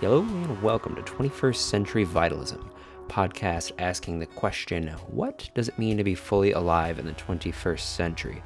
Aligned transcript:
Hello 0.00 0.20
and 0.20 0.62
welcome 0.62 0.94
to 0.94 1.02
21st 1.02 1.56
Century 1.56 2.04
Vitalism, 2.04 2.70
podcast 3.08 3.72
asking 3.80 4.20
the 4.20 4.26
question, 4.26 4.86
what 5.08 5.50
does 5.56 5.68
it 5.68 5.76
mean 5.76 5.96
to 5.96 6.04
be 6.04 6.14
fully 6.14 6.52
alive 6.52 7.00
in 7.00 7.04
the 7.04 7.14
21st 7.14 7.80
century? 7.80 8.40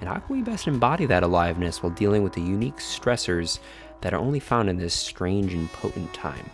And 0.00 0.08
how 0.08 0.16
can 0.16 0.34
we 0.34 0.42
best 0.42 0.66
embody 0.66 1.06
that 1.06 1.22
aliveness 1.22 1.80
while 1.80 1.92
dealing 1.92 2.24
with 2.24 2.32
the 2.32 2.40
unique 2.40 2.78
stressors 2.78 3.60
that 4.00 4.14
are 4.14 4.18
only 4.18 4.40
found 4.40 4.68
in 4.68 4.78
this 4.78 4.94
strange 4.94 5.54
and 5.54 5.72
potent 5.74 6.12
time? 6.12 6.50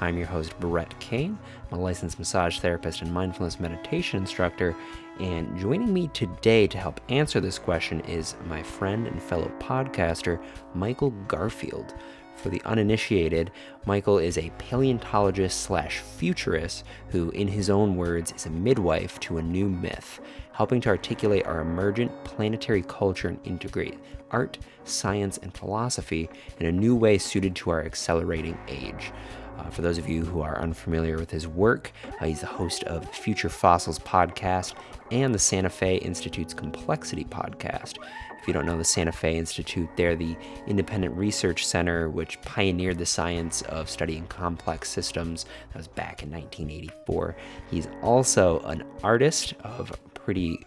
I'm 0.00 0.16
your 0.16 0.28
host, 0.28 0.58
Brett 0.58 0.98
Kane. 0.98 1.38
I'm 1.70 1.78
a 1.78 1.82
licensed 1.82 2.18
massage 2.18 2.58
therapist 2.58 3.02
and 3.02 3.12
mindfulness 3.12 3.60
meditation 3.60 4.20
instructor. 4.20 4.74
And 5.18 5.58
joining 5.58 5.92
me 5.92 6.08
today 6.14 6.66
to 6.68 6.78
help 6.78 7.02
answer 7.10 7.38
this 7.38 7.58
question 7.58 8.00
is 8.00 8.34
my 8.46 8.62
friend 8.62 9.06
and 9.06 9.22
fellow 9.22 9.52
podcaster, 9.58 10.42
Michael 10.74 11.10
Garfield. 11.28 11.94
For 12.36 12.48
the 12.48 12.62
uninitiated, 12.64 13.50
Michael 13.84 14.18
is 14.18 14.38
a 14.38 14.50
paleontologist 14.56 15.60
slash 15.60 15.98
futurist 15.98 16.84
who, 17.08 17.30
in 17.30 17.48
his 17.48 17.68
own 17.68 17.96
words, 17.96 18.32
is 18.34 18.46
a 18.46 18.50
midwife 18.50 19.20
to 19.20 19.36
a 19.38 19.42
new 19.42 19.68
myth, 19.68 20.20
helping 20.52 20.80
to 20.82 20.88
articulate 20.88 21.46
our 21.46 21.60
emergent 21.60 22.12
planetary 22.24 22.82
culture 22.82 23.28
and 23.28 23.38
integrate 23.44 23.98
art, 24.30 24.58
science, 24.84 25.38
and 25.38 25.52
philosophy 25.54 26.30
in 26.58 26.66
a 26.66 26.72
new 26.72 26.96
way 26.96 27.18
suited 27.18 27.54
to 27.56 27.70
our 27.70 27.84
accelerating 27.84 28.58
age. 28.68 29.12
Uh, 29.58 29.68
for 29.68 29.82
those 29.82 29.98
of 29.98 30.08
you 30.08 30.24
who 30.24 30.40
are 30.40 30.58
unfamiliar 30.60 31.18
with 31.18 31.30
his 31.30 31.46
work, 31.46 31.92
uh, 32.20 32.24
he's 32.24 32.40
the 32.40 32.46
host 32.46 32.82
of 32.84 33.06
Future 33.10 33.50
Fossils 33.50 33.98
podcast 33.98 34.74
and 35.10 35.34
the 35.34 35.38
Santa 35.38 35.70
Fe 35.70 35.96
Institute's 35.96 36.54
Complexity 36.54 37.24
podcast. 37.24 37.98
If 38.40 38.46
you 38.46 38.54
don't 38.54 38.64
know 38.64 38.78
the 38.78 38.84
Santa 38.84 39.12
Fe 39.12 39.36
Institute, 39.36 39.88
they're 39.96 40.16
the 40.16 40.36
independent 40.66 41.14
research 41.16 41.66
center 41.66 42.08
which 42.08 42.40
pioneered 42.42 42.98
the 42.98 43.06
science 43.06 43.62
of 43.62 43.90
studying 43.90 44.26
complex 44.28 44.88
systems. 44.88 45.44
That 45.72 45.78
was 45.78 45.88
back 45.88 46.22
in 46.22 46.30
1984. 46.30 47.36
He's 47.70 47.88
also 48.02 48.60
an 48.60 48.84
artist 49.02 49.54
of 49.62 49.92
pretty 50.14 50.64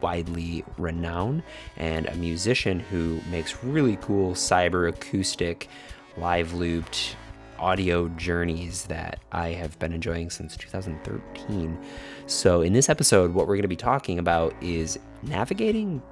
widely 0.00 0.64
renowned 0.78 1.42
and 1.76 2.06
a 2.06 2.14
musician 2.14 2.78
who 2.78 3.20
makes 3.30 3.64
really 3.64 3.96
cool 3.96 4.32
cyber 4.32 4.88
acoustic, 4.88 5.68
live 6.16 6.52
looped 6.52 7.16
audio 7.58 8.08
journeys 8.10 8.84
that 8.86 9.20
I 9.32 9.48
have 9.50 9.78
been 9.78 9.92
enjoying 9.92 10.30
since 10.30 10.56
2013. 10.56 11.78
So, 12.26 12.62
in 12.62 12.72
this 12.72 12.88
episode, 12.88 13.34
what 13.34 13.46
we're 13.46 13.54
going 13.54 13.62
to 13.62 13.68
be 13.68 13.76
talking 13.76 14.18
about 14.18 14.54
is 14.62 14.98
navigating 15.22 16.02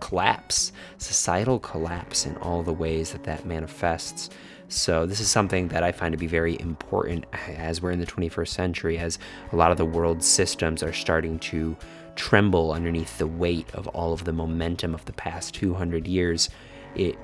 collapse, 0.00 0.72
societal 0.98 1.58
collapse, 1.58 2.26
in 2.26 2.36
all 2.38 2.62
the 2.62 2.72
ways 2.72 3.12
that 3.12 3.24
that 3.24 3.46
manifests. 3.46 4.30
So, 4.68 5.06
this 5.06 5.20
is 5.20 5.30
something 5.30 5.68
that 5.68 5.82
I 5.82 5.92
find 5.92 6.12
to 6.12 6.18
be 6.18 6.26
very 6.26 6.60
important 6.60 7.24
as 7.56 7.80
we're 7.80 7.90
in 7.90 8.00
the 8.00 8.06
21st 8.06 8.48
century, 8.48 8.98
as 8.98 9.18
a 9.52 9.56
lot 9.56 9.70
of 9.70 9.78
the 9.78 9.84
world's 9.84 10.26
systems 10.26 10.82
are 10.82 10.92
starting 10.92 11.38
to 11.40 11.76
tremble 12.16 12.72
underneath 12.72 13.16
the 13.18 13.26
weight 13.26 13.72
of 13.74 13.86
all 13.88 14.12
of 14.12 14.24
the 14.24 14.32
momentum 14.32 14.94
of 14.94 15.04
the 15.04 15.12
past 15.12 15.54
200 15.54 16.06
years. 16.06 16.50
It 16.94 17.16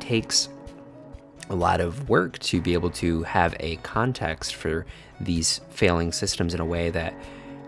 takes 0.00 0.48
a 1.50 1.54
lot 1.54 1.80
of 1.80 2.08
work 2.08 2.38
to 2.40 2.60
be 2.60 2.74
able 2.74 2.90
to 2.90 3.22
have 3.22 3.54
a 3.60 3.76
context 3.76 4.54
for 4.54 4.86
these 5.20 5.60
failing 5.70 6.12
systems 6.12 6.54
in 6.54 6.60
a 6.60 6.64
way 6.64 6.90
that 6.90 7.14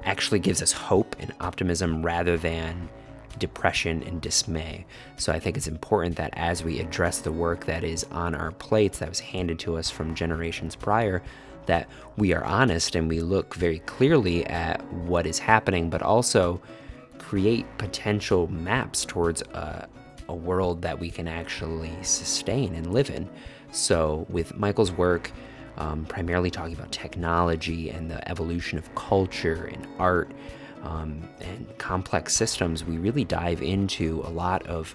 actually 0.04 0.38
gives 0.38 0.62
us 0.62 0.72
hope 0.72 1.16
and 1.18 1.32
optimism 1.40 2.02
rather 2.04 2.36
than 2.36 2.88
depression 3.38 4.02
and 4.02 4.20
dismay. 4.20 4.84
So 5.16 5.32
I 5.32 5.38
think 5.38 5.56
it's 5.56 5.68
important 5.68 6.16
that 6.16 6.32
as 6.34 6.62
we 6.62 6.80
address 6.80 7.20
the 7.20 7.32
work 7.32 7.66
that 7.66 7.84
is 7.84 8.04
on 8.10 8.34
our 8.34 8.50
plates 8.52 8.98
that 8.98 9.08
was 9.08 9.20
handed 9.20 9.58
to 9.60 9.76
us 9.76 9.90
from 9.90 10.14
generations 10.14 10.76
prior, 10.76 11.22
that 11.66 11.88
we 12.16 12.32
are 12.34 12.44
honest 12.44 12.94
and 12.94 13.08
we 13.08 13.20
look 13.20 13.54
very 13.54 13.78
clearly 13.80 14.44
at 14.46 14.84
what 14.92 15.26
is 15.26 15.38
happening, 15.38 15.90
but 15.90 16.02
also 16.02 16.60
create 17.18 17.66
potential 17.78 18.48
maps 18.48 19.04
towards 19.04 19.42
a, 19.42 19.88
a 20.28 20.34
world 20.34 20.82
that 20.82 20.98
we 20.98 21.10
can 21.10 21.28
actually 21.28 21.92
sustain 22.02 22.74
and 22.74 22.92
live 22.92 23.10
in. 23.10 23.28
So, 23.72 24.26
with 24.28 24.56
Michael's 24.56 24.92
work, 24.92 25.30
um, 25.76 26.04
primarily 26.06 26.50
talking 26.50 26.74
about 26.74 26.92
technology 26.92 27.90
and 27.90 28.10
the 28.10 28.28
evolution 28.28 28.78
of 28.78 28.94
culture 28.94 29.70
and 29.72 29.86
art 29.98 30.30
um, 30.82 31.28
and 31.40 31.66
complex 31.78 32.34
systems, 32.34 32.84
we 32.84 32.98
really 32.98 33.24
dive 33.24 33.62
into 33.62 34.22
a 34.26 34.30
lot 34.30 34.66
of 34.66 34.94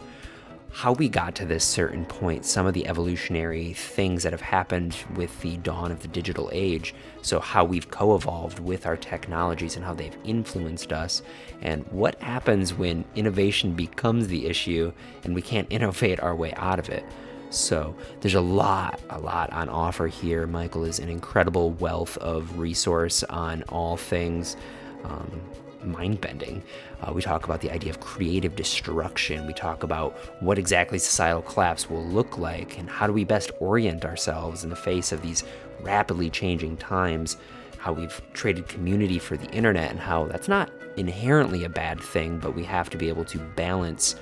how 0.76 0.92
we 0.92 1.08
got 1.08 1.34
to 1.36 1.46
this 1.46 1.64
certain 1.64 2.04
point, 2.04 2.44
some 2.44 2.66
of 2.66 2.74
the 2.74 2.86
evolutionary 2.86 3.72
things 3.72 4.24
that 4.24 4.34
have 4.34 4.42
happened 4.42 4.98
with 5.16 5.40
the 5.40 5.56
dawn 5.58 5.90
of 5.90 6.02
the 6.02 6.08
digital 6.10 6.50
age. 6.52 6.94
So, 7.22 7.40
how 7.40 7.64
we've 7.64 7.90
co 7.90 8.14
evolved 8.14 8.60
with 8.60 8.86
our 8.86 8.98
technologies 8.98 9.78
and 9.78 9.86
how 9.86 9.94
they've 9.94 10.18
influenced 10.26 10.92
us, 10.92 11.22
and 11.62 11.86
what 11.92 12.22
happens 12.22 12.74
when 12.74 13.06
innovation 13.16 13.74
becomes 13.74 14.28
the 14.28 14.48
issue 14.48 14.92
and 15.24 15.34
we 15.34 15.42
can't 15.42 15.68
innovate 15.72 16.20
our 16.20 16.36
way 16.36 16.54
out 16.58 16.78
of 16.78 16.90
it. 16.90 17.06
So 17.50 17.96
there's 18.22 18.36
a 18.36 18.42
lot, 18.42 19.00
a 19.10 19.20
lot 19.20 19.52
on 19.54 19.70
offer 19.70 20.08
here. 20.08 20.46
Michael 20.48 20.84
is 20.84 21.00
an 21.00 21.10
incredible 21.10 21.72
wealth 21.72 22.18
of 22.18 22.60
resource 22.60 23.24
on 23.24 23.64
all 23.64 23.98
things 23.98 24.58
um, 25.04 25.42
mind 25.86 26.20
bending. 26.22 26.64
Uh, 27.02 27.14
we 27.14 27.22
talk 27.22 27.46
about 27.46 27.62
the 27.62 27.72
idea 27.72 27.92
of 27.92 28.00
creative 28.00 28.56
destruction. 28.56 29.46
We 29.46 29.54
talk 29.54 29.84
about 29.84 30.18
what 30.42 30.58
exactly 30.58 31.00
societal 31.00 31.42
collapse 31.42 31.90
will 31.90 32.06
look 32.06 32.38
like 32.38 32.78
and 32.78 32.90
how 32.90 33.08
do 33.08 33.14
we 33.14 33.24
best 33.24 33.52
orient 33.60 34.06
ourselves 34.06 34.64
in 34.64 34.70
the 34.70 34.76
face 34.76 35.12
of 35.12 35.22
these 35.22 35.44
rapidly 35.82 36.30
changing 36.30 36.78
times. 36.78 37.38
How 37.78 37.94
we've 37.94 38.20
traded 38.34 38.68
community 38.68 39.20
for 39.20 39.38
the 39.38 39.50
internet 39.52 39.92
and 39.92 40.00
how 40.00 40.26
that's 40.26 40.48
not 40.48 40.72
inherently 40.98 41.66
a 41.66 41.70
bad 41.70 42.02
thing, 42.02 42.40
but 42.40 42.56
we 42.56 42.64
have 42.64 42.90
to 42.90 42.98
be 42.98 43.10
able 43.10 43.26
to 43.26 43.38
balance 43.38 44.16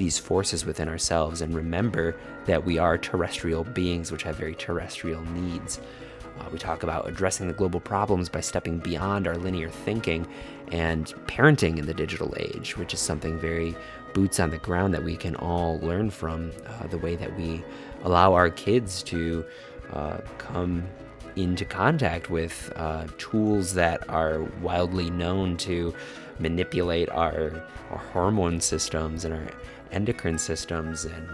these 0.00 0.18
forces 0.18 0.64
within 0.64 0.88
ourselves 0.88 1.42
and 1.42 1.54
remember 1.54 2.16
that 2.46 2.64
we 2.64 2.78
are 2.78 2.96
terrestrial 2.96 3.64
beings 3.64 4.10
which 4.10 4.22
have 4.22 4.34
very 4.34 4.54
terrestrial 4.54 5.22
needs. 5.26 5.78
Uh, 6.38 6.48
we 6.50 6.58
talk 6.58 6.82
about 6.82 7.06
addressing 7.06 7.46
the 7.46 7.52
global 7.52 7.80
problems 7.80 8.30
by 8.30 8.40
stepping 8.40 8.78
beyond 8.78 9.28
our 9.28 9.36
linear 9.36 9.68
thinking 9.68 10.26
and 10.72 11.12
parenting 11.26 11.76
in 11.76 11.84
the 11.84 11.92
digital 11.92 12.34
age, 12.38 12.78
which 12.78 12.94
is 12.94 12.98
something 12.98 13.38
very 13.38 13.76
boots 14.14 14.40
on 14.40 14.48
the 14.48 14.56
ground 14.56 14.94
that 14.94 15.04
we 15.04 15.16
can 15.16 15.36
all 15.36 15.78
learn 15.80 16.08
from. 16.08 16.50
Uh, 16.66 16.86
the 16.86 16.98
way 16.98 17.14
that 17.14 17.36
we 17.36 17.62
allow 18.02 18.32
our 18.32 18.48
kids 18.48 19.02
to 19.02 19.44
uh, 19.92 20.16
come 20.38 20.82
into 21.36 21.66
contact 21.66 22.30
with 22.30 22.72
uh, 22.76 23.06
tools 23.18 23.74
that 23.74 24.08
are 24.08 24.44
wildly 24.62 25.10
known 25.10 25.58
to 25.58 25.94
manipulate 26.38 27.10
our, 27.10 27.62
our 27.90 27.98
hormone 27.98 28.62
systems 28.62 29.26
and 29.26 29.34
our 29.34 29.46
endocrine 29.92 30.38
systems 30.38 31.04
and 31.04 31.28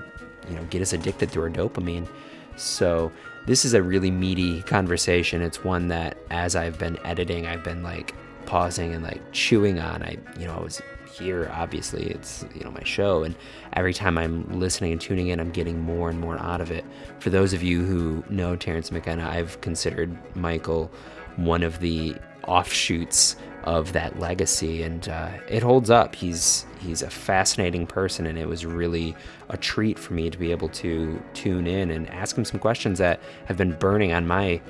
you 0.49 0.57
know 0.57 0.65
get 0.65 0.83
us 0.83 0.93
addicted 0.93 1.31
through 1.31 1.45
our 1.45 1.51
dopamine. 1.51 2.09
So 2.57 3.13
this 3.47 3.65
is 3.65 3.75
a 3.75 3.83
really 3.83 4.11
meaty 4.11 4.63
conversation. 4.63 5.43
It's 5.43 5.63
one 5.63 5.89
that 5.89 6.17
as 6.31 6.57
I've 6.57 6.79
been 6.79 6.99
editing, 7.05 7.47
I've 7.47 7.65
been 7.65 7.83
like 7.83 8.15
pausing 8.47 8.95
and 8.95 9.03
like 9.03 9.21
chewing 9.33 9.79
on. 9.79 10.03
I 10.03 10.19
you 10.39 10.47
know 10.47 10.55
I 10.55 10.61
was 10.61 10.81
here 11.13 11.51
obviously 11.55 12.05
it's 12.09 12.45
you 12.55 12.63
know 12.63 12.71
my 12.71 12.83
show 12.85 13.23
and 13.23 13.35
every 13.73 13.95
time 13.95 14.19
i'm 14.19 14.61
listening 14.61 14.93
and 14.93 15.01
tuning 15.01 15.29
in 15.29 15.41
i'm 15.41 15.51
getting 15.51 15.81
more 15.81 16.11
and 16.11 16.21
more 16.21 16.39
out 16.41 16.61
of 16.61 16.71
it 16.71 16.85
for 17.21 17.31
those 17.31 17.55
of 17.55 17.63
you 17.63 17.83
who 17.83 18.23
know 18.29 18.55
terence 18.55 18.93
mckenna 18.93 19.27
i've 19.27 19.59
considered 19.63 20.15
michael 20.37 20.91
one 21.37 21.63
of 21.63 21.81
the 21.81 22.15
offshoots 22.47 23.37
of 23.65 23.93
that 23.93 24.19
legacy, 24.19 24.83
and 24.83 25.09
uh, 25.09 25.31
it 25.49 25.63
holds 25.63 25.91
up. 25.91 26.15
He's 26.15 26.65
he's 26.87 27.03
a 27.03 27.11
fascinating 27.11 27.87
person, 27.87 28.27
and 28.27 28.39
it 28.39 28.49
was 28.49 28.65
really 28.65 29.15
a 29.49 29.57
treat 29.57 29.99
for 29.99 30.15
me 30.15 30.31
to 30.31 30.39
be 30.39 30.51
able 30.51 30.69
to 30.71 31.23
tune 31.35 31.67
in 31.67 31.91
and 31.91 32.09
ask 32.11 32.37
him 32.37 32.45
some 32.45 32.61
questions 32.61 32.99
that 32.99 33.21
have 33.47 33.57
been 33.57 33.73
burning 33.73 34.13
on 34.13 34.27
my 34.27 34.61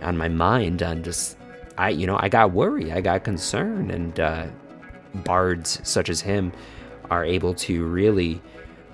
on 0.00 0.16
my 0.16 0.28
mind. 0.28 0.82
On 0.82 1.02
just 1.02 1.36
I 1.76 1.90
you 1.90 2.06
know 2.06 2.18
I 2.20 2.28
got 2.28 2.52
worried, 2.52 2.92
I 2.92 3.00
got 3.00 3.24
concerned, 3.24 3.90
and 3.90 4.18
uh, 4.18 4.46
bards 5.16 5.80
such 5.82 6.08
as 6.08 6.20
him 6.20 6.52
are 7.10 7.24
able 7.24 7.54
to 7.54 7.84
really 7.84 8.40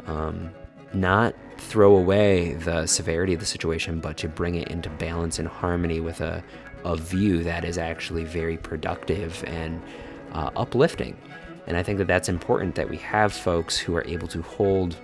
um, 0.07 0.51
not 0.93 1.35
throw 1.59 1.95
away 1.97 2.55
the 2.55 2.87
severity 2.87 3.35
of 3.35 3.41
the 3.41 3.47
situation, 3.47 4.01
but 4.01 4.17
to 4.17 4.29
bring 4.29 4.55
it 4.55 4.69
into 4.69 4.89
balance 4.91 5.39
and 5.39 5.47
harmony 5.47 6.01
with 6.01 6.21
a 6.21 6.43
a 6.85 6.97
view 6.97 7.43
that 7.45 7.65
is 7.65 7.79
actually 7.79 8.25
very 8.25 8.57
productive 8.57 9.45
and 9.47 9.83
uh, 10.33 10.51
uplifting. 10.57 11.17
And 11.71 11.77
I 11.77 11.85
think 11.85 11.99
that 11.99 12.09
that's 12.09 12.29
important 12.29 12.75
that 12.75 12.91
we 12.91 12.97
have 12.97 13.33
folks 13.33 13.79
who 13.79 13.95
are 13.95 14.05
able 14.05 14.27
to 14.27 14.43
hold 14.43 14.97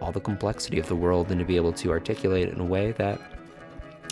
all 0.00 0.10
the 0.10 0.18
complexity 0.18 0.80
of 0.80 0.88
the 0.88 0.96
world 0.96 1.30
and 1.30 1.38
to 1.38 1.44
be 1.44 1.54
able 1.54 1.72
to 1.74 1.92
articulate 1.92 2.48
it 2.48 2.52
in 2.52 2.60
a 2.60 2.64
way 2.64 2.90
that 2.90 3.20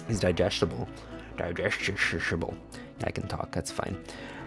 is 0.09 0.21
digestible. 0.21 0.89
Digestible. 1.37 2.55
I 3.03 3.11
can 3.11 3.27
talk, 3.27 3.51
that's 3.51 3.73
fine. 3.73 4.01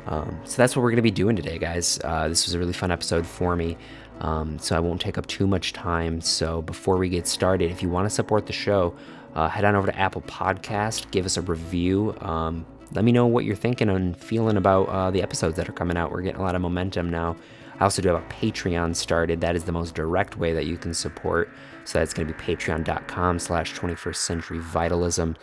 Um, 0.08 0.40
so 0.46 0.56
that's 0.56 0.78
what 0.78 0.84
we're 0.84 0.92
going 0.92 0.96
to 0.96 1.02
be 1.02 1.12
doing 1.12 1.36
today, 1.36 1.58
guys. 1.58 2.00
Uh, 2.06 2.30
this 2.30 2.46
was 2.46 2.54
a 2.54 2.60
really 2.60 2.72
fun 2.72 2.90
episode 2.90 3.28
for 3.28 3.58
me. 3.58 3.76
Um, 4.22 4.58
so 4.58 4.78
I 4.78 4.80
won't 4.80 5.02
take 5.02 5.18
up 5.18 5.28
too 5.28 5.46
much 5.46 5.74
time. 5.74 6.22
So 6.22 6.62
before 6.62 6.96
we 6.96 7.10
get 7.10 7.28
started, 7.28 7.70
if 7.70 7.84
you 7.84 7.90
want 7.90 8.06
to 8.06 8.10
support 8.10 8.46
the 8.46 8.54
show, 8.54 8.96
uh, 9.36 9.50
head 9.50 9.66
on 9.66 9.76
over 9.76 9.88
to 9.88 10.00
Apple 10.00 10.22
Podcast, 10.22 11.12
give 11.12 11.26
us 11.26 11.36
a 11.36 11.42
review. 11.42 12.16
Um, 12.22 12.66
let 12.94 13.06
me 13.06 13.12
know 13.12 13.26
what 13.26 13.46
you're 13.46 13.56
thinking 13.56 13.90
and 13.90 14.18
feeling 14.18 14.58
about 14.58 14.84
uh, 14.90 15.12
the 15.12 15.22
episodes 15.22 15.56
that 15.58 15.70
are 15.70 15.74
coming 15.74 15.98
out. 15.98 16.12
We're 16.12 16.22
getting 16.22 16.40
a 16.40 16.44
lot 16.44 16.56
of 16.56 16.62
momentum 16.62 17.10
now. 17.10 17.36
I 17.80 17.86
also 17.86 18.02
do 18.02 18.10
have 18.10 18.22
a 18.22 18.28
Patreon 18.28 18.96
started. 18.96 19.42
That 19.42 19.56
is 19.56 19.64
the 19.64 19.72
most 19.72 19.96
direct 19.96 20.38
way 20.38 20.54
that 20.54 20.66
you 20.66 20.78
can 20.78 20.94
support. 20.94 21.50
So 21.86 22.00
that's 22.00 22.14
going 22.14 22.28
to 22.28 22.34
be 22.34 22.40
patreon.com 22.40 23.40
slash 23.40 23.74
21st 23.74 24.16
century 24.16 24.60
vitalism. 24.60 25.36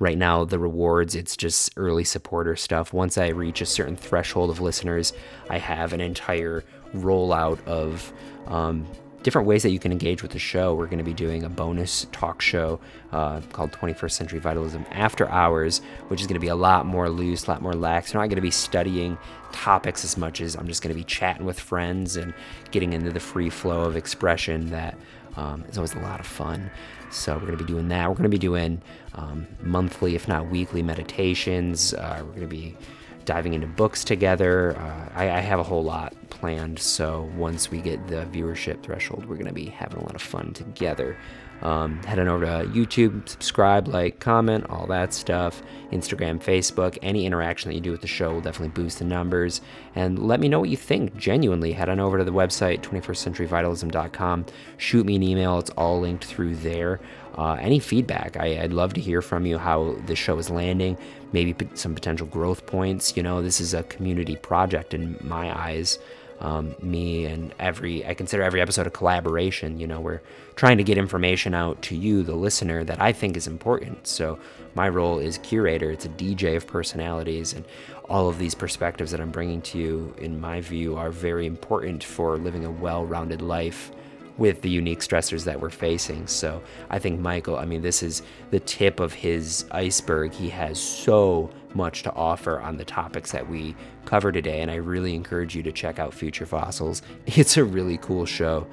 Right 0.00 0.18
now, 0.18 0.44
the 0.44 0.58
rewards, 0.58 1.14
it's 1.14 1.36
just 1.36 1.72
early 1.76 2.02
supporter 2.02 2.56
stuff. 2.56 2.92
Once 2.92 3.16
I 3.16 3.28
reach 3.28 3.60
a 3.60 3.66
certain 3.66 3.96
threshold 3.96 4.50
of 4.50 4.60
listeners, 4.60 5.12
I 5.48 5.58
have 5.58 5.92
an 5.92 6.00
entire 6.00 6.64
rollout 6.94 7.64
of 7.66 8.12
um, 8.46 8.86
different 9.24 9.48
ways 9.48 9.62
that 9.62 9.70
you 9.70 9.78
can 9.78 9.90
engage 9.90 10.22
with 10.22 10.32
the 10.32 10.38
show. 10.38 10.74
We're 10.74 10.86
going 10.86 10.98
to 10.98 11.04
be 11.04 11.14
doing 11.14 11.42
a 11.42 11.48
bonus 11.48 12.06
talk 12.12 12.42
show 12.42 12.78
uh, 13.10 13.40
called 13.52 13.72
21st 13.72 14.10
Century 14.12 14.38
Vitalism 14.38 14.84
After 14.92 15.28
Hours, 15.28 15.80
which 16.08 16.20
is 16.20 16.26
going 16.26 16.34
to 16.34 16.40
be 16.40 16.48
a 16.48 16.54
lot 16.54 16.84
more 16.84 17.08
loose, 17.08 17.46
a 17.46 17.50
lot 17.50 17.62
more 17.62 17.72
lax. 17.72 18.14
We're 18.14 18.20
not 18.20 18.28
going 18.28 18.36
to 18.36 18.42
be 18.42 18.50
studying 18.50 19.16
topics 19.50 20.04
as 20.04 20.18
much 20.18 20.42
as 20.42 20.54
I'm 20.54 20.68
just 20.68 20.82
going 20.82 20.94
to 20.94 20.98
be 20.98 21.04
chatting 21.04 21.46
with 21.46 21.58
friends 21.58 22.16
and 22.16 22.34
getting 22.70 22.92
into 22.92 23.10
the 23.10 23.20
free 23.20 23.48
flow 23.48 23.84
of 23.84 23.96
expression 23.96 24.70
that 24.70 24.96
um, 25.36 25.64
is 25.68 25.78
always 25.78 25.94
a 25.94 26.00
lot 26.00 26.20
of 26.20 26.26
fun. 26.26 26.70
So 27.10 27.32
we're 27.32 27.46
going 27.46 27.58
to 27.58 27.64
be 27.64 27.72
doing 27.72 27.88
that. 27.88 28.08
We're 28.08 28.16
going 28.16 28.24
to 28.24 28.28
be 28.28 28.38
doing 28.38 28.82
um, 29.14 29.46
monthly, 29.62 30.14
if 30.14 30.28
not 30.28 30.50
weekly, 30.50 30.82
meditations. 30.82 31.94
Uh, 31.94 32.18
we're 32.20 32.34
going 32.34 32.40
to 32.42 32.46
be 32.46 32.76
diving 33.24 33.54
into 33.54 33.66
books 33.66 34.04
together. 34.04 34.76
Uh, 34.76 35.08
I, 35.14 35.30
I, 35.30 35.40
have 35.40 35.58
a 35.58 35.62
whole 35.62 35.82
lot 35.82 36.12
planned. 36.44 36.78
So 36.78 37.30
once 37.38 37.70
we 37.70 37.80
get 37.80 38.06
the 38.06 38.26
viewership 38.26 38.82
threshold, 38.82 39.24
we're 39.24 39.36
going 39.36 39.46
to 39.46 39.54
be 39.54 39.64
having 39.64 40.00
a 40.00 40.02
lot 40.02 40.14
of 40.14 40.20
fun 40.20 40.52
together. 40.52 41.16
Um, 41.62 42.02
head 42.02 42.18
on 42.18 42.28
over 42.28 42.44
to 42.44 42.68
YouTube, 42.68 43.26
subscribe, 43.26 43.88
like, 43.88 44.20
comment, 44.20 44.66
all 44.68 44.86
that 44.88 45.14
stuff. 45.14 45.62
Instagram, 45.90 46.44
Facebook, 46.44 46.98
any 47.00 47.24
interaction 47.24 47.70
that 47.70 47.76
you 47.76 47.80
do 47.80 47.92
with 47.92 48.02
the 48.02 48.06
show 48.06 48.34
will 48.34 48.42
definitely 48.42 48.82
boost 48.82 48.98
the 48.98 49.06
numbers. 49.06 49.62
And 49.94 50.18
let 50.18 50.38
me 50.38 50.50
know 50.50 50.60
what 50.60 50.68
you 50.68 50.76
think. 50.76 51.16
Genuinely, 51.16 51.72
head 51.72 51.88
on 51.88 51.98
over 51.98 52.18
to 52.18 52.24
the 52.24 52.30
website, 52.30 52.82
21stcenturyvitalism.com. 52.82 54.44
Shoot 54.76 55.06
me 55.06 55.16
an 55.16 55.22
email. 55.22 55.58
It's 55.58 55.70
all 55.70 55.98
linked 56.00 56.26
through 56.26 56.56
there. 56.56 57.00
Uh, 57.38 57.54
any 57.54 57.78
feedback, 57.78 58.36
I, 58.36 58.60
would 58.60 58.74
love 58.74 58.92
to 58.94 59.00
hear 59.00 59.22
from 59.22 59.46
you 59.46 59.56
how 59.56 59.96
the 60.04 60.14
show 60.14 60.36
is 60.36 60.50
landing, 60.50 60.98
maybe 61.32 61.56
some 61.72 61.94
potential 61.94 62.26
growth 62.26 62.66
points. 62.66 63.16
You 63.16 63.22
know, 63.22 63.40
this 63.40 63.62
is 63.62 63.72
a 63.72 63.82
community 63.84 64.36
project 64.36 64.92
in 64.92 65.16
my 65.22 65.58
eyes 65.58 65.98
um, 66.44 66.74
me 66.82 67.24
and 67.24 67.54
every 67.58 68.04
I 68.06 68.12
consider 68.12 68.42
every 68.42 68.60
episode 68.60 68.86
a 68.86 68.90
collaboration. 68.90 69.80
You 69.80 69.86
know, 69.86 69.98
we're 69.98 70.20
trying 70.56 70.76
to 70.76 70.84
get 70.84 70.98
information 70.98 71.54
out 71.54 71.80
to 71.82 71.96
you, 71.96 72.22
the 72.22 72.34
listener, 72.34 72.84
that 72.84 73.00
I 73.00 73.12
think 73.12 73.36
is 73.36 73.46
important. 73.46 74.06
So 74.06 74.38
my 74.74 74.88
role 74.90 75.18
is 75.18 75.38
curator. 75.38 75.90
It's 75.90 76.04
a 76.04 76.10
DJ 76.10 76.54
of 76.54 76.66
personalities, 76.66 77.54
and 77.54 77.64
all 78.10 78.28
of 78.28 78.38
these 78.38 78.54
perspectives 78.54 79.10
that 79.12 79.20
I'm 79.20 79.30
bringing 79.30 79.62
to 79.62 79.78
you, 79.78 80.14
in 80.18 80.38
my 80.38 80.60
view, 80.60 80.96
are 80.96 81.10
very 81.10 81.46
important 81.46 82.04
for 82.04 82.36
living 82.36 82.66
a 82.66 82.70
well-rounded 82.70 83.40
life 83.40 83.90
with 84.36 84.62
the 84.62 84.70
unique 84.70 85.00
stressors 85.00 85.44
that 85.44 85.60
we're 85.60 85.70
facing. 85.70 86.26
So 86.26 86.62
I 86.90 86.98
think 86.98 87.20
Michael, 87.20 87.56
I 87.56 87.64
mean, 87.64 87.82
this 87.82 88.02
is 88.02 88.22
the 88.50 88.60
tip 88.60 89.00
of 89.00 89.12
his 89.12 89.64
iceberg. 89.70 90.32
He 90.32 90.48
has 90.50 90.80
so 90.80 91.50
much 91.74 92.02
to 92.04 92.12
offer 92.12 92.60
on 92.60 92.76
the 92.76 92.84
topics 92.84 93.32
that 93.32 93.48
we 93.48 93.74
cover 94.04 94.32
today, 94.32 94.60
and 94.60 94.70
I 94.70 94.76
really 94.76 95.14
encourage 95.14 95.54
you 95.54 95.62
to 95.64 95.72
check 95.72 95.98
out 95.98 96.14
Future 96.14 96.46
Fossils. 96.46 97.02
It's 97.26 97.56
a 97.56 97.64
really 97.64 97.98
cool 97.98 98.26
show. 98.26 98.66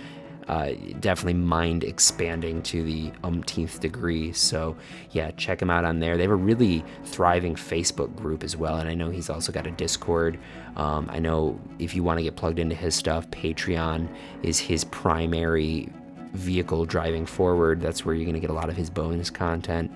Uh, 0.52 0.74
definitely 1.00 1.34
mind 1.34 1.82
expanding 1.86 2.62
to 2.62 2.84
the 2.84 3.10
umpteenth 3.24 3.80
degree. 3.80 4.34
So, 4.34 4.76
yeah, 5.12 5.32
check 5.38 5.62
him 5.62 5.70
out 5.70 5.86
on 5.86 6.02
there. 6.02 6.18
They 6.18 6.24
have 6.24 6.32
a 6.32 6.36
really 6.36 6.84
thriving 7.06 7.56
Facebook 7.56 8.14
group 8.18 8.44
as 8.44 8.58
well. 8.58 8.76
And 8.76 8.90
I 8.90 8.94
know 8.94 9.10
he's 9.10 9.30
also 9.30 9.54
got 9.54 9.66
a 9.66 9.72
Discord. 9.72 10.38
Um, 10.76 11.10
I 11.10 11.20
know 11.20 11.58
if 11.80 11.96
you 11.96 12.04
want 12.04 12.20
to 12.20 12.24
get 12.24 12.36
plugged 12.36 12.60
into 12.60 12.76
his 12.76 12.94
stuff, 12.96 13.32
Patreon 13.32 14.14
is 14.44 14.60
his 14.60 14.84
primary 14.84 15.88
vehicle 16.34 16.84
driving 16.84 17.26
forward. 17.26 17.80
That's 17.80 18.06
where 18.06 18.14
you're 18.14 18.26
going 18.26 18.36
to 18.36 18.42
get 18.42 18.50
a 18.50 18.54
lot 18.54 18.68
of 18.68 18.76
his 18.76 18.90
bonus 18.90 19.30
content. 19.30 19.90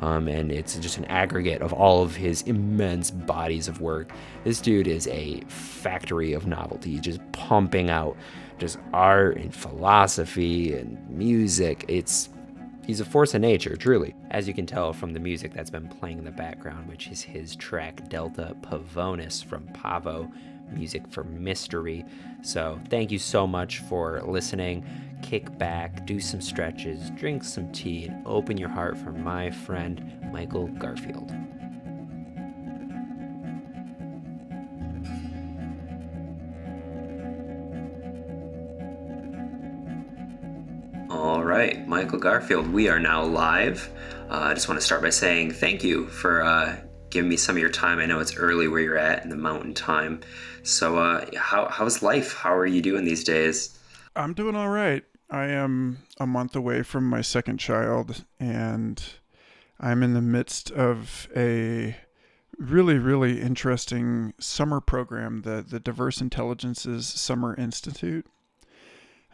Um, 0.00 0.28
and 0.28 0.52
it's 0.52 0.76
just 0.76 0.98
an 0.98 1.06
aggregate 1.06 1.62
of 1.62 1.72
all 1.72 2.02
of 2.02 2.14
his 2.14 2.42
immense 2.42 3.10
bodies 3.10 3.68
of 3.68 3.80
work. 3.80 4.12
This 4.42 4.60
dude 4.60 4.86
is 4.86 5.06
a 5.06 5.40
factory 5.48 6.34
of 6.34 6.46
novelty, 6.46 6.98
just 6.98 7.20
pumping 7.32 7.88
out 7.88 8.18
just 8.58 8.78
art 8.92 9.36
and 9.36 9.54
philosophy 9.54 10.74
and 10.74 11.08
music. 11.08 11.84
It's 11.88 12.28
he's 12.86 13.00
a 13.00 13.04
force 13.04 13.34
of 13.34 13.40
nature, 13.40 13.76
truly. 13.76 14.14
As 14.30 14.46
you 14.46 14.54
can 14.54 14.66
tell 14.66 14.92
from 14.92 15.12
the 15.12 15.20
music 15.20 15.52
that's 15.52 15.70
been 15.70 15.88
playing 15.88 16.18
in 16.18 16.24
the 16.24 16.30
background, 16.30 16.88
which 16.88 17.08
is 17.08 17.22
his 17.22 17.56
track 17.56 18.08
Delta 18.08 18.56
Pavonis 18.60 19.44
from 19.44 19.66
Pavo, 19.68 20.30
music 20.72 21.06
for 21.08 21.24
mystery. 21.24 22.04
So, 22.42 22.80
thank 22.88 23.10
you 23.10 23.18
so 23.18 23.46
much 23.46 23.78
for 23.80 24.22
listening 24.22 24.84
kick 25.24 25.56
back, 25.56 26.04
do 26.04 26.20
some 26.20 26.40
stretches, 26.40 27.10
drink 27.10 27.42
some 27.42 27.72
tea, 27.72 28.04
and 28.04 28.26
open 28.26 28.58
your 28.58 28.68
heart 28.68 28.98
for 28.98 29.10
my 29.10 29.50
friend 29.50 30.12
Michael 30.30 30.66
Garfield. 30.68 31.32
All 41.24 41.42
right, 41.42 41.88
Michael 41.88 42.18
Garfield, 42.18 42.70
we 42.70 42.90
are 42.90 43.00
now 43.00 43.24
live. 43.24 43.90
Uh, 44.28 44.40
I 44.40 44.52
just 44.52 44.68
want 44.68 44.78
to 44.78 44.84
start 44.84 45.00
by 45.00 45.08
saying 45.08 45.52
thank 45.52 45.82
you 45.82 46.06
for 46.08 46.42
uh, 46.42 46.76
giving 47.08 47.30
me 47.30 47.38
some 47.38 47.56
of 47.56 47.60
your 47.62 47.70
time. 47.70 47.98
I 47.98 48.04
know 48.04 48.20
it's 48.20 48.36
early 48.36 48.68
where 48.68 48.82
you're 48.82 48.98
at 48.98 49.24
in 49.24 49.30
the 49.30 49.36
mountain 49.36 49.72
time. 49.72 50.20
So, 50.64 50.98
uh, 50.98 51.24
how, 51.34 51.68
how's 51.70 52.02
life? 52.02 52.34
How 52.34 52.54
are 52.54 52.66
you 52.66 52.82
doing 52.82 53.06
these 53.06 53.24
days? 53.24 53.78
I'm 54.14 54.34
doing 54.34 54.54
all 54.54 54.68
right. 54.68 55.02
I 55.30 55.46
am 55.46 56.02
a 56.20 56.26
month 56.26 56.54
away 56.54 56.82
from 56.82 57.08
my 57.08 57.22
second 57.22 57.56
child, 57.56 58.26
and 58.38 59.02
I'm 59.80 60.02
in 60.02 60.12
the 60.12 60.20
midst 60.20 60.72
of 60.72 61.26
a 61.34 61.96
really, 62.58 62.98
really 62.98 63.40
interesting 63.40 64.34
summer 64.38 64.82
program, 64.82 65.40
the, 65.40 65.64
the 65.66 65.80
Diverse 65.80 66.20
Intelligences 66.20 67.06
Summer 67.06 67.54
Institute. 67.56 68.26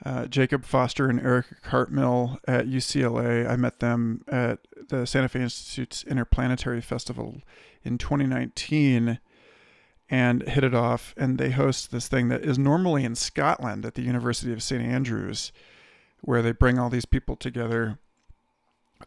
Uh, 0.05 0.26
Jacob 0.26 0.64
Foster 0.64 1.10
and 1.10 1.20
Erica 1.20 1.56
Cartmill 1.63 2.39
at 2.48 2.67
UCLA. 2.67 3.48
I 3.48 3.56
met 3.56 3.81
them 3.81 4.24
at 4.29 4.60
the 4.89 5.06
Santa 5.06 5.29
Fe 5.29 5.43
Institute's 5.43 6.05
Interplanetary 6.05 6.81
Festival 6.81 7.43
in 7.84 7.98
2019 7.98 9.19
and 10.08 10.43
hit 10.48 10.65
it 10.65 10.74
off. 10.74 11.15
And 11.17 11.39
they 11.39 11.51
host 11.51 11.91
this 11.91 12.08
thing 12.08 12.29
that 12.29 12.44
is 12.44 12.58
normally 12.58 13.05
in 13.05 13.15
Scotland 13.15 13.84
at 13.84 13.94
the 13.94 14.03
University 14.03 14.53
of 14.53 14.63
St. 14.63 14.82
Andrews 14.82 15.53
where 16.22 16.43
they 16.43 16.53
bring 16.53 16.79
all 16.79 16.91
these 16.91 17.06
people 17.06 17.36
together 17.36 17.98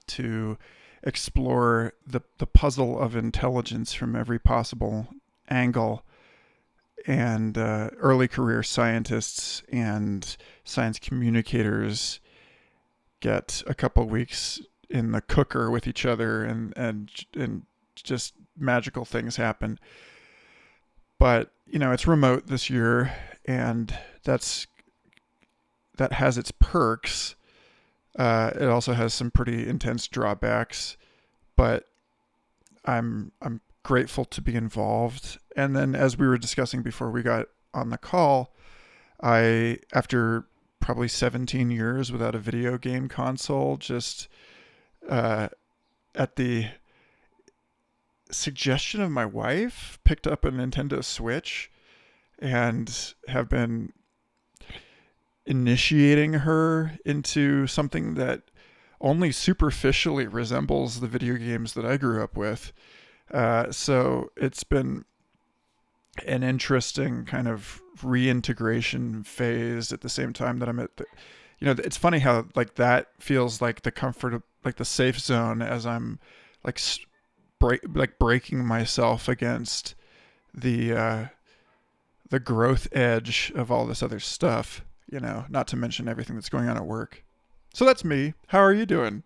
to 0.08 0.58
explore 1.03 1.94
the, 2.08 2.22
the 2.38 2.48
puzzle 2.48 3.00
of 3.00 3.15
intelligence 3.15 3.94
from 3.94 4.15
every 4.15 4.39
possible 4.39 5.08
angle. 5.50 6.03
And 7.06 7.58
uh, 7.58 7.89
early 7.98 8.29
career 8.29 8.63
scientists 8.63 9.62
and 9.72 10.38
science 10.63 11.00
communicators 11.00 12.20
get 13.20 13.63
a 13.67 13.74
couple 13.74 14.05
weeks 14.05 14.62
in 14.89 15.12
the 15.12 15.22
cooker 15.22 15.72
with 15.72 15.88
each 15.88 16.05
other, 16.05 16.43
and 16.43 16.74
and 16.77 17.10
and 17.34 17.63
just 17.96 18.34
magical 18.58 19.05
things 19.05 19.38
happen. 19.38 19.79
But 21.20 21.51
you 21.65 21.79
know, 21.79 21.91
it's 21.91 22.08
remote 22.08 22.48
this 22.48 22.70
year, 22.70 23.13
and 23.46 23.98
that's 24.24 24.67
that 25.98 26.13
has 26.13 26.38
its 26.38 26.51
perks. 26.51 27.36
Uh, 28.17 28.51
it 28.55 28.67
also 28.67 28.93
has 28.93 29.13
some 29.13 29.32
pretty 29.32 29.67
intense 29.67 30.08
drawbacks, 30.08 30.98
but 31.55 31.88
I'm 32.86 33.32
I'm 33.41 33.62
grateful 33.84 34.25
to 34.25 34.41
be 34.41 34.55
involved. 34.55 35.39
And 35.55 35.75
then, 35.75 35.96
as 35.96 36.17
we 36.17 36.27
were 36.27 36.38
discussing 36.38 36.82
before 36.82 37.10
we 37.10 37.22
got 37.22 37.48
on 37.74 37.89
the 37.89 37.98
call, 37.98 38.53
I 39.22 39.79
after 39.93 40.46
probably 40.84 41.08
17 41.08 41.72
years 41.72 42.12
without 42.12 42.36
a 42.36 42.40
video 42.40 42.78
game 42.78 43.08
console, 43.08 43.78
just 43.78 44.28
uh, 45.08 45.48
at 46.13 46.36
the 46.36 46.68
suggestion 48.30 49.02
of 49.02 49.10
my 49.10 49.25
wife, 49.25 49.98
picked 50.04 50.28
up 50.28 50.44
a 50.44 50.52
Nintendo 50.52 51.02
Switch 51.02 51.72
and 52.38 53.13
have 53.30 53.48
been 53.48 53.94
initiating 55.46 56.34
her 56.34 57.00
into 57.06 57.66
something 57.66 58.16
that 58.16 58.42
only 59.00 59.32
superficially 59.32 60.28
resembles 60.28 61.00
the 61.00 61.08
video 61.08 61.36
games 61.36 61.75
that 61.75 61.86
I 61.86 61.96
grew 61.96 62.22
up 62.22 62.36
with. 62.36 62.74
Uh, 63.32 63.72
so 63.72 64.32
it's 64.36 64.66
been 64.66 65.06
an 66.25 66.43
interesting 66.43 67.25
kind 67.25 67.48
of 67.48 67.82
reintegration 68.03 69.24
phase 69.24 69.91
at 69.91 70.01
the 70.01 70.10
same 70.10 70.34
time 70.34 70.60
that 70.60 70.70
I'm 70.70 70.79
at 70.79 70.96
the, 70.98 71.05
you 71.60 71.65
know, 71.65 71.75
it's 71.84 71.98
funny 71.98 72.20
how 72.20 72.46
like 72.55 72.75
that 72.75 73.10
feels 73.20 73.62
like 73.62 73.82
the 73.82 73.91
comfort 73.91 74.34
of 74.34 74.43
like 74.63 74.75
the 74.75 74.86
safe 74.86 75.20
zone 75.20 75.62
as 75.62 75.86
I'm 75.86 76.20
like 76.63 76.79
break 77.60 77.82
like 77.93 78.20
breaking 78.20 78.65
myself 78.65 79.27
against 79.27 79.96
the 80.53 80.93
uh 80.93 81.25
the 82.29 82.39
growth 82.39 82.88
edge 82.91 83.51
of 83.55 83.72
all 83.72 83.86
this 83.86 84.01
other 84.01 84.20
stuff, 84.20 84.84
you 85.10 85.20
know, 85.20 85.46
not 85.50 85.67
to 85.67 85.75
mention 85.75 86.08
everything 86.08 86.36
that's 86.36 86.50
going 86.50 86.67
on 86.67 86.77
at 86.77 86.86
work. 86.86 87.24
So 87.74 87.86
that's 87.86 88.03
me. 88.03 88.34
How 88.48 88.60
are 88.60 88.74
you 88.74 88.86
doing? 88.86 89.24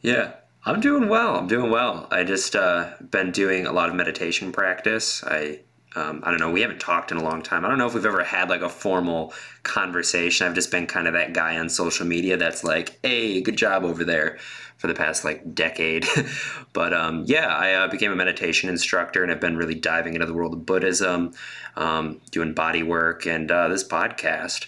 Yeah, 0.00 0.32
I'm 0.64 0.80
doing 0.80 1.08
well. 1.08 1.36
I'm 1.36 1.46
doing 1.46 1.70
well. 1.70 2.08
I 2.10 2.24
just 2.24 2.54
uh, 2.54 2.90
been 3.10 3.30
doing 3.30 3.66
a 3.66 3.72
lot 3.72 3.88
of 3.88 3.94
meditation 3.94 4.52
practice. 4.52 5.24
I 5.24 5.60
um, 5.94 6.22
I 6.22 6.30
don't 6.30 6.40
know. 6.40 6.50
We 6.50 6.62
haven't 6.62 6.80
talked 6.80 7.10
in 7.10 7.18
a 7.18 7.22
long 7.22 7.42
time. 7.42 7.64
I 7.64 7.68
don't 7.68 7.78
know 7.78 7.86
if 7.86 7.94
we've 7.94 8.06
ever 8.06 8.24
had 8.24 8.48
like 8.48 8.62
a 8.62 8.68
formal 8.68 9.34
conversation. 9.62 10.46
I've 10.46 10.54
just 10.54 10.70
been 10.70 10.86
kind 10.86 11.06
of 11.06 11.12
that 11.14 11.34
guy 11.34 11.58
on 11.58 11.68
social 11.68 12.06
media 12.06 12.36
that's 12.36 12.64
like, 12.64 12.98
"Hey, 13.02 13.40
good 13.40 13.56
job 13.56 13.84
over 13.84 14.04
there," 14.04 14.38
for 14.82 14.88
the 14.88 14.94
past 14.94 15.24
like 15.24 15.54
decade. 15.54 16.04
but 16.72 16.92
um, 16.92 17.24
yeah, 17.26 17.46
I 17.46 17.74
uh, 17.74 17.88
became 17.88 18.10
a 18.10 18.16
meditation 18.16 18.68
instructor 18.68 19.22
and 19.22 19.30
I've 19.30 19.40
been 19.40 19.56
really 19.56 19.76
diving 19.76 20.14
into 20.14 20.26
the 20.26 20.34
world 20.34 20.54
of 20.54 20.66
Buddhism, 20.66 21.34
um, 21.76 22.20
doing 22.32 22.52
body 22.52 22.82
work, 22.82 23.24
and 23.24 23.48
uh, 23.50 23.68
this 23.68 23.86
podcast. 23.86 24.66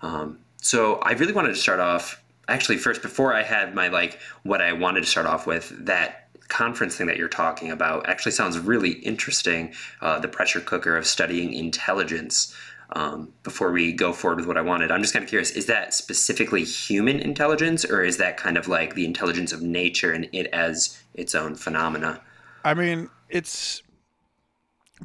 Um, 0.00 0.38
so 0.62 0.96
I 0.96 1.12
really 1.12 1.32
wanted 1.32 1.48
to 1.48 1.56
start 1.56 1.80
off. 1.80 2.22
Actually, 2.46 2.78
first 2.78 3.02
before 3.02 3.34
I 3.34 3.42
had 3.42 3.74
my 3.74 3.88
like 3.88 4.20
what 4.44 4.62
I 4.62 4.72
wanted 4.74 5.00
to 5.00 5.06
start 5.06 5.26
off 5.26 5.46
with 5.46 5.70
that 5.86 6.27
conference 6.48 6.96
thing 6.96 7.06
that 7.06 7.16
you're 7.16 7.28
talking 7.28 7.70
about 7.70 8.08
actually 8.08 8.32
sounds 8.32 8.58
really 8.58 8.92
interesting. 8.92 9.74
Uh, 10.00 10.18
the 10.18 10.28
pressure 10.28 10.60
cooker 10.60 10.96
of 10.96 11.06
studying 11.06 11.52
intelligence. 11.52 12.54
Um, 12.92 13.34
before 13.42 13.70
we 13.70 13.92
go 13.92 14.14
forward 14.14 14.38
with 14.38 14.46
what 14.46 14.56
I 14.56 14.62
wanted, 14.62 14.90
I'm 14.90 15.02
just 15.02 15.12
kind 15.12 15.22
of 15.22 15.28
curious: 15.28 15.50
is 15.50 15.66
that 15.66 15.92
specifically 15.92 16.64
human 16.64 17.20
intelligence, 17.20 17.84
or 17.84 18.02
is 18.02 18.16
that 18.16 18.38
kind 18.38 18.56
of 18.56 18.66
like 18.66 18.94
the 18.94 19.04
intelligence 19.04 19.52
of 19.52 19.60
nature 19.60 20.10
and 20.10 20.26
it 20.32 20.46
as 20.46 20.98
its 21.12 21.34
own 21.34 21.54
phenomena? 21.54 22.22
I 22.64 22.72
mean, 22.72 23.10
it's 23.28 23.82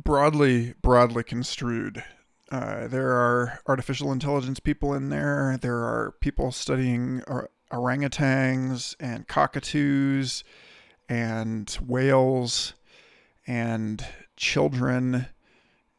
broadly 0.01 0.75
broadly 0.81 1.23
construed. 1.23 2.03
Uh, 2.51 2.88
there 2.88 3.12
are 3.12 3.59
artificial 3.67 4.12
intelligence 4.12 4.59
people 4.59 4.93
in 4.93 5.09
there. 5.09 5.57
There 5.59 5.79
are 5.79 6.15
people 6.21 6.51
studying 6.51 7.21
orangutans 7.71 8.95
and 9.00 9.27
cockatoos 9.27 10.43
and 11.13 11.70
whales 11.86 12.74
and 13.46 14.03
children 14.36 15.27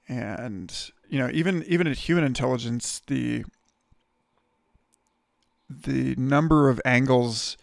and 0.09 0.90
you 1.09 1.21
know 1.21 1.30
even 1.33 1.62
even 1.68 1.87
at 1.87 1.97
human 1.97 2.25
intelligence 2.25 3.00
the 3.06 3.44
the 5.71 6.16
number 6.16 6.68
of 6.68 6.80
angles 6.85 7.56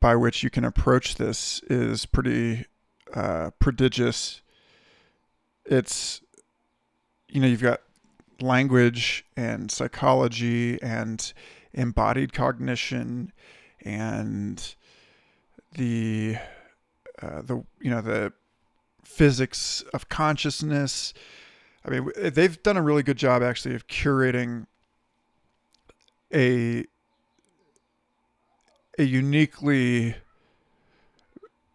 by 0.00 0.16
which 0.16 0.42
you 0.42 0.48
can 0.48 0.64
approach 0.64 1.16
this 1.16 1.60
is 1.68 2.06
pretty 2.06 2.64
uh, 3.12 3.50
prodigious. 3.58 4.40
It's 5.66 6.22
you 7.28 7.40
know 7.40 7.46
you've 7.46 7.62
got 7.62 7.82
language 8.40 9.24
and 9.36 9.70
psychology 9.70 10.80
and 10.82 11.32
embodied 11.72 12.32
cognition 12.32 13.32
and 13.82 14.74
the 15.76 16.36
uh, 17.22 17.42
the 17.42 17.64
you 17.80 17.90
know 17.90 18.00
the 18.00 18.32
physics 19.04 19.82
of 19.94 20.08
consciousness. 20.08 21.14
I 21.84 21.90
mean, 21.90 22.10
they've 22.16 22.60
done 22.62 22.76
a 22.76 22.82
really 22.82 23.02
good 23.02 23.16
job 23.16 23.42
actually 23.42 23.74
of 23.74 23.86
curating 23.86 24.66
a 26.34 26.84
a 28.98 29.04
uniquely 29.04 30.16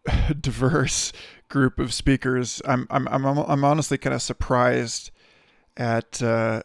diverse 0.39 1.13
group 1.49 1.79
of 1.79 1.93
speakers. 1.93 2.61
I'm 2.65 2.87
I'm 2.89 3.07
I'm 3.07 3.25
I'm 3.25 3.63
honestly 3.63 3.97
kind 3.97 4.13
of 4.13 4.21
surprised 4.21 5.11
at 5.77 6.21
uh, 6.21 6.63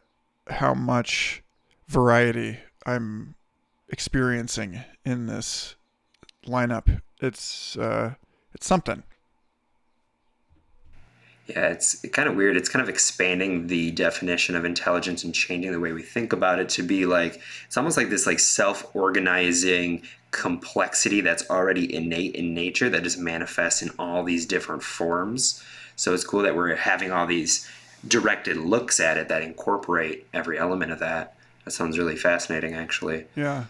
how 0.49 0.75
much 0.75 1.43
variety 1.89 2.59
I'm 2.85 3.35
experiencing 3.89 4.83
in 5.05 5.27
this 5.27 5.77
lineup 6.45 7.01
it's 7.21 7.77
uh, 7.77 8.15
it's 8.55 8.67
something. 8.67 9.03
Yeah, 11.47 11.69
it's 11.69 12.01
kind 12.09 12.29
of 12.29 12.35
weird. 12.35 12.57
It's 12.57 12.69
kind 12.69 12.83
of 12.83 12.89
expanding 12.89 13.69
the 13.69 13.93
definition 13.93 14.57
of 14.57 14.65
intelligence 14.65 15.23
and 15.23 15.33
changing 15.33 15.71
the 15.71 15.79
way 15.79 15.93
we 15.93 16.03
think 16.03 16.33
about 16.33 16.59
it 16.59 16.69
to 16.71 16.83
be 16.83 17.07
like 17.07 17.41
it's 17.67 17.77
almost 17.77 17.97
like 17.97 18.11
this 18.11 18.27
like 18.27 18.41
self-organizing 18.41 20.03
complexity 20.33 21.21
that's 21.21 21.49
already 21.49 21.95
innate 21.95 22.35
in 22.35 22.53
nature 22.53 22.91
that 22.91 23.05
just 23.05 23.19
manifests 23.19 23.81
in 23.81 23.91
all 23.99 24.25
these 24.25 24.45
different 24.45 24.83
forms. 24.83 25.63
So 25.95 26.13
it's 26.13 26.25
cool 26.25 26.43
that 26.43 26.57
we're 26.57 26.75
having 26.75 27.13
all 27.13 27.27
these 27.27 27.69
directed 28.07 28.57
looks 28.57 28.99
at 28.99 29.17
it 29.17 29.29
that 29.29 29.43
incorporate 29.43 30.27
every 30.35 30.59
element 30.59 30.93
of 30.93 30.99
that. 30.99 31.37
That 31.65 31.71
sounds 31.71 31.97
really 31.97 32.17
fascinating 32.17 32.75
actually. 32.75 33.27
Yeah. 33.37 33.65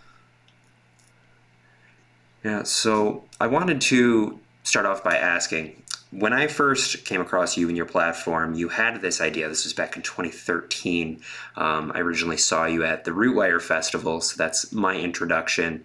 Yeah, 2.47 2.63
so 2.63 3.25
I 3.41 3.49
wanted 3.49 3.81
to 3.81 4.39
start 4.63 4.87
off 4.87 5.03
by 5.03 5.17
asking 5.17 5.83
when 6.13 6.33
I 6.33 6.47
first 6.47 7.05
came 7.05 7.21
across 7.21 7.57
you 7.57 7.67
and 7.67 7.77
your 7.77 7.87
platform, 7.87 8.55
you 8.55 8.69
had 8.69 9.03
this 9.03 9.21
idea. 9.21 9.49
This 9.49 9.65
was 9.65 9.73
back 9.73 9.97
in 9.97 10.03
2013. 10.03 11.23
Um, 11.57 11.91
I 11.93 11.99
originally 11.99 12.37
saw 12.37 12.65
you 12.65 12.85
at 12.85 13.03
the 13.03 13.11
Rootwire 13.11 13.61
Festival, 13.61 14.21
so 14.21 14.37
that's 14.39 14.71
my 14.73 14.95
introduction. 14.95 15.85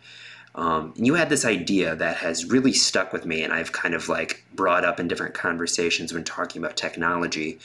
Um, 0.54 0.94
you 0.96 1.16
had 1.16 1.30
this 1.30 1.46
idea 1.46 1.96
that 1.96 2.18
has 2.18 2.46
really 2.46 2.74
stuck 2.74 3.12
with 3.12 3.26
me, 3.26 3.42
and 3.42 3.52
I've 3.52 3.72
kind 3.72 3.96
of 3.96 4.08
like 4.08 4.46
brought 4.54 4.86
up 4.86 5.00
in 5.00 5.08
different 5.08 5.34
conversations 5.34 6.14
when 6.14 6.24
talking 6.24 6.62
about 6.62 6.78
technology. 6.78 7.58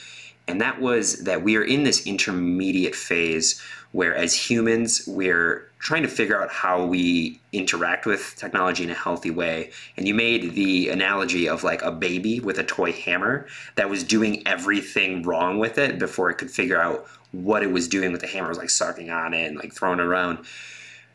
And 0.47 0.61
that 0.61 0.79
was 0.79 1.23
that 1.23 1.43
we 1.43 1.57
are 1.57 1.63
in 1.63 1.83
this 1.83 2.05
intermediate 2.07 2.95
phase 2.95 3.61
where, 3.91 4.15
as 4.15 4.33
humans, 4.33 5.03
we're 5.07 5.69
trying 5.79 6.03
to 6.03 6.07
figure 6.07 6.41
out 6.41 6.49
how 6.49 6.85
we 6.85 7.39
interact 7.51 8.05
with 8.05 8.35
technology 8.37 8.83
in 8.83 8.89
a 8.89 8.95
healthy 8.95 9.31
way. 9.31 9.71
And 9.95 10.07
you 10.07 10.13
made 10.13 10.55
the 10.55 10.89
analogy 10.89 11.47
of 11.47 11.63
like 11.63 11.81
a 11.81 11.91
baby 11.91 12.39
with 12.39 12.57
a 12.59 12.63
toy 12.63 12.91
hammer 12.91 13.47
that 13.75 13.89
was 13.89 14.03
doing 14.03 14.45
everything 14.47 15.23
wrong 15.23 15.59
with 15.59 15.77
it 15.77 15.99
before 15.99 16.29
it 16.29 16.35
could 16.35 16.51
figure 16.51 16.81
out 16.81 17.07
what 17.31 17.63
it 17.63 17.71
was 17.71 17.87
doing 17.87 18.11
with 18.11 18.21
the 18.21 18.27
hammer. 18.27 18.47
It 18.47 18.49
was 18.49 18.57
like 18.57 18.69
sucking 18.69 19.09
on 19.09 19.33
it 19.33 19.47
and 19.47 19.57
like 19.57 19.73
throwing 19.73 19.99
it 19.99 20.05
around. 20.05 20.45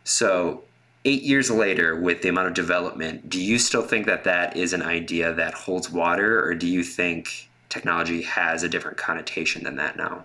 So, 0.04 0.64
eight 1.04 1.22
years 1.22 1.50
later, 1.50 1.96
with 1.98 2.22
the 2.22 2.28
amount 2.28 2.48
of 2.48 2.54
development, 2.54 3.28
do 3.28 3.40
you 3.40 3.58
still 3.58 3.82
think 3.82 4.06
that 4.06 4.24
that 4.24 4.56
is 4.56 4.72
an 4.72 4.82
idea 4.82 5.32
that 5.34 5.54
holds 5.54 5.90
water, 5.90 6.44
or 6.44 6.54
do 6.54 6.68
you 6.68 6.84
think 6.84 7.48
technology 7.72 8.22
has 8.22 8.62
a 8.62 8.68
different 8.68 8.96
connotation 8.96 9.64
than 9.64 9.76
that 9.76 9.96
now? 9.96 10.24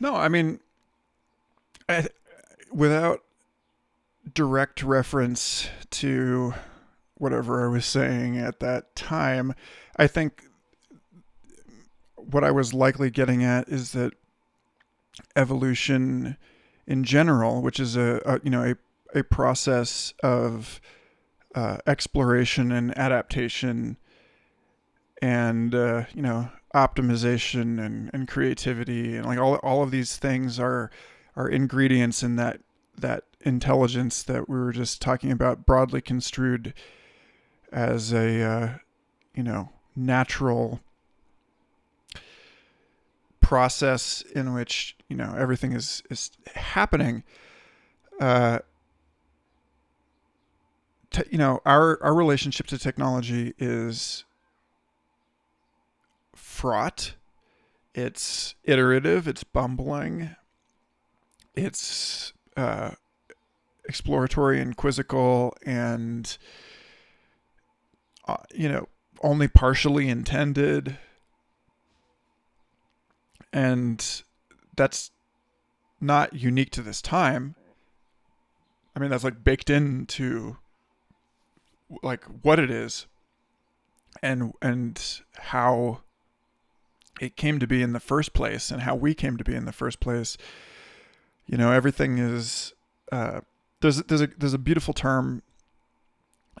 No, 0.00 0.16
I 0.16 0.28
mean, 0.28 0.60
I, 1.88 2.08
without 2.72 3.22
direct 4.32 4.82
reference 4.82 5.68
to 5.90 6.54
whatever 7.14 7.64
I 7.64 7.70
was 7.70 7.84
saying 7.84 8.38
at 8.38 8.60
that 8.60 8.96
time, 8.96 9.54
I 9.96 10.06
think 10.06 10.44
what 12.16 12.44
I 12.44 12.50
was 12.50 12.72
likely 12.72 13.10
getting 13.10 13.44
at 13.44 13.68
is 13.68 13.92
that 13.92 14.14
evolution 15.36 16.36
in 16.86 17.04
general, 17.04 17.60
which 17.60 17.78
is 17.78 17.96
a, 17.96 18.20
a 18.24 18.40
you 18.42 18.50
know 18.50 18.64
a 18.64 18.74
a 19.18 19.24
process 19.24 20.14
of 20.22 20.80
uh, 21.54 21.78
exploration 21.86 22.72
and 22.72 22.96
adaptation, 22.96 23.96
and 25.20 25.74
uh, 25.74 26.04
you 26.14 26.22
know 26.22 26.50
optimization 26.74 27.84
and, 27.84 28.10
and 28.12 28.28
creativity 28.28 29.16
and 29.16 29.26
like 29.26 29.38
all 29.38 29.56
all 29.56 29.82
of 29.82 29.90
these 29.90 30.16
things 30.16 30.58
are 30.58 30.90
are 31.36 31.48
ingredients 31.48 32.22
in 32.22 32.36
that 32.36 32.60
that 32.96 33.24
intelligence 33.40 34.22
that 34.22 34.48
we 34.48 34.58
were 34.58 34.72
just 34.72 35.00
talking 35.00 35.32
about 35.32 35.64
broadly 35.66 36.00
construed 36.00 36.74
as 37.72 38.12
a 38.12 38.42
uh, 38.42 38.74
you 39.34 39.42
know 39.42 39.70
natural 39.96 40.80
process 43.40 44.22
in 44.34 44.54
which 44.54 44.96
you 45.08 45.16
know 45.16 45.34
everything 45.36 45.72
is 45.72 46.02
is 46.10 46.30
happening. 46.54 47.24
Uh 48.20 48.58
te- 51.10 51.24
you 51.30 51.38
know 51.38 51.60
our 51.66 52.02
our 52.02 52.14
relationship 52.14 52.66
to 52.66 52.78
technology 52.78 53.54
is 53.58 54.24
fraught 56.60 57.14
it's 57.94 58.54
iterative 58.64 59.26
it's 59.26 59.44
bumbling 59.44 60.34
it's 61.54 62.32
uh, 62.56 62.90
exploratory 63.84 64.60
and 64.60 64.76
quizzical 64.76 65.54
and 65.64 66.38
uh, 68.28 68.36
you 68.54 68.68
know 68.68 68.86
only 69.22 69.48
partially 69.48 70.08
intended 70.08 70.96
and 73.52 74.22
that's 74.76 75.10
not 76.00 76.32
unique 76.34 76.70
to 76.70 76.82
this 76.82 77.02
time. 77.02 77.54
I 78.94 79.00
mean, 79.00 79.10
that's 79.10 79.24
like 79.24 79.44
baked 79.44 79.70
into 79.70 80.56
like 82.02 82.24
what 82.42 82.58
it 82.58 82.70
is 82.70 83.06
and 84.22 84.52
and 84.62 85.20
how 85.36 86.00
it 87.20 87.36
came 87.36 87.58
to 87.60 87.66
be 87.66 87.82
in 87.82 87.92
the 87.92 88.00
first 88.00 88.32
place 88.32 88.70
and 88.70 88.82
how 88.82 88.96
we 88.96 89.14
came 89.14 89.36
to 89.36 89.44
be 89.44 89.54
in 89.54 89.66
the 89.66 89.72
first 89.72 90.00
place. 90.00 90.38
You 91.46 91.58
know, 91.58 91.70
everything 91.70 92.18
is 92.18 92.72
uh, 93.12 93.40
there's 93.80 94.02
there's 94.04 94.22
a 94.22 94.28
there's 94.38 94.54
a 94.54 94.58
beautiful 94.58 94.94
term 94.94 95.42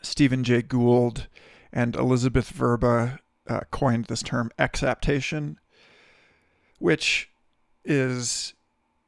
Stephen 0.02 0.44
Jay 0.44 0.62
Gould 0.62 1.26
and 1.72 1.96
Elisabeth 1.96 2.52
Vrba 2.52 3.18
uh, 3.48 3.60
coined 3.70 4.06
this 4.06 4.22
term 4.22 4.50
exaptation, 4.58 5.58
which 6.78 7.30
is 7.84 8.54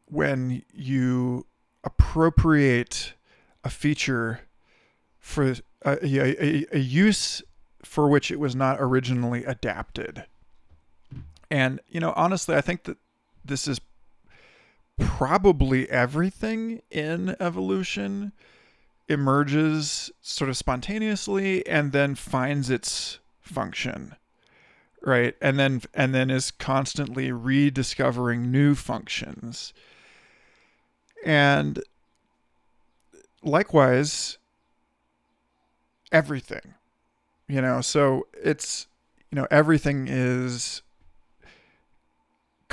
when 0.06 0.62
you 0.72 1.46
appropriate 1.84 3.14
a 3.64 3.70
feature 3.70 4.40
for 5.18 5.54
a, 5.82 5.98
a, 6.02 6.66
a, 6.72 6.78
use 6.78 7.42
for 7.84 8.08
which 8.08 8.30
it 8.30 8.38
was 8.38 8.54
not 8.54 8.76
originally 8.80 9.44
adapted. 9.44 10.24
And, 11.52 11.80
you 11.86 12.00
know, 12.00 12.14
honestly, 12.16 12.56
I 12.56 12.62
think 12.62 12.84
that 12.84 12.96
this 13.44 13.68
is 13.68 13.78
probably 14.98 15.88
everything 15.90 16.80
in 16.90 17.36
evolution 17.38 18.32
emerges 19.06 20.10
sort 20.22 20.48
of 20.48 20.56
spontaneously 20.56 21.66
and 21.66 21.92
then 21.92 22.14
finds 22.14 22.70
its 22.70 23.18
function 23.42 24.16
right? 25.04 25.34
And 25.42 25.58
then 25.58 25.82
and 25.94 26.14
then 26.14 26.30
is 26.30 26.52
constantly 26.52 27.32
rediscovering 27.32 28.52
new 28.52 28.76
functions. 28.76 29.74
And 31.26 31.82
likewise 33.42 34.38
everything 36.12 36.74
you 37.48 37.60
know? 37.60 37.80
So 37.82 38.26
it's 38.42 38.86
you 39.30 39.36
know 39.36 39.46
everything 39.50 40.06
is 40.08 40.82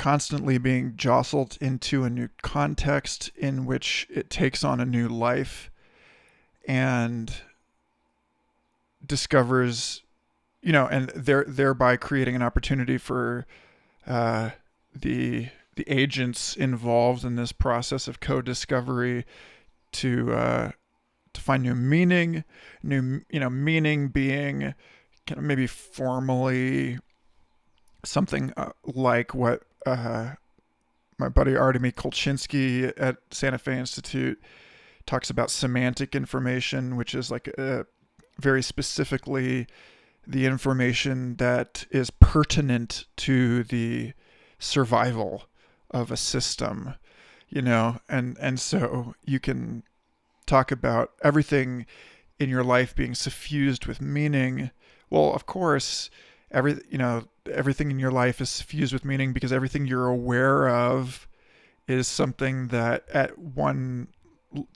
constantly 0.00 0.56
being 0.56 0.94
jostled 0.96 1.58
into 1.60 2.04
a 2.04 2.08
new 2.08 2.26
context 2.40 3.30
in 3.36 3.66
which 3.66 4.06
it 4.08 4.30
takes 4.30 4.64
on 4.64 4.80
a 4.80 4.86
new 4.86 5.06
life 5.06 5.70
and 6.66 7.42
discovers 9.06 10.02
you 10.62 10.72
know 10.72 10.86
and 10.86 11.10
there 11.10 11.44
thereby 11.46 11.98
creating 11.98 12.34
an 12.34 12.40
opportunity 12.40 12.96
for 12.96 13.46
uh, 14.06 14.48
the 14.94 15.46
the 15.76 15.84
agents 15.86 16.56
involved 16.56 17.22
in 17.22 17.36
this 17.36 17.52
process 17.52 18.08
of 18.08 18.20
co-discovery 18.20 19.26
to 19.92 20.32
uh, 20.32 20.70
to 21.34 21.40
find 21.42 21.62
new 21.62 21.74
meaning, 21.74 22.42
new 22.82 23.20
you 23.28 23.38
know 23.38 23.50
meaning 23.50 24.08
being 24.08 24.74
kind 25.26 25.36
of 25.38 25.44
maybe 25.44 25.66
formally 25.66 26.98
something 28.02 28.50
uh, 28.56 28.70
like 28.86 29.34
what 29.34 29.62
uh, 29.86 30.30
my 31.18 31.28
buddy 31.28 31.56
Artemy 31.56 31.92
Kolchinsky 31.92 32.92
at 32.96 33.18
Santa 33.30 33.58
Fe 33.58 33.78
Institute 33.78 34.40
talks 35.06 35.30
about 35.30 35.50
semantic 35.50 36.14
information, 36.14 36.96
which 36.96 37.14
is 37.14 37.30
like 37.30 37.48
a, 37.58 37.86
very 38.38 38.62
specifically 38.62 39.66
the 40.26 40.46
information 40.46 41.36
that 41.36 41.86
is 41.90 42.10
pertinent 42.10 43.06
to 43.16 43.64
the 43.64 44.12
survival 44.58 45.44
of 45.90 46.10
a 46.10 46.16
system 46.16 46.94
you 47.50 47.60
know? 47.60 47.98
And 48.08 48.38
and 48.40 48.58
so 48.58 49.14
you 49.24 49.38
can 49.38 49.82
talk 50.46 50.72
about 50.72 51.12
everything 51.22 51.84
in 52.38 52.48
your 52.48 52.64
life 52.64 52.94
being 52.94 53.14
suffused 53.14 53.86
with 53.86 54.00
meaning. 54.00 54.70
Well 55.10 55.32
of 55.34 55.44
course 55.44 56.08
every 56.50 56.80
you 56.90 56.98
know 56.98 57.24
everything 57.50 57.90
in 57.90 57.98
your 57.98 58.10
life 58.10 58.40
is 58.40 58.60
fused 58.60 58.92
with 58.92 59.04
meaning 59.04 59.32
because 59.32 59.52
everything 59.52 59.86
you're 59.86 60.08
aware 60.08 60.68
of 60.68 61.28
is 61.88 62.06
something 62.06 62.68
that 62.68 63.08
at 63.12 63.38
one 63.38 64.08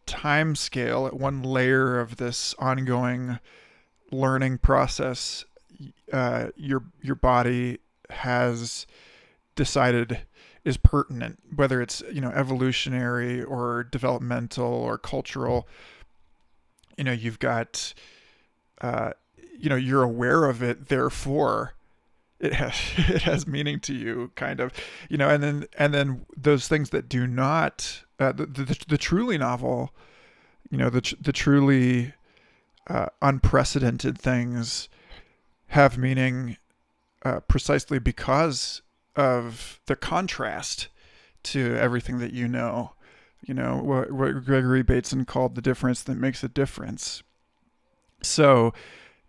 time 0.07 0.55
scale 0.55 1.07
at 1.07 1.15
one 1.15 1.43
layer 1.43 1.99
of 1.99 2.17
this 2.17 2.55
ongoing 2.59 3.39
learning 4.11 4.59
process 4.59 5.45
uh, 6.13 6.49
your 6.57 6.85
your 7.03 7.17
body 7.17 7.79
has 8.11 8.87
decided 9.57 10.21
is 10.65 10.77
pertinent, 10.79 11.39
whether 11.55 11.83
it's 11.83 12.03
you 12.13 12.21
know 12.21 12.31
evolutionary 12.31 13.43
or 13.43 13.85
developmental 13.85 14.73
or 14.73 14.99
cultural. 14.99 15.69
You 16.97 17.05
know, 17.05 17.13
you've 17.13 17.41
got, 17.41 17.93
uh, 18.81 19.13
you 19.59 19.69
know, 19.69 19.77
you're 19.77 20.03
aware 20.03 20.45
of 20.45 20.63
it, 20.63 20.89
therefore, 20.89 21.75
it 22.41 22.55
has 22.55 22.75
it 22.97 23.23
has 23.23 23.47
meaning 23.47 23.81
to 23.81 23.95
you, 23.95 24.31
kind 24.35 24.61
of, 24.61 24.73
you 25.09 25.17
know, 25.17 25.29
and 25.29 25.43
then 25.43 25.67
and 25.79 25.95
then 25.95 26.27
those 26.37 26.69
things 26.69 26.91
that 26.91 27.09
do 27.09 27.27
not, 27.27 28.03
uh, 28.19 28.33
the, 28.33 28.47
the 28.47 28.85
the 28.89 28.99
truly 28.99 29.39
novel, 29.39 29.93
you 30.71 30.79
know, 30.79 30.91
the 30.91 31.15
the 31.21 31.33
truly 31.33 32.15
uh, 32.87 33.07
unprecedented 33.23 34.19
things 34.19 34.89
have 35.69 35.97
meaning 35.99 36.57
uh, 37.25 37.41
precisely 37.41 37.99
because 37.99 38.83
of 39.17 39.81
the 39.87 39.97
contrast 39.97 40.89
to 41.43 41.77
everything 41.77 42.19
that 42.19 42.33
you 42.33 42.49
know. 42.49 42.93
You 43.47 43.53
know, 43.53 43.77
what, 43.77 44.11
what 44.11 44.43
Gregory 44.47 44.83
Bateson 44.83 45.27
called 45.27 45.55
the 45.55 45.61
difference 45.61 46.03
that 46.05 46.17
makes 46.17 46.43
a 46.43 46.49
difference. 46.49 47.23
So, 48.23 48.73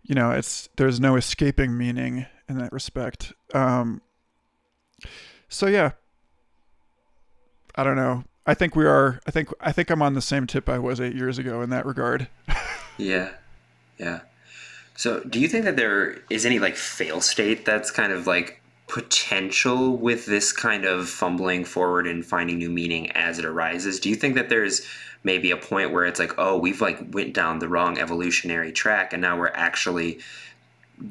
you 0.06 0.16
know, 0.16 0.32
it's 0.32 0.70
there's 0.78 1.00
no 1.00 1.16
escaping 1.16 1.78
meaning 1.78 2.26
in 2.48 2.58
that 2.60 2.72
respect. 2.72 3.34
Um, 3.54 4.02
so 5.50 5.68
yeah, 5.68 5.92
I 7.76 7.84
don't 7.84 7.96
know. 7.96 8.24
I 8.46 8.54
think 8.54 8.76
we 8.76 8.86
are. 8.86 9.20
I 9.26 9.32
think 9.32 9.50
I 9.60 9.72
think 9.72 9.90
I'm 9.90 10.02
on 10.02 10.14
the 10.14 10.22
same 10.22 10.46
tip 10.46 10.70
I 10.70 10.78
was 10.78 11.02
eight 11.02 11.16
years 11.16 11.40
ago 11.40 11.62
in 11.62 11.72
that 11.72 11.86
regard. 11.86 12.28
yeah, 12.98 13.32
yeah. 13.98 14.22
So, 14.96 15.22
do 15.22 15.40
you 15.40 15.48
think 15.48 15.66
that 15.66 15.76
there 15.76 16.20
is 16.30 16.46
any 16.46 16.60
like 16.60 16.76
fail 16.76 17.20
state 17.20 17.66
that's 17.66 17.90
kind 17.90 18.14
of 18.14 18.28
like 18.28 18.62
potential 18.88 19.98
with 19.98 20.28
this 20.28 20.54
kind 20.54 20.86
of 20.86 21.10
fumbling 21.10 21.66
forward 21.66 22.06
and 22.06 22.24
finding 22.24 22.60
new 22.60 22.70
meaning 22.70 23.10
as 23.14 23.40
it 23.40 23.44
arises 23.44 24.00
do 24.00 24.10
you 24.10 24.16
think 24.16 24.36
that 24.36 24.48
there's 24.48 24.86
maybe 25.26 25.52
a 25.52 25.58
point 25.58 25.92
where 25.92 26.06
it's 26.06 26.20
like 26.20 26.34
oh 26.38 26.58
we've 26.58 26.80
like 26.80 27.00
went 27.12 27.34
down 27.34 27.60
the 27.60 27.68
wrong 27.68 27.98
evolutionary 27.98 28.72
track 28.72 29.12
and 29.12 29.22
now 29.22 29.38
we're 29.38 29.48
actually 29.48 30.20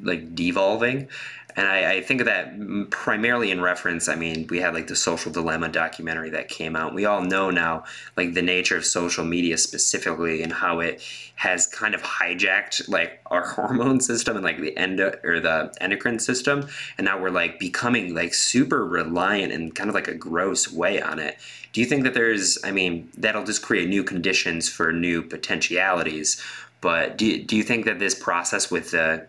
like 0.01 0.33
devolving 0.33 1.07
and 1.55 1.67
I, 1.67 1.93
I, 1.93 2.01
think 2.01 2.19
of 2.19 2.25
that 2.25 2.89
primarily 2.89 3.49
in 3.49 3.61
reference. 3.61 4.09
I 4.09 4.15
mean, 4.15 4.45
we 4.49 4.59
had 4.59 4.73
like 4.73 4.87
the 4.87 4.95
social 4.95 5.31
dilemma 5.31 5.69
documentary 5.69 6.29
that 6.31 6.49
came 6.49 6.75
out. 6.75 6.93
We 6.93 7.05
all 7.05 7.21
know 7.21 7.49
now, 7.49 7.85
like 8.17 8.33
the 8.33 8.41
nature 8.41 8.75
of 8.75 8.85
social 8.85 9.23
media 9.23 9.57
specifically, 9.57 10.43
and 10.43 10.51
how 10.51 10.81
it 10.81 11.01
has 11.35 11.67
kind 11.67 11.95
of 11.95 12.01
hijacked 12.01 12.89
like 12.89 13.21
our 13.27 13.47
hormone 13.53 14.01
system 14.01 14.35
and 14.35 14.43
like 14.43 14.59
the 14.59 14.75
endo 14.77 15.17
or 15.23 15.39
the 15.39 15.73
endocrine 15.79 16.19
system, 16.19 16.67
and 16.97 17.05
now 17.05 17.19
we're 17.19 17.29
like 17.29 17.57
becoming 17.57 18.13
like 18.13 18.33
super 18.33 18.85
reliant 18.85 19.53
in 19.53 19.71
kind 19.71 19.89
of 19.89 19.95
like 19.95 20.09
a 20.09 20.15
gross 20.15 20.71
way 20.71 21.01
on 21.01 21.19
it. 21.19 21.37
Do 21.75 21.81
you 21.81 21.87
think 21.87 22.05
that 22.05 22.13
there's? 22.13 22.57
I 22.63 22.71
mean, 22.71 23.09
that'll 23.17 23.43
just 23.43 23.61
create 23.61 23.89
new 23.89 24.01
conditions 24.01 24.69
for 24.69 24.93
new 24.93 25.21
potentialities. 25.21 26.41
But 26.79 27.17
do, 27.17 27.43
do 27.43 27.57
you 27.57 27.63
think 27.63 27.83
that 27.83 27.99
this 27.99 28.15
process 28.15 28.71
with 28.71 28.91
the 28.91 29.27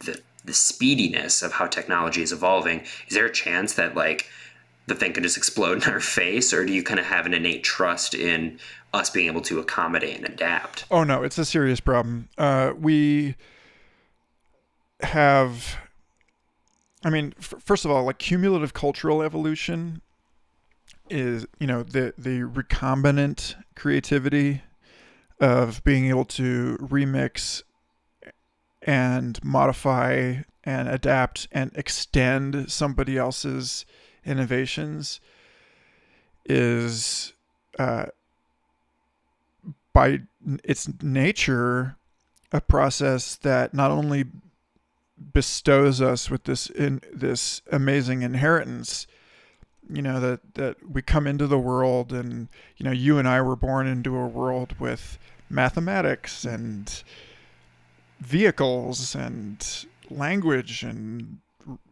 the 0.00 0.20
the 0.44 0.54
speediness 0.54 1.40
of 1.40 1.52
how 1.52 1.68
technology 1.68 2.20
is 2.20 2.32
evolving, 2.32 2.80
is 3.06 3.14
there 3.14 3.26
a 3.26 3.32
chance 3.32 3.74
that 3.74 3.94
like 3.94 4.28
the 4.88 4.96
thing 4.96 5.12
can 5.12 5.22
just 5.22 5.36
explode 5.36 5.84
in 5.84 5.92
our 5.92 6.00
face, 6.18 6.52
or 6.52 6.66
do 6.66 6.72
you 6.72 6.82
kind 6.82 6.98
of 6.98 7.06
have 7.06 7.26
an 7.26 7.32
innate 7.32 7.62
trust 7.62 8.12
in 8.12 8.58
us 8.92 9.08
being 9.08 9.28
able 9.28 9.42
to 9.42 9.60
accommodate 9.60 10.16
and 10.16 10.28
adapt? 10.28 10.84
Oh 10.90 11.04
no, 11.04 11.22
it's 11.22 11.38
a 11.38 11.44
serious 11.44 11.78
problem. 11.78 12.28
Uh, 12.36 12.72
we 12.76 13.36
have, 15.02 15.76
I 17.04 17.10
mean, 17.10 17.34
f- 17.38 17.54
first 17.60 17.84
of 17.84 17.92
all, 17.92 18.02
like 18.02 18.18
cumulative 18.18 18.74
cultural 18.74 19.22
evolution 19.22 20.02
is, 21.10 21.46
you 21.58 21.66
know, 21.66 21.82
the 21.82 22.14
the 22.16 22.40
recombinant 22.40 23.54
creativity 23.74 24.62
of 25.40 25.82
being 25.84 26.06
able 26.06 26.24
to 26.24 26.76
remix 26.80 27.62
and 28.82 29.42
modify 29.44 30.36
and 30.64 30.88
adapt 30.88 31.48
and 31.52 31.70
extend 31.74 32.70
somebody 32.70 33.16
else's 33.16 33.86
innovations 34.24 35.20
is 36.44 37.32
uh, 37.78 38.06
by 39.92 40.20
its 40.64 40.88
nature 41.02 41.96
a 42.52 42.60
process 42.60 43.36
that 43.36 43.74
not 43.74 43.90
only 43.90 44.24
bestows 45.32 46.00
us 46.00 46.30
with 46.30 46.44
this 46.44 46.68
in 46.70 47.00
this 47.12 47.60
amazing 47.72 48.22
inheritance 48.22 49.06
you 49.90 50.02
know 50.02 50.20
that 50.20 50.54
that 50.54 50.76
we 50.90 51.02
come 51.02 51.26
into 51.26 51.46
the 51.46 51.58
world 51.58 52.12
and 52.12 52.48
you 52.76 52.84
know 52.84 52.92
you 52.92 53.18
and 53.18 53.26
I 53.28 53.40
were 53.40 53.56
born 53.56 53.86
into 53.86 54.16
a 54.16 54.26
world 54.26 54.78
with 54.78 55.18
mathematics 55.50 56.44
and 56.44 57.02
vehicles 58.20 59.14
and 59.14 59.86
language 60.10 60.82
and 60.82 61.38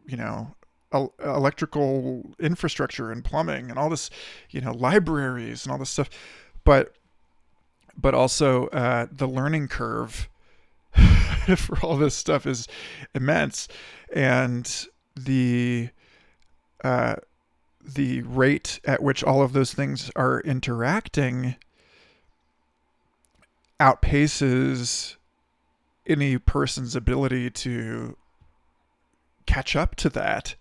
you 0.06 0.16
know 0.16 0.54
el- 0.92 1.14
electrical 1.22 2.34
infrastructure 2.38 3.10
and 3.10 3.24
plumbing 3.24 3.70
and 3.70 3.78
all 3.78 3.88
this 3.88 4.10
you 4.50 4.60
know 4.60 4.72
libraries 4.72 5.64
and 5.64 5.72
all 5.72 5.78
this 5.78 5.90
stuff. 5.90 6.10
But 6.64 6.94
but 7.96 8.14
also 8.14 8.66
uh, 8.68 9.06
the 9.10 9.26
learning 9.26 9.68
curve 9.68 10.28
for 11.56 11.78
all 11.80 11.96
this 11.96 12.14
stuff 12.14 12.46
is 12.46 12.68
immense. 13.14 13.68
And 14.12 14.86
the 15.14 15.88
uh, 16.84 17.16
the 17.94 18.22
rate 18.22 18.80
at 18.84 19.02
which 19.02 19.22
all 19.22 19.42
of 19.42 19.52
those 19.52 19.72
things 19.72 20.10
are 20.16 20.40
interacting 20.40 21.56
outpaces 23.78 25.16
any 26.06 26.38
person's 26.38 26.96
ability 26.96 27.50
to 27.50 28.16
catch 29.46 29.76
up 29.76 29.94
to 29.96 30.08
that 30.08 30.54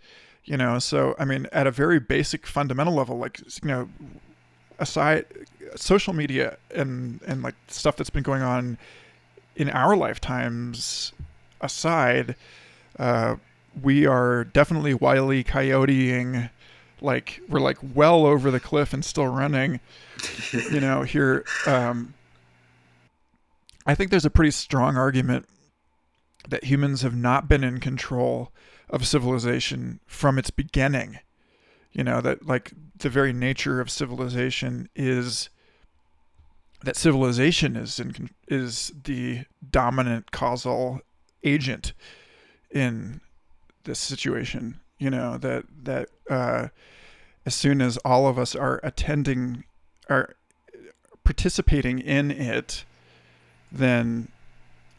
you 0.45 0.55
know? 0.55 0.79
So 0.79 1.15
i 1.19 1.25
mean 1.25 1.47
at 1.51 1.67
a 1.67 1.71
very 1.71 1.99
basic 1.99 2.47
fundamental 2.47 2.93
level 2.93 3.17
like 3.17 3.39
you 3.39 3.67
know 3.67 3.89
aside 4.79 5.25
social 5.75 6.13
media 6.13 6.57
and 6.73 7.21
and 7.25 7.41
like 7.41 7.55
stuff 7.67 7.95
that's 7.95 8.09
been 8.09 8.23
going 8.23 8.41
on 8.41 8.77
in 9.55 9.69
our 9.69 9.95
lifetimes 9.95 11.13
aside 11.61 12.35
uh 12.99 13.35
we 13.81 14.05
are 14.05 14.43
definitely 14.43 14.93
wily 14.93 15.43
coyoteing 15.43 16.49
like 17.05 17.39
we're 17.47 17.59
like 17.59 17.77
well 17.93 18.25
over 18.25 18.51
the 18.51 18.59
cliff 18.59 18.93
and 18.93 19.05
still 19.05 19.27
running 19.27 19.79
you 20.71 20.79
know 20.79 21.03
here 21.03 21.45
um 21.67 22.13
i 23.85 23.95
think 23.95 24.11
there's 24.11 24.25
a 24.25 24.29
pretty 24.29 24.51
strong 24.51 24.97
argument 24.97 25.45
that 26.49 26.65
humans 26.65 27.01
have 27.01 27.15
not 27.15 27.47
been 27.47 27.63
in 27.63 27.79
control 27.79 28.51
of 28.89 29.07
civilization 29.07 29.99
from 30.05 30.37
its 30.37 30.49
beginning. 30.49 31.19
You 31.91 32.03
know 32.03 32.21
that 32.21 32.45
like 32.45 32.73
the 32.97 33.09
very 33.09 33.33
nature 33.33 33.79
of 33.79 33.89
civilization 33.89 34.89
is 34.95 35.49
that 36.83 36.97
civilization 36.97 37.75
is 37.75 37.99
in 37.99 38.29
is 38.47 38.91
the 39.03 39.45
dominant 39.69 40.31
causal 40.31 40.99
agent 41.43 41.93
in 42.71 43.21
this 43.85 43.99
situation 43.99 44.79
you 44.97 45.09
know 45.09 45.37
that 45.37 45.63
that 45.83 46.09
uh, 46.29 46.67
as 47.45 47.53
soon 47.53 47.81
as 47.81 47.97
all 47.97 48.27
of 48.27 48.39
us 48.39 48.55
are 48.55 48.79
attending 48.83 49.63
are 50.09 50.35
participating 51.23 51.99
in 51.99 52.31
it 52.31 52.85
then 53.71 54.27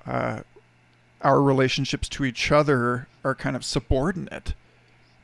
uh, 0.06 0.40
our 1.22 1.40
relationships 1.40 2.08
to 2.08 2.24
each 2.24 2.52
other 2.52 3.08
are 3.24 3.34
kind 3.34 3.56
of 3.56 3.64
subordinate 3.64 4.54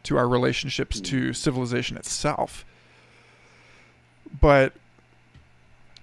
to 0.02 0.16
our 0.16 0.28
relationships 0.28 1.00
to 1.00 1.32
civilization 1.32 1.96
itself. 1.96 2.64
But 4.40 4.72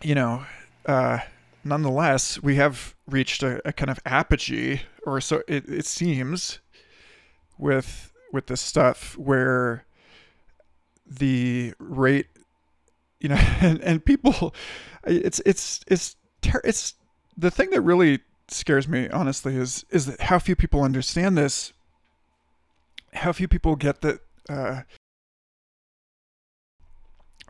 you 0.01 0.15
know 0.15 0.45
uh, 0.85 1.19
nonetheless 1.63 2.41
we 2.41 2.55
have 2.55 2.95
reached 3.07 3.43
a, 3.43 3.61
a 3.67 3.73
kind 3.73 3.89
of 3.89 3.99
apogee 4.05 4.81
or 5.05 5.19
so 5.19 5.41
it, 5.47 5.67
it 5.67 5.85
seems 5.85 6.59
with 7.57 8.13
with 8.31 8.47
this 8.47 8.61
stuff 8.61 9.17
where 9.17 9.83
the 11.09 11.73
rate 11.79 12.27
you 13.19 13.29
know 13.29 13.35
and, 13.61 13.81
and 13.81 14.05
people 14.05 14.53
it's 15.05 15.39
it's 15.45 15.81
it's 15.87 16.15
ter- 16.41 16.61
it's 16.63 16.93
the 17.37 17.51
thing 17.51 17.69
that 17.71 17.81
really 17.81 18.19
scares 18.47 18.87
me 18.87 19.07
honestly 19.09 19.55
is 19.55 19.85
is 19.89 20.05
that 20.05 20.21
how 20.21 20.39
few 20.39 20.55
people 20.55 20.83
understand 20.83 21.37
this 21.37 21.73
how 23.13 23.31
few 23.31 23.47
people 23.47 23.75
get 23.75 24.01
that 24.01 24.19
uh, 24.49 24.81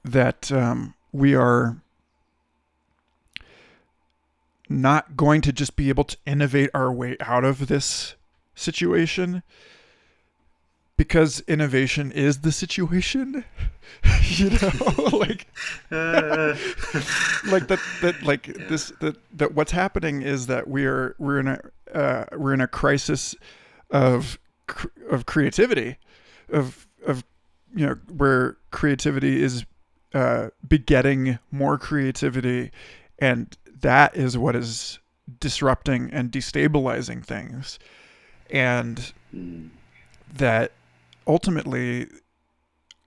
that 0.04 0.52
um, 0.52 0.94
we 1.12 1.36
are 1.36 1.82
not 4.68 5.18
going 5.18 5.42
to 5.42 5.52
just 5.52 5.76
be 5.76 5.90
able 5.90 6.04
to 6.04 6.18
innovate 6.26 6.70
our 6.74 6.92
way 6.92 7.18
out 7.20 7.44
of 7.44 7.68
this 7.68 8.16
situation 8.56 9.42
because 11.00 11.40
innovation 11.48 12.12
is 12.12 12.40
the 12.42 12.52
situation 12.52 13.46
you 14.24 14.50
know 14.50 14.70
like 15.14 15.48
like 17.46 17.70
that 17.70 17.80
that 18.02 18.16
like 18.22 18.48
yeah. 18.48 18.66
this 18.68 18.92
that 19.00 19.16
that 19.32 19.56
what's 19.56 19.72
happening 19.72 20.22
is 20.22 20.48
that 20.48 20.68
we're 20.68 21.16
we're 21.18 21.40
in 21.40 21.48
a 21.48 21.62
uh, 21.94 22.26
we're 22.36 22.54
in 22.54 22.60
a 22.60 22.68
crisis 22.68 23.34
of 23.90 24.38
of 25.10 25.26
creativity 25.26 25.96
of 26.50 26.86
of 27.08 27.24
you 27.74 27.86
know 27.86 27.96
where 28.18 28.58
creativity 28.72 29.42
is 29.42 29.66
uh, 30.14 30.50
begetting 30.68 31.40
more 31.50 31.78
creativity 31.78 32.72
and 33.20 33.58
that 33.74 34.18
is 34.18 34.38
what 34.38 34.54
is 34.54 35.00
disrupting 35.40 36.10
and 36.12 36.30
destabilizing 36.30 37.24
things 37.24 37.80
and 38.50 39.14
mm. 39.34 39.70
that 40.34 40.74
ultimately, 41.28 42.08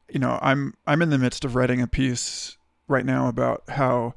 you 0.08 0.18
know, 0.18 0.38
I'm 0.42 0.74
I'm 0.86 1.02
in 1.02 1.10
the 1.10 1.18
midst 1.18 1.44
of 1.44 1.54
writing 1.54 1.80
a 1.80 1.86
piece 1.86 2.56
right 2.88 3.04
now 3.04 3.28
about 3.28 3.62
how 3.68 4.14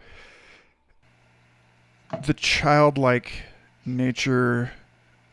the 2.25 2.33
childlike 2.33 3.31
nature 3.85 4.71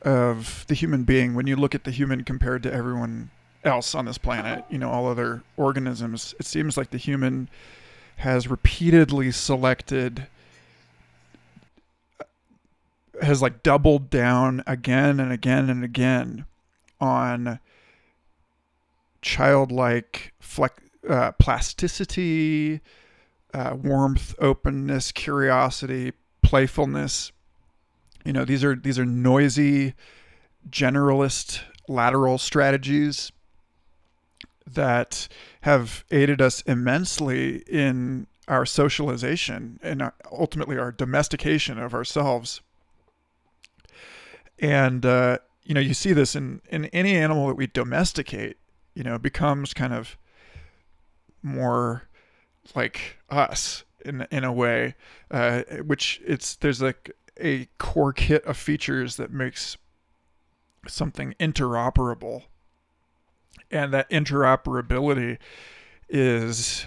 of 0.02 0.64
the 0.68 0.74
human 0.74 1.04
being 1.04 1.34
when 1.34 1.46
you 1.46 1.56
look 1.56 1.74
at 1.74 1.84
the 1.84 1.90
human 1.90 2.24
compared 2.24 2.62
to 2.64 2.72
everyone 2.72 3.30
else 3.64 3.94
on 3.94 4.04
this 4.04 4.18
planet, 4.18 4.64
you 4.68 4.78
know, 4.78 4.90
all 4.90 5.06
other 5.06 5.42
organisms, 5.56 6.34
it 6.40 6.46
seems 6.46 6.76
like 6.76 6.90
the 6.90 6.98
human 6.98 7.48
has 8.16 8.48
repeatedly 8.48 9.30
selected 9.30 10.26
has 13.20 13.40
like 13.40 13.62
doubled 13.62 14.10
down 14.10 14.62
again 14.66 15.20
and 15.20 15.32
again 15.32 15.70
and 15.70 15.84
again 15.84 16.44
on 17.00 17.60
childlike 19.22 20.34
flex, 20.40 20.74
uh, 21.08 21.32
plasticity, 21.32 22.80
uh, 23.54 23.76
warmth, 23.80 24.34
openness, 24.38 25.12
curiosity, 25.12 26.12
playfulness. 26.42 27.32
You 28.24 28.32
know, 28.32 28.44
these 28.44 28.62
are 28.62 28.76
these 28.76 28.98
are 28.98 29.06
noisy, 29.06 29.94
generalist 30.68 31.60
lateral 31.88 32.38
strategies 32.38 33.32
that 34.66 35.28
have 35.62 36.04
aided 36.10 36.40
us 36.40 36.60
immensely 36.62 37.56
in 37.68 38.26
our 38.48 38.64
socialization 38.64 39.78
and 39.82 40.10
ultimately 40.30 40.78
our 40.78 40.92
domestication 40.92 41.78
of 41.78 41.94
ourselves. 41.94 42.60
And 44.58 45.04
uh, 45.04 45.38
you 45.64 45.74
know, 45.74 45.80
you 45.80 45.94
see 45.94 46.12
this 46.12 46.36
in 46.36 46.60
in 46.70 46.86
any 46.86 47.16
animal 47.16 47.48
that 47.48 47.56
we 47.56 47.66
domesticate 47.66 48.56
you 48.94 49.02
know, 49.02 49.18
becomes 49.18 49.74
kind 49.74 49.92
of 49.92 50.16
more 51.42 52.04
like 52.74 53.18
us 53.30 53.84
in 54.04 54.26
in 54.30 54.44
a 54.44 54.52
way, 54.52 54.94
uh, 55.30 55.62
which 55.86 56.20
it's 56.24 56.56
there's 56.56 56.82
like 56.82 57.10
a 57.40 57.66
core 57.78 58.12
kit 58.12 58.44
of 58.44 58.56
features 58.56 59.16
that 59.16 59.30
makes 59.32 59.76
something 60.86 61.34
interoperable, 61.40 62.44
and 63.70 63.92
that 63.92 64.08
interoperability 64.10 65.38
is 66.08 66.86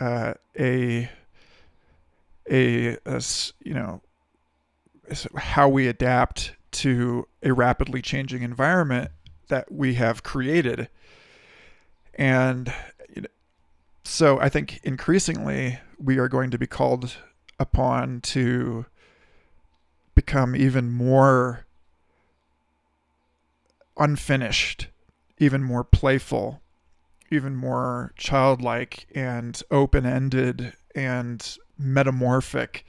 uh, 0.00 0.34
a, 0.58 1.08
a 2.50 2.96
a 3.06 3.22
you 3.62 3.74
know 3.74 4.02
how 5.36 5.68
we 5.68 5.86
adapt 5.86 6.52
to 6.70 7.26
a 7.42 7.52
rapidly 7.52 8.02
changing 8.02 8.42
environment 8.42 9.10
that 9.48 9.70
we 9.70 9.94
have 9.94 10.22
created. 10.22 10.88
And 12.14 12.72
so 14.04 14.38
I 14.40 14.48
think 14.48 14.80
increasingly 14.84 15.78
we 15.98 16.18
are 16.18 16.28
going 16.28 16.50
to 16.50 16.58
be 16.58 16.66
called 16.66 17.16
upon 17.58 18.20
to 18.20 18.86
become 20.14 20.54
even 20.54 20.90
more 20.90 21.66
unfinished, 23.96 24.88
even 25.38 25.62
more 25.62 25.84
playful, 25.84 26.60
even 27.30 27.56
more 27.56 28.12
childlike 28.16 29.06
and 29.14 29.60
open 29.70 30.06
ended 30.06 30.74
and 30.94 31.58
metamorphic 31.78 32.84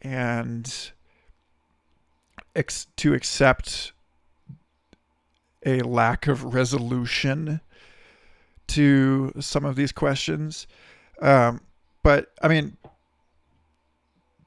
and 0.00 0.92
ex- 2.54 2.86
to 2.96 3.14
accept 3.14 3.92
a 5.68 5.80
lack 5.82 6.26
of 6.26 6.54
resolution 6.54 7.60
to 8.68 9.32
some 9.40 9.64
of 9.64 9.76
these 9.76 9.92
questions. 9.92 10.66
Um, 11.20 11.60
but 12.02 12.32
I 12.42 12.48
mean, 12.48 12.76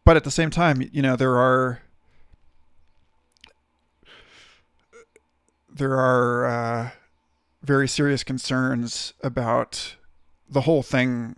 but 0.04 0.18
at 0.18 0.24
the 0.24 0.32
same 0.32 0.50
time, 0.50 0.88
you 0.92 1.02
know, 1.02 1.16
there 1.16 1.38
are 1.38 1.82
there 5.70 5.94
are 5.94 6.46
uh, 6.46 6.90
very 7.62 7.88
serious 7.88 8.24
concerns 8.24 9.14
about 9.22 9.96
the 10.50 10.62
whole 10.62 10.84
thing. 10.84 11.36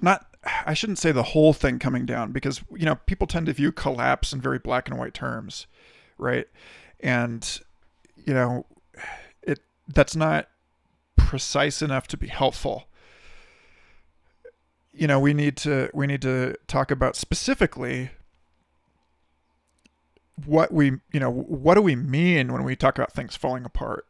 Not, 0.00 0.26
I 0.64 0.74
shouldn't 0.74 0.98
say 0.98 1.12
the 1.12 1.22
whole 1.22 1.52
thing 1.52 1.78
coming 1.78 2.06
down 2.06 2.32
because 2.32 2.62
you 2.72 2.86
know 2.86 2.96
people 3.06 3.26
tend 3.26 3.46
to 3.46 3.52
view 3.52 3.72
collapse 3.72 4.32
in 4.32 4.40
very 4.40 4.58
black 4.58 4.88
and 4.88 4.98
white 4.98 5.14
terms, 5.14 5.66
right? 6.18 6.46
And 7.00 7.60
you 8.30 8.34
know, 8.34 8.64
it 9.42 9.58
that's 9.88 10.14
not 10.14 10.48
precise 11.16 11.82
enough 11.82 12.06
to 12.06 12.16
be 12.16 12.28
helpful. 12.28 12.84
You 14.92 15.08
know 15.08 15.18
we 15.18 15.34
need 15.34 15.56
to 15.58 15.90
we 15.92 16.06
need 16.06 16.22
to 16.22 16.54
talk 16.68 16.92
about 16.92 17.16
specifically 17.16 18.10
what 20.46 20.72
we 20.72 20.92
you 21.12 21.18
know 21.18 21.28
what 21.28 21.74
do 21.74 21.82
we 21.82 21.96
mean 21.96 22.52
when 22.52 22.62
we 22.62 22.76
talk 22.76 22.98
about 22.98 23.12
things 23.12 23.34
falling 23.34 23.64
apart? 23.64 24.06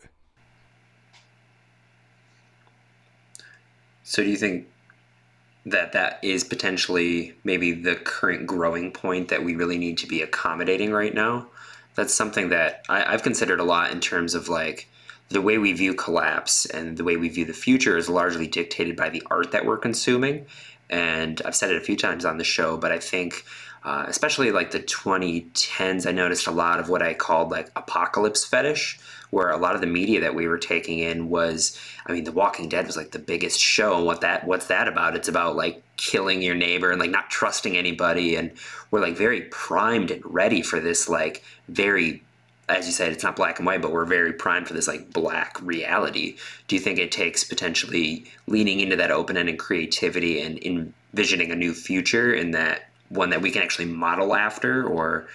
So 4.03 4.23
do 4.23 4.29
you 4.29 4.37
think 4.37 4.67
that 5.65 5.93
that 5.93 6.19
is 6.23 6.45
potentially 6.45 7.35
maybe 7.43 7.73
the 7.73 7.97
current 7.97 8.47
growing 8.47 8.93
point 8.93 9.29
that 9.29 9.43
we 9.43 9.55
really 9.55 9.79
need 9.79 9.97
to 9.97 10.07
be 10.07 10.21
accommodating 10.21 10.93
right 10.93 11.15
now 11.15 11.47
that's 12.01 12.15
something 12.15 12.49
that 12.49 12.83
I, 12.89 13.13
i've 13.13 13.23
considered 13.23 13.61
a 13.61 13.65
lot 13.65 13.93
in 13.93 14.01
terms 14.01 14.35
of 14.35 14.49
like 14.49 14.89
the 15.31 15.41
way 15.41 15.59
we 15.59 15.73
view 15.73 15.95
collapse 15.95 16.67
and 16.67 16.97
the 16.97 17.05
way 17.05 17.17
we 17.17 17.29
view 17.29 17.45
the 17.45 17.53
future 17.53 17.97
is 17.97 18.09
largely 18.09 18.49
dictated 18.49 18.97
by 18.97 19.11
the 19.11 19.23
art 19.31 19.53
that 19.53 19.65
we're 19.65 19.79
consuming. 19.79 20.47
And 20.91 21.41
I've 21.45 21.55
said 21.55 21.71
it 21.71 21.77
a 21.77 21.81
few 21.81 21.97
times 21.97 22.25
on 22.25 22.37
the 22.37 22.45
show, 22.45 22.77
but 22.77 22.91
I 22.91 22.99
think, 22.99 23.45
uh, 23.85 24.05
especially 24.09 24.51
like 24.51 24.73
the 24.73 24.81
2010s, 24.81 26.05
I 26.05 26.11
noticed 26.11 26.49
a 26.49 26.51
lot 26.51 26.81
of 26.81 26.89
what 26.89 27.01
I 27.01 27.15
called 27.15 27.53
like 27.53 27.71
apocalypse 27.77 28.45
fetish, 28.45 28.99
where 29.31 29.51
a 29.51 29.57
lot 29.57 29.75
of 29.75 29.81
the 29.81 29.87
media 29.87 30.21
that 30.21 30.35
we 30.35 30.47
were 30.47 30.59
taking 30.59 30.99
in 30.99 31.29
was, 31.29 31.79
I 32.07 32.13
mean, 32.13 32.25
The 32.25 32.33
Walking 32.33 32.69
Dead 32.69 32.87
was 32.87 32.97
like 32.97 33.13
the 33.13 33.19
biggest 33.19 33.61
show. 33.61 33.97
And 33.97 34.07
what 34.07 34.21
that, 34.21 34.47
what's 34.47 34.67
that 34.67 34.89
about? 34.89 35.17
It's 35.17 35.29
about 35.29 35.57
like 35.57 35.83
killing 35.97 36.43
your 36.43 36.55
neighbor 36.55 36.91
and 36.91 37.01
like 37.01 37.11
not 37.11 37.31
trusting 37.31 37.77
anybody. 37.77 38.35
And 38.37 38.51
we're 38.91 39.01
like 39.01 39.17
very 39.17 39.43
primed 39.43 40.11
and 40.11 40.23
ready 40.25 40.63
for 40.63 40.81
this 40.81 41.09
like 41.09 41.45
very 41.69 42.23
as 42.71 42.87
you 42.87 42.93
said, 42.93 43.13
it's 43.13 43.25
not 43.25 43.37
black 43.37 43.59
and 43.59 43.67
white, 43.67 43.83
but 43.83 43.93
we're 43.93 44.05
very 44.05 44.33
primed 44.33 44.69
for 44.69 44.75
this 44.75 44.87
like 44.87 45.13
black 45.13 45.61
reality. 45.61 46.37
Do 46.69 46.77
you 46.77 46.81
think 46.81 46.99
it 46.99 47.11
takes 47.11 47.43
potentially 47.43 48.27
leaning 48.47 48.81
into 48.81 48.97
that 48.97 49.11
open 49.11 49.37
ended 49.37 49.59
creativity 49.59 50.41
and 50.41 50.59
envisioning 50.63 51.51
a 51.51 51.57
new 51.57 51.75
future 51.75 52.33
in 52.33 52.53
that 52.53 52.89
one 53.09 53.31
that 53.31 53.43
we 53.43 53.51
can 53.51 53.63
actually 53.63 53.87
model 53.87 54.35
after, 54.35 54.87
or 54.87 55.29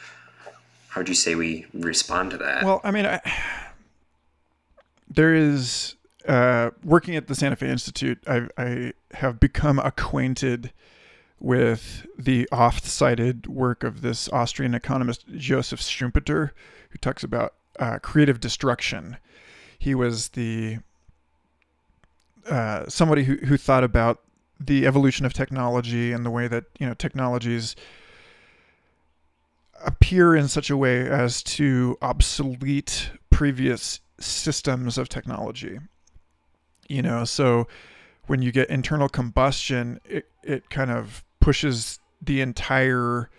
how 0.87 1.01
would 1.01 1.09
you 1.09 1.15
say 1.15 1.35
we 1.35 1.65
respond 1.73 2.31
to 2.31 2.37
that? 2.37 2.63
Well, 2.63 2.79
I 2.83 2.91
mean, 2.91 3.19
there 5.15 5.33
is 5.33 5.95
uh, 6.27 6.71
working 6.83 7.15
at 7.15 7.27
the 7.27 7.35
Santa 7.35 7.55
Fe 7.55 7.69
Institute. 7.69 8.19
I, 8.27 8.47
I 8.57 8.93
have 9.13 9.39
become 9.39 9.79
acquainted 9.79 10.71
with 11.39 12.05
the 12.17 12.47
oft-cited 12.51 13.47
work 13.47 13.83
of 13.83 14.01
this 14.01 14.29
Austrian 14.29 14.73
economist 14.73 15.25
Joseph 15.35 15.79
Schumpeter, 15.81 16.51
who 16.89 16.97
talks 16.97 17.23
about 17.23 17.53
uh, 17.79 17.99
creative 17.99 18.39
destruction. 18.39 19.17
He 19.77 19.93
was 19.93 20.29
the 20.29 20.79
uh, 22.49 22.87
somebody 22.87 23.23
who, 23.23 23.35
who 23.37 23.57
thought 23.57 23.83
about 23.83 24.21
the 24.59 24.85
evolution 24.85 25.25
of 25.25 25.33
technology 25.33 26.11
and 26.11 26.25
the 26.25 26.29
way 26.29 26.47
that 26.47 26.65
you 26.79 26.87
know 26.87 26.93
technologies 26.93 27.75
appear 29.83 30.35
in 30.35 30.47
such 30.47 30.69
a 30.69 30.77
way 30.77 31.07
as 31.07 31.43
to 31.43 31.97
obsolete 32.01 33.11
previous 33.29 33.99
systems 34.19 34.97
of 34.97 35.09
technology. 35.09 35.79
You 36.87 37.01
know, 37.01 37.25
so 37.25 37.67
when 38.27 38.41
you 38.41 38.51
get 38.51 38.69
internal 38.69 39.09
combustion, 39.09 39.99
it, 40.05 40.29
it 40.43 40.69
kind 40.69 40.91
of 40.91 41.23
pushes 41.39 41.99
the 42.21 42.41
entire 42.41 43.29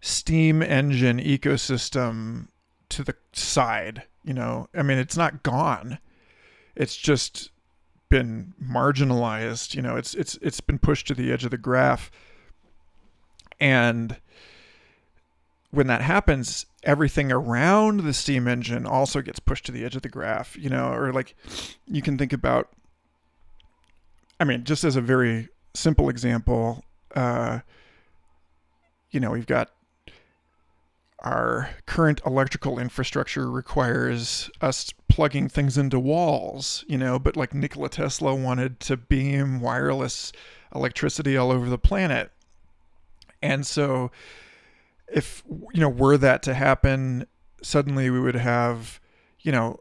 steam 0.00 0.62
engine 0.62 1.18
ecosystem 1.18 2.48
to 2.90 3.02
the 3.02 3.14
side. 3.32 4.04
You 4.24 4.34
know, 4.34 4.68
I 4.74 4.82
mean, 4.82 4.98
it's 4.98 5.16
not 5.16 5.42
gone. 5.42 5.98
It's 6.76 6.96
just 6.96 7.50
been 8.08 8.54
marginalized. 8.62 9.74
You 9.74 9.82
know, 9.82 9.96
it's 9.96 10.14
it's 10.14 10.38
it's 10.40 10.60
been 10.60 10.78
pushed 10.78 11.06
to 11.08 11.14
the 11.14 11.32
edge 11.32 11.44
of 11.44 11.50
the 11.50 11.58
graph. 11.58 12.10
And 13.60 14.16
when 15.74 15.86
that 15.88 16.02
happens, 16.02 16.66
everything 16.82 17.32
around 17.32 18.00
the 18.00 18.12
steam 18.12 18.48
engine 18.48 18.86
also 18.86 19.20
gets 19.20 19.38
pushed 19.38 19.66
to 19.66 19.72
the 19.72 19.84
edge 19.84 19.96
of 19.96 20.02
the 20.02 20.08
graph. 20.08 20.56
You 20.56 20.70
know, 20.70 20.92
or 20.92 21.12
like 21.12 21.34
you 21.86 22.02
can 22.02 22.18
think 22.18 22.32
about. 22.32 22.68
I 24.40 24.44
mean, 24.44 24.64
just 24.64 24.84
as 24.84 24.96
a 24.96 25.00
very 25.00 25.48
simple 25.74 26.08
example, 26.08 26.84
uh, 27.14 27.60
you 29.10 29.20
know, 29.20 29.30
we've 29.30 29.46
got 29.46 29.70
our 31.20 31.70
current 31.86 32.20
electrical 32.26 32.78
infrastructure 32.78 33.50
requires 33.50 34.50
us 34.60 34.92
plugging 35.08 35.48
things 35.48 35.78
into 35.78 35.98
walls, 35.98 36.84
you 36.86 36.98
know, 36.98 37.18
but 37.18 37.36
like 37.36 37.54
Nikola 37.54 37.88
Tesla 37.88 38.34
wanted 38.34 38.78
to 38.80 38.96
beam 38.96 39.60
wireless 39.60 40.32
electricity 40.74 41.36
all 41.36 41.50
over 41.50 41.68
the 41.68 41.78
planet. 41.78 42.30
And 43.40 43.66
so 43.66 44.10
if 45.12 45.42
you 45.72 45.80
know 45.80 45.88
were 45.88 46.16
that 46.18 46.42
to 46.44 46.54
happen, 46.54 47.26
suddenly 47.62 48.10
we 48.10 48.20
would 48.20 48.34
have, 48.34 49.00
you 49.40 49.52
know, 49.52 49.80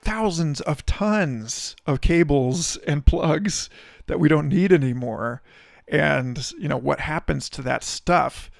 thousands 0.00 0.60
of 0.62 0.84
tons 0.86 1.76
of 1.86 2.00
cables 2.00 2.76
and 2.86 3.06
plugs 3.06 3.70
that 4.06 4.20
we 4.20 4.28
don't 4.28 4.48
need 4.48 4.72
anymore. 4.72 5.42
And 5.88 6.52
you 6.58 6.68
know 6.68 6.76
what 6.76 7.00
happens 7.00 7.48
to 7.50 7.62
that 7.62 7.82
stuff 7.82 8.50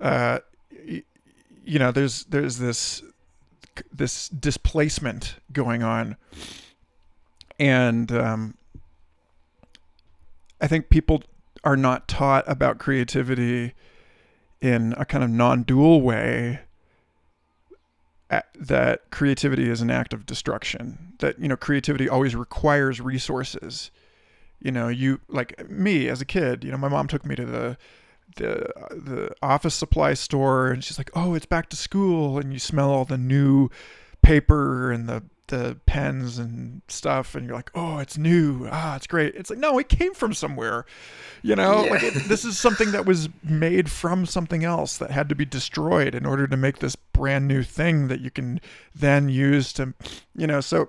uh, 0.00 0.40
you 1.64 1.78
know, 1.78 1.90
there's 1.92 2.24
there's 2.24 2.58
this 2.58 3.02
this 3.92 4.28
displacement 4.28 5.36
going 5.52 5.82
on, 5.82 6.16
and 7.58 8.12
um, 8.12 8.54
I 10.60 10.66
think 10.66 10.90
people 10.90 11.22
are 11.64 11.76
not 11.76 12.06
taught 12.06 12.44
about 12.46 12.78
creativity 12.78 13.72
in 14.64 14.94
a 14.96 15.04
kind 15.04 15.22
of 15.22 15.28
non-dual 15.28 16.00
way 16.00 16.60
that 18.56 19.10
creativity 19.10 19.68
is 19.68 19.82
an 19.82 19.90
act 19.90 20.14
of 20.14 20.24
destruction 20.24 21.12
that 21.18 21.38
you 21.38 21.46
know 21.46 21.56
creativity 21.56 22.08
always 22.08 22.34
requires 22.34 23.00
resources. 23.00 23.90
You 24.60 24.72
know 24.72 24.88
you 24.88 25.20
like 25.28 25.68
me 25.68 26.08
as 26.08 26.22
a 26.22 26.24
kid 26.24 26.64
you 26.64 26.72
know 26.72 26.78
my 26.78 26.88
mom 26.88 27.06
took 27.06 27.26
me 27.26 27.36
to 27.36 27.44
the 27.44 27.76
the 28.36 28.72
the 28.90 29.34
office 29.42 29.74
supply 29.74 30.14
store 30.14 30.68
and 30.68 30.82
she's 30.82 30.96
like 30.96 31.10
oh 31.14 31.34
it's 31.34 31.46
back 31.46 31.68
to 31.68 31.76
school 31.76 32.38
and 32.38 32.52
you 32.52 32.58
smell 32.58 32.90
all 32.90 33.04
the 33.04 33.18
new 33.18 33.68
paper 34.22 34.90
and 34.90 35.06
the 35.06 35.22
the 35.48 35.76
pens 35.86 36.38
and 36.38 36.80
stuff 36.88 37.34
and 37.34 37.46
you're 37.46 37.56
like 37.56 37.70
oh 37.74 37.98
it's 37.98 38.16
new. 38.16 38.68
Ah 38.70 38.96
it's 38.96 39.06
great. 39.06 39.34
It's 39.34 39.50
like 39.50 39.58
no 39.58 39.78
it 39.78 39.88
came 39.88 40.14
from 40.14 40.34
somewhere. 40.34 40.86
You 41.42 41.56
know 41.56 41.84
yeah. 41.84 41.90
like 41.90 42.02
it, 42.02 42.28
this 42.28 42.44
is 42.44 42.58
something 42.58 42.92
that 42.92 43.06
was 43.06 43.28
made 43.42 43.90
from 43.90 44.26
something 44.26 44.64
else 44.64 44.96
that 44.98 45.10
had 45.10 45.28
to 45.28 45.34
be 45.34 45.44
destroyed 45.44 46.14
in 46.14 46.26
order 46.26 46.46
to 46.46 46.56
make 46.56 46.78
this 46.78 46.96
brand 46.96 47.46
new 47.46 47.62
thing 47.62 48.08
that 48.08 48.20
you 48.20 48.30
can 48.30 48.60
then 48.94 49.28
use 49.28 49.72
to 49.74 49.94
you 50.34 50.46
know 50.46 50.60
so 50.60 50.88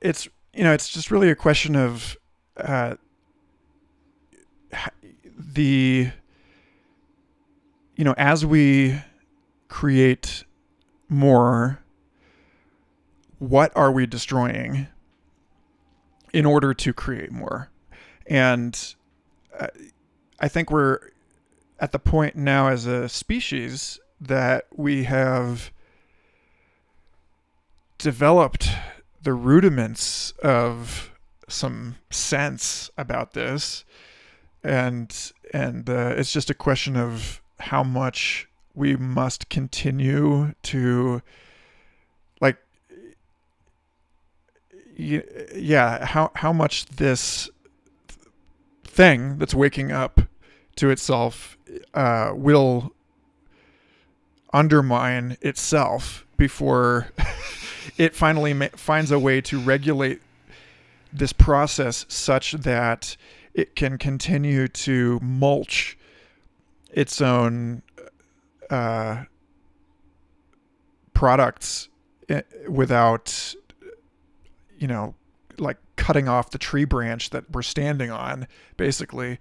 it's 0.00 0.28
you 0.54 0.64
know 0.64 0.72
it's 0.72 0.88
just 0.88 1.10
really 1.10 1.30
a 1.30 1.34
question 1.34 1.76
of 1.76 2.16
uh, 2.56 2.94
the 5.36 6.10
you 7.96 8.04
know 8.04 8.14
as 8.16 8.44
we 8.44 9.00
create 9.68 10.44
more 11.08 11.82
what 13.40 13.72
are 13.74 13.90
we 13.90 14.06
destroying 14.06 14.86
in 16.32 16.46
order 16.46 16.72
to 16.72 16.92
create 16.92 17.32
more? 17.32 17.68
And 18.26 18.94
uh, 19.58 19.66
i 20.38 20.48
think 20.48 20.70
we're 20.70 21.10
at 21.80 21.92
the 21.92 21.98
point 21.98 22.36
now 22.36 22.68
as 22.68 22.86
a 22.86 23.08
species 23.08 23.98
that 24.20 24.66
we 24.74 25.04
have 25.04 25.72
developed 27.98 28.70
the 29.22 29.32
rudiments 29.32 30.32
of 30.42 31.10
some 31.48 31.96
sense 32.10 32.90
about 32.96 33.32
this. 33.32 33.84
And 34.62 35.32
and 35.52 35.88
uh, 35.88 36.14
it's 36.16 36.32
just 36.32 36.50
a 36.50 36.54
question 36.54 36.96
of 36.96 37.42
how 37.58 37.82
much 37.82 38.46
we 38.74 38.96
must 38.96 39.48
continue 39.48 40.54
to 40.62 41.22
like 42.40 42.58
yeah, 45.54 46.04
how 46.04 46.30
how 46.34 46.52
much 46.52 46.86
this 46.86 47.48
thing 48.84 49.38
that's 49.38 49.54
waking 49.54 49.92
up 49.92 50.20
to 50.76 50.90
itself 50.90 51.56
uh, 51.94 52.32
will 52.34 52.92
undermine 54.52 55.36
itself 55.40 56.26
before 56.36 57.08
it 57.96 58.14
finally 58.14 58.52
ma- 58.52 58.68
finds 58.74 59.10
a 59.10 59.18
way 59.18 59.40
to 59.40 59.60
regulate 59.60 60.20
this 61.12 61.32
process 61.32 62.04
such 62.08 62.52
that 62.52 63.16
it 63.54 63.74
can 63.74 63.98
continue 63.98 64.68
to 64.68 65.18
mulch 65.22 65.96
its 66.92 67.20
own 67.20 67.82
uh, 68.70 69.24
products 71.14 71.88
eh, 72.28 72.42
without, 72.68 73.54
you 74.80 74.88
know, 74.88 75.14
like 75.58 75.76
cutting 75.94 76.28
off 76.28 76.50
the 76.50 76.58
tree 76.58 76.84
branch 76.84 77.30
that 77.30 77.48
we're 77.50 77.62
standing 77.62 78.10
on, 78.10 78.48
basically. 78.76 79.38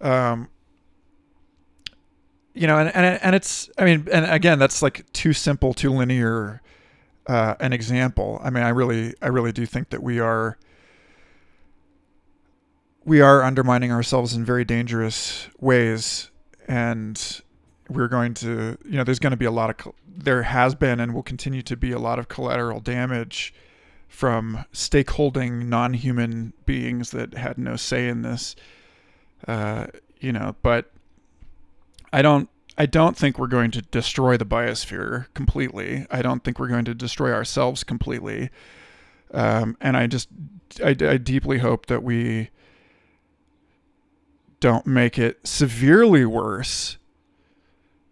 Um, 0.00 0.48
you 2.52 2.66
know, 2.66 2.78
and, 2.78 2.94
and 2.94 3.22
and 3.22 3.34
it's 3.34 3.70
I 3.78 3.84
mean, 3.84 4.06
and 4.12 4.26
again, 4.26 4.58
that's 4.58 4.82
like 4.82 5.10
too 5.12 5.32
simple, 5.32 5.72
too 5.72 5.90
linear 5.90 6.60
uh, 7.26 7.54
an 7.60 7.72
example. 7.72 8.40
I 8.42 8.50
mean, 8.50 8.64
I 8.64 8.70
really 8.70 9.14
I 9.22 9.28
really 9.28 9.52
do 9.52 9.64
think 9.64 9.90
that 9.90 10.02
we 10.02 10.18
are 10.18 10.58
we 13.04 13.20
are 13.20 13.42
undermining 13.42 13.92
ourselves 13.92 14.34
in 14.34 14.44
very 14.44 14.64
dangerous 14.64 15.48
ways, 15.60 16.30
and 16.68 17.40
we're 17.88 18.08
going 18.08 18.34
to 18.34 18.76
you 18.84 18.96
know 18.96 19.04
there's 19.04 19.20
going 19.20 19.30
to 19.30 19.36
be 19.36 19.44
a 19.44 19.50
lot 19.50 19.70
of 19.70 19.94
there 20.06 20.42
has 20.42 20.74
been 20.74 21.00
and 21.00 21.14
will 21.14 21.22
continue 21.22 21.62
to 21.62 21.76
be 21.76 21.92
a 21.92 21.98
lot 21.98 22.18
of 22.18 22.28
collateral 22.28 22.80
damage 22.80 23.54
from 24.12 24.62
stakeholding 24.74 25.64
non-human 25.64 26.52
beings 26.66 27.12
that 27.12 27.32
had 27.32 27.56
no 27.56 27.76
say 27.76 28.08
in 28.08 28.20
this. 28.20 28.54
Uh, 29.48 29.86
you 30.20 30.30
know, 30.30 30.54
but 30.62 30.92
I 32.12 32.20
don't 32.20 32.50
I 32.76 32.84
don't 32.84 33.16
think 33.16 33.38
we're 33.38 33.46
going 33.46 33.70
to 33.70 33.80
destroy 33.80 34.36
the 34.36 34.44
biosphere 34.44 35.26
completely. 35.32 36.06
I 36.10 36.20
don't 36.20 36.44
think 36.44 36.60
we're 36.60 36.68
going 36.68 36.84
to 36.84 36.94
destroy 36.94 37.32
ourselves 37.32 37.84
completely. 37.84 38.50
Um, 39.32 39.78
and 39.80 39.96
I 39.96 40.06
just 40.06 40.28
I, 40.84 40.90
I 40.90 41.16
deeply 41.16 41.58
hope 41.58 41.86
that 41.86 42.02
we 42.02 42.50
don't 44.60 44.86
make 44.86 45.18
it 45.18 45.40
severely 45.42 46.26
worse 46.26 46.98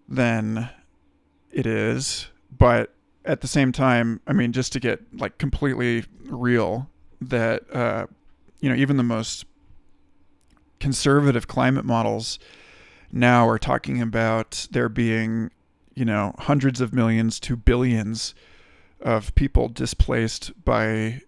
than 0.09 0.71
it 1.53 1.67
is. 1.67 2.29
But 2.57 2.95
at 3.24 3.40
the 3.40 3.48
same 3.48 3.72
time, 3.72 4.20
I 4.26 4.33
mean, 4.33 4.52
just 4.52 4.72
to 4.72 4.80
get 4.80 5.00
like 5.12 5.38
completely 5.38 6.04
real, 6.24 6.88
that 7.20 7.62
uh, 7.74 8.06
you 8.61 8.68
know, 8.68 8.74
even 8.74 8.96
the 8.96 9.02
most 9.02 9.44
conservative 10.78 11.46
climate 11.46 11.85
models 11.85 12.38
now 13.12 13.46
are 13.48 13.59
talking 13.59 14.00
about 14.00 14.66
there 14.70 14.88
being, 14.88 15.50
you 15.94 16.04
know, 16.04 16.35
hundreds 16.38 16.80
of 16.80 16.94
millions 16.94 17.38
to 17.40 17.56
billions 17.56 18.35
of 19.00 19.35
people 19.35 19.68
displaced 19.68 20.52
by 20.64 21.20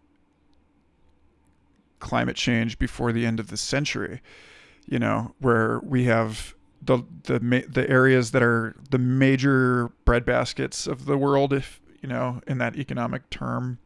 climate 1.99 2.37
change 2.37 2.79
before 2.79 3.13
the 3.13 3.27
end 3.27 3.39
of 3.39 3.49
the 3.49 3.57
century. 3.57 4.21
You 4.87 4.99
know, 4.99 5.35
where 5.39 5.81
we 5.85 6.05
have 6.05 6.55
the 6.81 7.05
the 7.25 7.65
the 7.69 7.89
areas 7.89 8.33
that 8.33 8.43
are 8.43 8.75
the 8.91 8.99
major 8.99 9.91
breadbaskets 10.05 10.89
of 10.89 11.07
the 11.07 11.17
world, 11.17 11.53
if 11.53 11.81
you 12.03 12.09
know, 12.09 12.41
in 12.47 12.59
that 12.59 12.77
economic 12.77 13.31
term, 13.31 13.79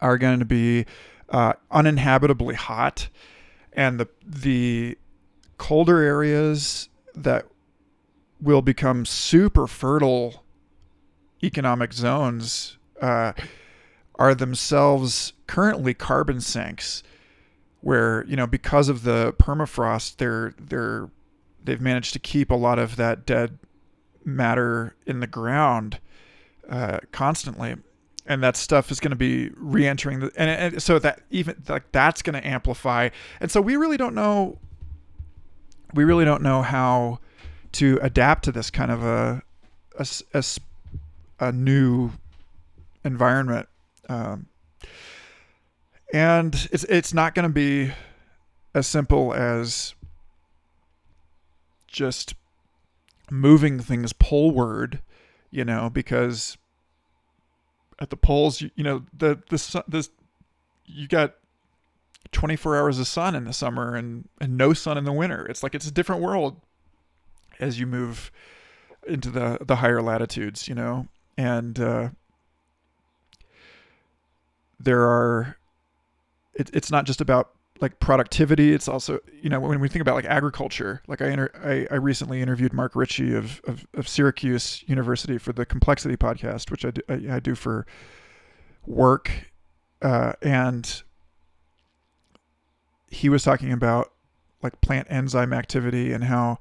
are 0.00 0.18
going 0.18 0.40
to 0.40 0.44
be 0.44 0.86
uh, 1.28 1.52
uninhabitably 1.70 2.54
hot, 2.54 3.08
and 3.72 4.00
the 4.00 4.08
the 4.26 4.98
colder 5.58 6.00
areas 6.00 6.88
that 7.14 7.46
will 8.40 8.62
become 8.62 9.06
super 9.06 9.68
fertile 9.68 10.42
economic 11.44 11.92
zones 11.92 12.78
uh, 13.00 13.32
are 14.16 14.34
themselves 14.34 15.32
currently 15.46 15.94
carbon 15.94 16.40
sinks 16.40 17.02
where 17.80 18.24
you 18.26 18.36
know 18.36 18.46
because 18.46 18.88
of 18.88 19.02
the 19.02 19.34
permafrost 19.38 20.16
they're 20.16 20.54
they're 20.58 21.10
they've 21.62 21.80
managed 21.80 22.12
to 22.12 22.18
keep 22.18 22.50
a 22.50 22.54
lot 22.54 22.78
of 22.78 22.96
that 22.96 23.26
dead 23.26 23.58
matter 24.24 24.94
in 25.06 25.20
the 25.20 25.26
ground 25.26 25.98
uh, 26.68 26.98
constantly 27.10 27.76
and 28.26 28.42
that 28.42 28.56
stuff 28.56 28.90
is 28.90 29.00
going 29.00 29.10
to 29.10 29.16
be 29.16 29.50
re-entering 29.56 30.20
the 30.20 30.30
and, 30.36 30.48
and 30.48 30.82
so 30.82 30.98
that 30.98 31.22
even 31.30 31.60
like 31.68 31.90
that's 31.92 32.22
going 32.22 32.40
to 32.40 32.46
amplify 32.46 33.08
and 33.40 33.50
so 33.50 33.60
we 33.60 33.76
really 33.76 33.96
don't 33.96 34.14
know 34.14 34.58
we 35.94 36.04
really 36.04 36.24
don't 36.24 36.42
know 36.42 36.62
how 36.62 37.18
to 37.72 37.98
adapt 38.02 38.44
to 38.44 38.52
this 38.52 38.70
kind 38.70 38.90
of 38.90 39.02
a 39.02 39.42
a, 39.98 40.06
a, 40.34 40.44
a 41.40 41.52
new 41.52 42.10
environment. 43.04 43.68
Um, 44.08 44.46
and 46.12 46.68
it's 46.72 46.84
it's 46.84 47.14
not 47.14 47.34
going 47.34 47.48
to 47.48 47.52
be 47.52 47.92
as 48.74 48.86
simple 48.86 49.32
as 49.32 49.94
just 51.86 52.34
moving 53.30 53.80
things 53.80 54.12
poleward, 54.12 55.00
you 55.52 55.64
know, 55.64 55.88
because 55.88 56.56
at 58.00 58.10
the 58.10 58.16
poles, 58.16 58.60
you, 58.60 58.70
you 58.74 58.82
know, 58.82 59.04
the 59.16 59.40
the 59.48 59.84
this 59.86 60.10
you 60.84 61.06
got 61.06 61.34
24 62.32 62.76
hours 62.76 62.98
of 62.98 63.06
sun 63.06 63.34
in 63.34 63.44
the 63.44 63.52
summer 63.52 63.94
and, 63.94 64.28
and 64.40 64.56
no 64.56 64.72
sun 64.72 64.98
in 64.98 65.04
the 65.04 65.12
winter. 65.12 65.46
It's 65.46 65.62
like 65.62 65.74
it's 65.74 65.86
a 65.86 65.92
different 65.92 66.22
world 66.22 66.60
as 67.60 67.78
you 67.78 67.86
move 67.86 68.32
into 69.06 69.30
the, 69.30 69.58
the 69.60 69.76
higher 69.76 70.02
latitudes, 70.02 70.66
you 70.66 70.74
know? 70.74 71.06
And 71.36 71.78
uh, 71.78 72.08
there 74.80 75.02
are, 75.02 75.56
it, 76.54 76.70
it's 76.72 76.90
not 76.90 77.04
just 77.04 77.20
about 77.20 77.50
like 77.82 77.98
productivity. 78.00 78.72
It's 78.72 78.88
also, 78.88 79.18
you 79.42 79.50
know, 79.50 79.60
when 79.60 79.80
we 79.80 79.88
think 79.88 80.00
about 80.00 80.14
like 80.14 80.24
agriculture, 80.24 81.02
like 81.08 81.20
I, 81.20 81.28
inter- 81.28 81.50
I, 81.62 81.94
I 81.94 81.96
recently 81.96 82.40
interviewed 82.40 82.72
Mark 82.72 82.94
Ritchie 82.94 83.34
of, 83.34 83.60
of, 83.66 83.86
of, 83.94 84.08
Syracuse 84.08 84.84
University 84.86 85.38
for 85.38 85.52
the 85.52 85.66
Complexity 85.66 86.16
podcast, 86.16 86.70
which 86.70 86.84
I 86.84 86.92
do, 86.92 87.02
I, 87.08 87.36
I 87.36 87.40
do 87.40 87.54
for 87.54 87.86
work. 88.86 89.30
Uh, 90.00 90.32
and 90.40 91.02
he 93.08 93.28
was 93.28 93.42
talking 93.42 93.72
about 93.72 94.12
like 94.62 94.80
plant 94.80 95.06
enzyme 95.10 95.52
activity 95.52 96.12
and 96.12 96.24
how 96.24 96.58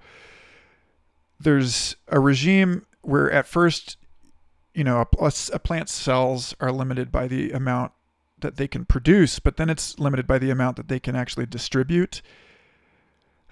there's 1.39 1.95
a 2.07 2.19
regime 2.19 2.85
where 3.01 3.31
at 3.31 3.47
first 3.47 3.97
you 4.73 4.83
know 4.83 5.05
a, 5.19 5.31
a, 5.53 5.59
plant 5.59 5.89
cells 5.89 6.55
are 6.59 6.71
limited 6.71 7.11
by 7.11 7.27
the 7.27 7.51
amount 7.51 7.91
that 8.41 8.57
they 8.57 8.67
can 8.67 8.85
produce 8.85 9.39
but 9.39 9.57
then 9.57 9.69
it's 9.69 9.97
limited 9.99 10.27
by 10.27 10.37
the 10.37 10.49
amount 10.49 10.77
that 10.77 10.87
they 10.87 10.99
can 10.99 11.15
actually 11.15 11.45
distribute 11.45 12.21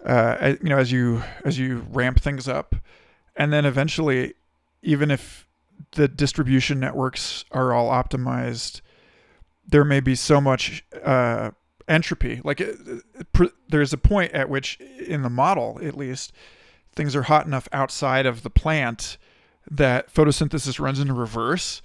uh, 0.05 0.55
you 0.61 0.69
know 0.69 0.77
as 0.77 0.91
you 0.91 1.23
as 1.43 1.57
you 1.59 1.85
ramp 1.89 2.19
things 2.19 2.47
up 2.47 2.75
and 3.35 3.51
then 3.51 3.65
eventually 3.65 4.33
even 4.81 5.11
if 5.11 5.47
the 5.91 6.07
distribution 6.07 6.79
networks 6.79 7.45
are 7.51 7.73
all 7.73 7.89
optimized 7.89 8.81
there 9.67 9.85
may 9.85 9.99
be 9.99 10.15
so 10.15 10.41
much 10.41 10.83
uh, 11.03 11.51
entropy. 11.89 12.39
Like 12.43 12.61
it, 12.61 12.77
it, 13.15 13.51
there's 13.67 13.91
a 13.91 13.97
point 13.97 14.31
at 14.31 14.49
which, 14.49 14.79
in 14.79 15.23
the 15.23 15.29
model 15.29 15.79
at 15.81 15.97
least, 15.97 16.31
things 16.93 17.15
are 17.15 17.23
hot 17.23 17.45
enough 17.45 17.67
outside 17.73 18.25
of 18.25 18.43
the 18.43 18.49
plant 18.49 19.17
that 19.69 20.13
photosynthesis 20.13 20.79
runs 20.79 20.99
into 20.99 21.13
reverse. 21.13 21.81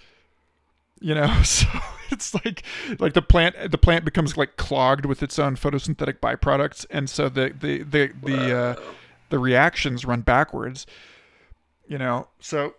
You 1.00 1.14
know, 1.14 1.42
so 1.44 1.66
it's 2.14 2.34
like 2.34 2.62
like 2.98 3.12
the 3.12 3.22
plant 3.22 3.70
the 3.70 3.78
plant 3.78 4.04
becomes 4.04 4.36
like 4.36 4.56
clogged 4.56 5.04
with 5.04 5.22
its 5.22 5.38
own 5.38 5.56
photosynthetic 5.56 6.20
byproducts, 6.20 6.86
and 6.90 7.10
so 7.10 7.28
the 7.28 7.54
the 7.58 7.82
the 7.82 8.12
the 8.22 8.56
uh, 8.56 8.74
the 9.28 9.38
reactions 9.38 10.04
run 10.04 10.22
backwards. 10.22 10.86
You 11.86 11.98
know, 11.98 12.28
so 12.40 12.74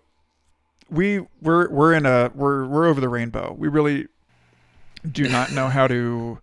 we 0.89 1.25
we're 1.41 1.69
we're 1.69 1.93
in 1.93 2.05
a 2.05 2.31
we're 2.33 2.65
we're 2.65 2.87
over 2.87 2.99
the 2.99 3.09
rainbow. 3.09 3.55
We 3.57 3.67
really 3.67 4.07
do 5.09 5.29
not 5.29 5.51
know 5.51 5.67
how 5.67 5.87
to 5.87 6.39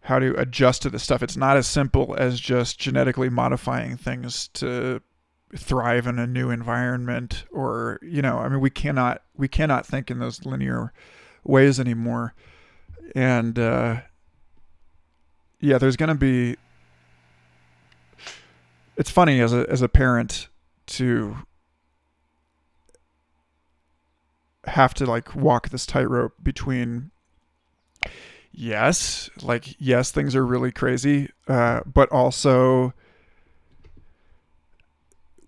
how 0.00 0.18
to 0.18 0.38
adjust 0.38 0.82
to 0.82 0.90
this 0.90 1.02
stuff. 1.02 1.22
It's 1.22 1.36
not 1.36 1.56
as 1.56 1.66
simple 1.66 2.14
as 2.18 2.38
just 2.38 2.78
genetically 2.78 3.30
modifying 3.30 3.96
things 3.96 4.48
to 4.54 5.00
thrive 5.54 6.06
in 6.06 6.18
a 6.18 6.26
new 6.26 6.50
environment 6.50 7.44
or 7.52 8.00
you 8.02 8.20
know 8.20 8.38
i 8.38 8.48
mean 8.48 8.60
we 8.60 8.68
cannot 8.68 9.22
we 9.36 9.46
cannot 9.46 9.86
think 9.86 10.10
in 10.10 10.18
those 10.18 10.44
linear 10.44 10.92
ways 11.48 11.80
anymore. 11.80 12.34
And 13.14 13.58
uh 13.58 14.00
yeah 15.60 15.78
there's 15.78 15.96
going 15.96 16.08
to 16.08 16.14
be 16.14 16.56
it's 18.96 19.10
funny 19.10 19.40
as 19.40 19.52
a 19.52 19.66
as 19.68 19.82
a 19.82 19.88
parent 19.88 20.48
to 20.86 21.36
have 24.64 24.94
to 24.94 25.06
like 25.06 25.34
walk 25.34 25.68
this 25.68 25.86
tightrope 25.86 26.34
between 26.42 27.10
yes, 28.52 29.30
like 29.42 29.76
yes, 29.78 30.10
things 30.10 30.34
are 30.34 30.44
really 30.44 30.72
crazy, 30.72 31.30
uh, 31.46 31.80
but 31.86 32.10
also 32.10 32.92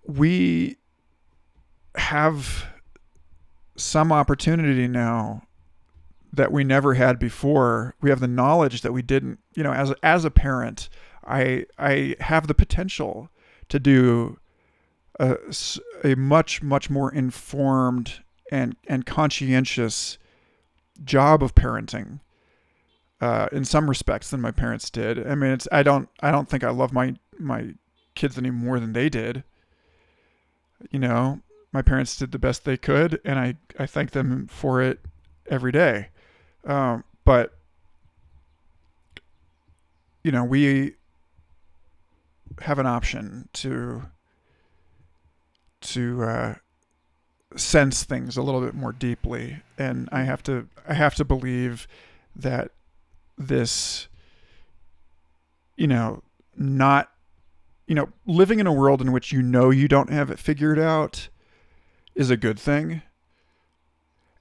we 0.07 0.77
have 1.95 2.65
some 3.75 4.11
opportunity 4.11 4.87
now 4.87 5.41
that 6.31 6.51
we 6.51 6.63
never 6.63 6.93
had 6.93 7.19
before. 7.19 7.95
We 8.01 8.09
have 8.09 8.19
the 8.19 8.27
knowledge 8.27 8.81
that 8.81 8.93
we 8.93 9.01
didn't, 9.01 9.39
you 9.55 9.63
know, 9.63 9.73
as 9.73 9.93
as 10.03 10.25
a 10.25 10.31
parent, 10.31 10.89
I 11.25 11.65
I 11.77 12.15
have 12.19 12.47
the 12.47 12.53
potential 12.53 13.29
to 13.69 13.79
do 13.79 14.39
a, 15.19 15.37
a 16.03 16.15
much 16.15 16.61
much 16.61 16.89
more 16.89 17.11
informed 17.13 18.23
and 18.51 18.75
and 18.87 19.05
conscientious 19.05 20.17
job 21.03 21.43
of 21.43 21.55
parenting 21.55 22.19
uh, 23.21 23.47
in 23.51 23.65
some 23.65 23.89
respects 23.89 24.29
than 24.29 24.41
my 24.41 24.51
parents 24.51 24.89
did. 24.89 25.25
I 25.25 25.35
mean, 25.35 25.51
it's 25.51 25.67
I 25.71 25.83
don't 25.83 26.09
I 26.21 26.31
don't 26.31 26.49
think 26.49 26.63
I 26.63 26.69
love 26.69 26.93
my 26.93 27.15
my 27.37 27.73
kids 28.15 28.37
any 28.37 28.49
more 28.49 28.79
than 28.79 28.93
they 28.93 29.09
did. 29.09 29.43
You 30.91 30.99
know, 30.99 31.41
my 31.71 31.81
parents 31.81 32.15
did 32.17 32.31
the 32.31 32.39
best 32.39 32.65
they 32.65 32.77
could, 32.77 33.19
and 33.25 33.39
I 33.39 33.55
I 33.77 33.85
thank 33.85 34.11
them 34.11 34.47
for 34.47 34.81
it 34.81 34.99
every 35.49 35.71
day. 35.71 36.09
Um, 36.65 37.03
but 37.23 37.53
you 40.23 40.31
know, 40.31 40.43
we 40.43 40.95
have 42.61 42.79
an 42.79 42.85
option 42.85 43.47
to 43.53 44.03
to 45.81 46.23
uh, 46.23 46.55
sense 47.55 48.03
things 48.03 48.35
a 48.35 48.41
little 48.41 48.61
bit 48.61 48.73
more 48.73 48.91
deeply, 48.91 49.61
and 49.77 50.09
I 50.11 50.23
have 50.23 50.43
to 50.43 50.67
I 50.87 50.93
have 50.93 51.15
to 51.15 51.25
believe 51.25 51.87
that 52.35 52.71
this, 53.37 54.07
you 55.77 55.87
know, 55.87 56.21
not, 56.55 57.11
you 57.87 57.95
know, 57.95 58.09
living 58.25 58.59
in 58.59 58.67
a 58.67 58.73
world 58.73 59.01
in 59.01 59.11
which 59.11 59.31
you 59.31 59.41
know 59.41 59.69
you 59.69 59.87
don't 59.87 60.11
have 60.11 60.29
it 60.29 60.39
figured 60.39 60.79
out 60.79 61.29
is 62.15 62.29
a 62.29 62.37
good 62.37 62.59
thing 62.59 63.01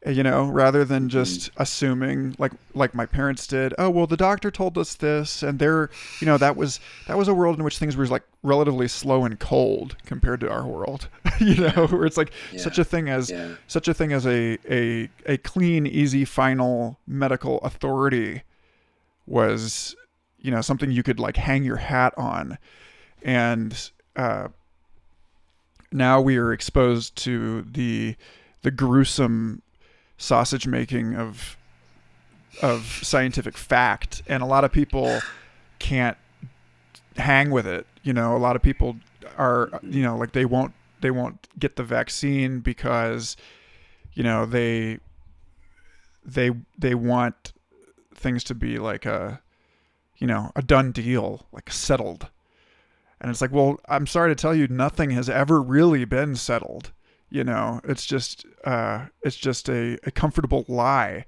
you 0.08 0.22
know 0.22 0.46
rather 0.46 0.84
than 0.84 1.02
mm-hmm. 1.02 1.08
just 1.08 1.50
assuming 1.58 2.34
like 2.38 2.52
like 2.74 2.94
my 2.94 3.04
parents 3.04 3.46
did 3.46 3.74
oh 3.78 3.90
well 3.90 4.06
the 4.06 4.16
doctor 4.16 4.50
told 4.50 4.78
us 4.78 4.94
this 4.94 5.42
and 5.42 5.58
they're 5.58 5.90
you 6.20 6.26
know 6.26 6.38
that 6.38 6.56
was 6.56 6.80
that 7.06 7.16
was 7.16 7.28
a 7.28 7.34
world 7.34 7.58
in 7.58 7.64
which 7.64 7.78
things 7.78 7.96
were 7.96 8.06
like 8.06 8.22
relatively 8.42 8.88
slow 8.88 9.24
and 9.24 9.38
cold 9.38 9.96
compared 10.06 10.40
to 10.40 10.50
our 10.50 10.66
world 10.66 11.08
you 11.40 11.56
know 11.56 11.86
where 11.88 12.06
it's 12.06 12.16
like 12.16 12.32
yeah. 12.52 12.60
such 12.60 12.78
a 12.78 12.84
thing 12.84 13.08
as 13.08 13.30
yeah. 13.30 13.54
such 13.66 13.86
a 13.88 13.94
thing 13.94 14.12
as 14.12 14.26
a 14.26 14.58
a 14.70 15.08
a 15.26 15.36
clean 15.38 15.86
easy 15.86 16.24
final 16.24 16.98
medical 17.06 17.58
authority 17.60 18.42
was 19.26 19.94
you 20.38 20.50
know 20.50 20.60
something 20.60 20.90
you 20.90 21.02
could 21.02 21.20
like 21.20 21.36
hang 21.36 21.64
your 21.64 21.76
hat 21.76 22.14
on 22.16 22.56
and 23.22 23.90
uh 24.16 24.48
now 25.92 26.20
we 26.20 26.36
are 26.36 26.52
exposed 26.52 27.16
to 27.16 27.62
the 27.62 28.14
the 28.62 28.70
gruesome 28.70 29.62
sausage 30.18 30.66
making 30.66 31.14
of 31.14 31.56
of 32.60 33.00
scientific 33.02 33.56
fact 33.56 34.22
and 34.26 34.42
a 34.42 34.46
lot 34.46 34.64
of 34.64 34.72
people 34.72 35.20
can't 35.78 36.16
hang 37.16 37.50
with 37.50 37.66
it 37.66 37.86
you 38.08 38.14
know? 38.14 38.34
A 38.34 38.38
lot 38.38 38.56
of 38.56 38.62
people 38.62 38.96
are 39.36 39.68
you 39.82 40.02
know 40.02 40.16
like 40.16 40.32
they 40.32 40.46
won't 40.46 40.72
they 41.02 41.10
won't 41.10 41.46
get 41.58 41.76
the 41.76 41.82
vaccine 41.82 42.60
because 42.60 43.36
you 44.14 44.22
know 44.22 44.46
they 44.46 44.98
they 46.24 46.50
they 46.78 46.94
want 46.94 47.52
things 48.14 48.42
to 48.44 48.54
be 48.54 48.78
like 48.78 49.04
a 49.04 49.42
you 50.16 50.26
know 50.26 50.50
a 50.56 50.62
done 50.62 50.90
deal 50.90 51.46
like 51.52 51.70
settled. 51.70 52.28
And 53.20 53.30
it's 53.30 53.42
like 53.42 53.52
well 53.52 53.78
i'm 53.88 54.06
sorry 54.06 54.30
to 54.30 54.40
tell 54.40 54.54
you 54.54 54.68
nothing 54.68 55.10
has 55.10 55.28
ever 55.28 55.60
really 55.60 56.04
been 56.04 56.34
settled 56.36 56.92
you 57.30 57.44
know, 57.44 57.80
it's 57.84 58.06
just 58.06 58.46
uh, 58.64 59.06
it's 59.22 59.36
just 59.36 59.68
a, 59.68 59.98
a 60.04 60.10
comfortable 60.10 60.64
lie 60.68 61.26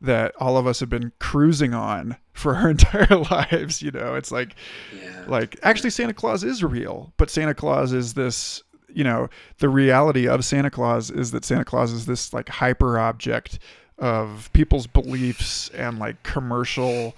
that 0.00 0.34
all 0.38 0.56
of 0.56 0.66
us 0.66 0.80
have 0.80 0.90
been 0.90 1.12
cruising 1.18 1.74
on 1.74 2.16
for 2.32 2.54
our 2.54 2.70
entire 2.70 3.16
lives. 3.16 3.82
You 3.82 3.90
know, 3.90 4.14
it's 4.14 4.30
like 4.30 4.54
yeah. 4.94 5.24
like 5.26 5.58
actually 5.62 5.90
Santa 5.90 6.14
Claus 6.14 6.44
is 6.44 6.62
real, 6.62 7.12
but 7.16 7.30
Santa 7.30 7.54
Claus 7.54 7.92
is 7.92 8.14
this. 8.14 8.62
You 8.88 9.02
know, 9.02 9.28
the 9.58 9.68
reality 9.68 10.28
of 10.28 10.44
Santa 10.44 10.70
Claus 10.70 11.10
is 11.10 11.32
that 11.32 11.44
Santa 11.44 11.64
Claus 11.64 11.90
is 11.90 12.06
this 12.06 12.32
like 12.32 12.48
hyper 12.48 12.96
object 12.96 13.58
of 13.98 14.50
people's 14.52 14.86
beliefs 14.86 15.68
and 15.70 15.98
like 15.98 16.22
commercial, 16.22 17.16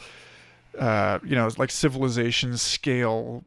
uh, 0.79 1.19
you 1.23 1.35
know, 1.35 1.51
like 1.59 1.71
civilization 1.71 2.57
scale 2.57 3.45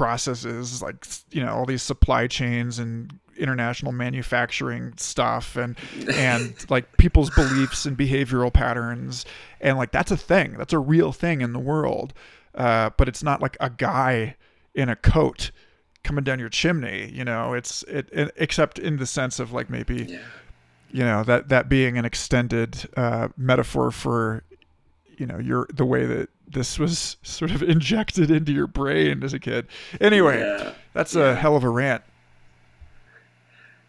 processes 0.00 0.80
like 0.80 1.04
you 1.30 1.44
know 1.44 1.52
all 1.52 1.66
these 1.66 1.82
supply 1.82 2.26
chains 2.26 2.78
and 2.78 3.12
international 3.40 3.92
manufacturing 3.92 4.92
stuff 4.96 5.56
and 5.56 5.76
and 6.12 6.54
like 6.70 6.96
people's 6.98 7.30
beliefs 7.30 7.86
and 7.86 7.96
behavioral 7.96 8.52
patterns 8.52 9.24
and 9.60 9.76
like 9.78 9.90
that's 9.90 10.10
a 10.10 10.16
thing 10.16 10.54
that's 10.58 10.72
a 10.72 10.78
real 10.78 11.12
thing 11.12 11.40
in 11.40 11.52
the 11.52 11.58
world 11.58 12.12
uh, 12.54 12.90
but 12.96 13.08
it's 13.08 13.22
not 13.22 13.40
like 13.40 13.56
a 13.60 13.70
guy 13.70 14.36
in 14.74 14.88
a 14.88 14.96
coat 14.96 15.50
coming 16.02 16.24
down 16.24 16.38
your 16.38 16.48
chimney 16.48 17.10
you 17.12 17.24
know 17.24 17.54
it's 17.54 17.82
it, 17.84 18.08
it 18.12 18.32
except 18.36 18.78
in 18.78 18.96
the 18.96 19.06
sense 19.06 19.38
of 19.38 19.52
like 19.52 19.68
maybe 19.68 20.04
yeah. 20.04 20.18
you 20.90 21.04
know 21.04 21.22
that 21.22 21.48
that 21.48 21.68
being 21.68 21.98
an 21.98 22.04
extended 22.04 22.88
uh, 22.96 23.28
metaphor 23.36 23.90
for 23.90 24.42
you 25.16 25.26
know 25.26 25.38
your 25.38 25.66
the 25.72 25.84
way 25.84 26.06
that 26.06 26.28
this 26.48 26.78
was 26.78 27.16
sort 27.22 27.50
of 27.50 27.62
injected 27.62 28.30
into 28.30 28.52
your 28.52 28.66
brain 28.66 29.22
as 29.22 29.32
a 29.32 29.38
kid 29.38 29.66
anyway 30.00 30.40
yeah. 30.40 30.72
that's 30.92 31.14
yeah. 31.14 31.30
a 31.30 31.34
hell 31.34 31.56
of 31.56 31.64
a 31.64 31.68
rant 31.68 32.02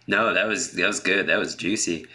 no, 0.08 0.34
that 0.34 0.48
was 0.48 0.72
that 0.74 0.88
was 0.88 1.00
good. 1.00 1.28
That 1.28 1.40
was 1.40 1.56
juicy. 1.56 2.08